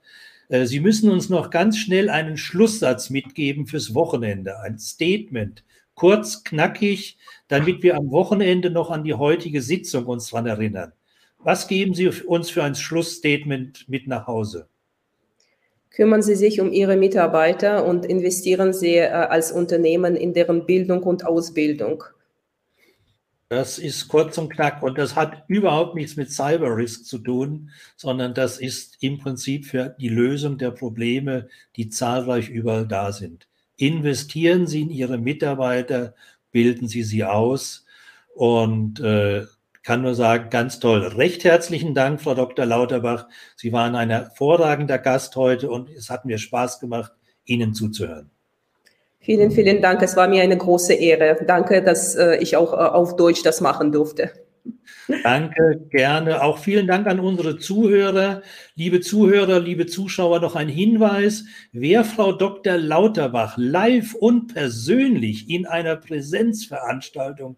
Äh, 0.50 0.66
Sie 0.66 0.80
müssen 0.80 1.10
uns 1.10 1.30
noch 1.30 1.50
ganz 1.50 1.78
schnell 1.78 2.10
einen 2.10 2.38
Schlusssatz 2.38 3.10
mitgeben 3.10 3.68
fürs 3.68 3.94
Wochenende, 3.94 4.60
ein 4.60 4.78
Statement, 4.78 5.64
kurz, 5.94 6.44
knackig, 6.44 7.18
damit 7.48 7.84
wir 7.84 7.96
am 7.96 8.12
Wochenende 8.12 8.70
noch 8.70 8.92
an 8.92 9.04
die 9.04 9.14
heutige 9.14 9.62
Sitzung 9.62 10.06
uns 10.06 10.30
daran 10.30 10.48
erinnern. 10.48 10.92
Was 11.40 11.68
geben 11.68 11.94
Sie 11.94 12.08
uns 12.10 12.50
für 12.50 12.64
ein 12.64 12.76
Schlussstatement 12.76 13.88
mit 13.88 14.08
nach 14.08 14.28
Hause? 14.28 14.68
kümmern 15.96 16.22
Sie 16.22 16.36
sich 16.36 16.60
um 16.60 16.72
Ihre 16.72 16.98
Mitarbeiter 16.98 17.86
und 17.86 18.06
investieren 18.06 18.74
Sie 18.74 18.98
äh, 18.98 19.08
als 19.08 19.52
Unternehmen 19.52 20.16
in 20.16 20.34
deren 20.34 20.66
Bildung 20.66 21.04
und 21.04 21.26
Ausbildung. 21.26 22.04
Das 23.50 23.78
ist 23.78 24.08
kurz 24.08 24.40
und 24.40 24.50
knack 24.50 24.82
und 24.82 24.98
das 24.98 25.16
hat 25.16 25.44
überhaupt 25.48 25.94
nichts 25.94 26.16
mit 26.16 26.32
Cyber 26.32 26.76
Risk 26.76 27.06
zu 27.06 27.20
tun, 27.20 27.70
sondern 27.96 28.34
das 28.34 28.58
ist 28.58 28.98
im 29.02 29.20
Prinzip 29.20 29.66
für 29.68 29.96
die 30.00 30.10
Lösung 30.10 30.58
der 30.58 30.72
Probleme, 30.72 31.48
die 31.76 31.90
zahlreich 31.90 32.50
überall 32.50 32.88
da 32.88 33.12
sind. 33.12 33.48
Investieren 33.78 34.66
Sie 34.66 34.82
in 34.82 34.90
Ihre 34.90 35.20
Mitarbeiter, 35.20 36.16
bilden 36.52 36.88
Sie 36.88 37.04
sie 37.04 37.24
aus 37.24 37.86
und 38.34 39.00
äh, 39.02 39.46
kann 39.84 40.02
nur 40.02 40.16
sagen, 40.16 40.50
ganz 40.50 40.80
toll. 40.80 41.06
Recht 41.06 41.44
herzlichen 41.44 41.94
Dank, 41.94 42.22
Frau 42.22 42.34
Dr. 42.34 42.66
Lauterbach. 42.66 43.28
Sie 43.56 43.72
waren 43.72 43.96
ein 43.96 44.10
hervorragender 44.10 44.98
Gast 44.98 45.36
heute 45.36 45.70
und 45.70 45.90
es 45.92 46.10
hat 46.10 46.26
mir 46.26 46.40
Spaß 46.40 46.80
gemacht, 46.80 47.12
Ihnen 47.44 47.76
zuzuhören. 47.76 48.32
Vielen, 49.26 49.50
vielen 49.50 49.82
Dank. 49.82 50.04
Es 50.04 50.16
war 50.16 50.28
mir 50.28 50.44
eine 50.44 50.56
große 50.56 50.94
Ehre. 50.94 51.44
Danke, 51.48 51.82
dass 51.82 52.14
äh, 52.14 52.38
ich 52.38 52.58
auch 52.58 52.74
äh, 52.74 52.76
auf 52.76 53.16
Deutsch 53.16 53.42
das 53.42 53.60
machen 53.60 53.92
durfte. 53.92 54.30
Danke, 55.24 55.82
gerne. 55.90 56.44
Auch 56.44 56.60
vielen 56.60 56.86
Dank 56.86 57.08
an 57.08 57.20
unsere 57.20 57.58
Zuhörer. 57.58 58.44
Liebe 58.76 59.02
Zuhörer, 59.02 59.60
liebe 59.60 59.88
Zuschauer, 59.88 60.42
noch 60.42 60.56
ein 60.56 60.70
Hinweis. 60.70 61.46
Wer 61.72 62.04
Frau 62.04 62.34
Dr. 62.34 62.78
Lauterbach 62.78 63.58
live 63.58 64.14
und 64.14 64.54
persönlich 64.54 65.50
in 65.50 65.66
einer 65.66 65.96
Präsenzveranstaltung 65.96 67.58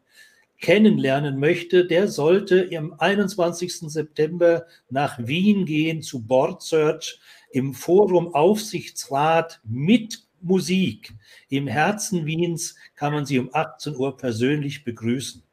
kennenlernen 0.61 1.37
möchte, 1.37 1.85
der 1.85 2.07
sollte 2.07 2.69
am 2.77 2.93
21. 2.97 3.91
September 3.91 4.65
nach 4.89 5.19
Wien 5.19 5.65
gehen 5.65 6.01
zu 6.01 6.25
Board 6.25 6.61
Search 6.61 7.19
im 7.51 7.73
Forum 7.73 8.33
Aufsichtsrat 8.33 9.59
mit 9.65 10.23
Musik. 10.39 11.13
Im 11.49 11.67
Herzen 11.67 12.25
Wiens 12.25 12.75
kann 12.95 13.13
man 13.13 13.25
sie 13.25 13.39
um 13.39 13.49
18 13.53 13.95
Uhr 13.95 14.17
persönlich 14.17 14.83
begrüßen. 14.83 15.43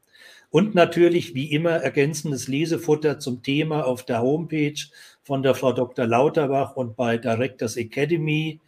Und 0.51 0.75
natürlich, 0.75 1.35
wie 1.35 1.51
immer, 1.51 1.71
ergänzendes 1.71 2.47
Lesefutter 2.47 3.19
zum 3.19 3.43
Thema 3.43 3.85
auf 3.87 4.05
der 4.05 4.23
Homepage 4.23 4.79
von 5.23 5.43
der 5.43 5.55
Frau 5.55 5.73
Dr. 5.73 6.07
Lauterbach 6.07 6.77
und 6.77 6.97
bei 6.97 7.19
Directors 7.19 7.77
Academy. 7.77 8.61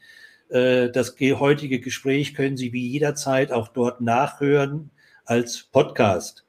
Äh, 0.48 0.90
das 0.90 1.14
heutige 1.20 1.80
Gespräch 1.80 2.34
können 2.34 2.56
Sie 2.56 2.72
wie 2.72 2.88
jederzeit 2.88 3.52
auch 3.52 3.68
dort 3.68 4.00
nachhören 4.00 4.90
als 5.24 5.62
Podcast. 5.70 6.44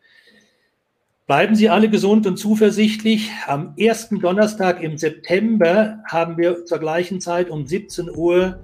Bleiben 1.28 1.56
Sie 1.56 1.70
alle 1.70 1.90
gesund 1.90 2.26
und 2.26 2.38
zuversichtlich. 2.38 3.30
Am 3.48 3.74
ersten 3.78 4.20
Donnerstag 4.20 4.82
im 4.82 4.98
September 4.98 6.00
haben 6.08 6.38
wir 6.38 6.66
zur 6.66 6.80
gleichen 6.80 7.20
Zeit 7.20 7.50
um 7.50 7.68
17 7.68 8.10
Uhr 8.10 8.62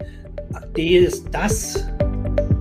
das 1.32 1.86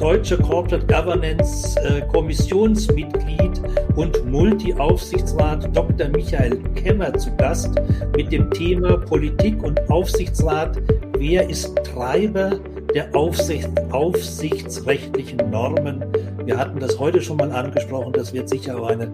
deutsche 0.03 0.37
Corporate 0.37 0.85
Governance 0.89 1.79
äh, 1.85 2.01
Kommissionsmitglied 2.09 3.63
und 3.95 4.27
Multi-Aufsichtsrat 4.27 5.75
Dr. 5.77 6.09
Michael 6.09 6.59
Kemmer 6.75 7.15
zu 7.15 7.33
Gast 7.37 7.71
mit 8.17 8.33
dem 8.33 8.51
Thema 8.51 8.97
Politik 8.97 9.63
und 9.63 9.79
Aufsichtsrat. 9.89 10.77
Wer 11.17 11.49
ist 11.49 11.77
Treiber 11.85 12.59
der 12.93 13.15
Aufsicht, 13.15 13.71
aufsichtsrechtlichen 13.93 15.39
Normen? 15.53 16.05
Wir 16.47 16.59
hatten 16.59 16.81
das 16.81 16.99
heute 16.99 17.23
schon 17.23 17.37
mal 17.37 17.53
angesprochen. 17.53 18.13
Das 18.13 18.33
wird 18.33 18.49
sicher 18.49 18.81
auch 18.81 18.89
eine 18.89 19.09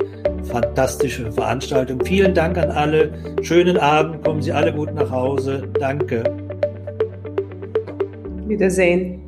fantastische 0.44 1.30
Veranstaltung. 1.30 2.02
Vielen 2.02 2.32
Dank 2.32 2.56
an 2.56 2.70
alle. 2.70 3.12
Schönen 3.42 3.76
Abend. 3.76 4.24
Kommen 4.24 4.40
Sie 4.40 4.52
alle 4.52 4.72
gut 4.72 4.94
nach 4.94 5.10
Hause. 5.10 5.68
Danke. 5.78 6.24
Wiedersehen. 8.46 9.27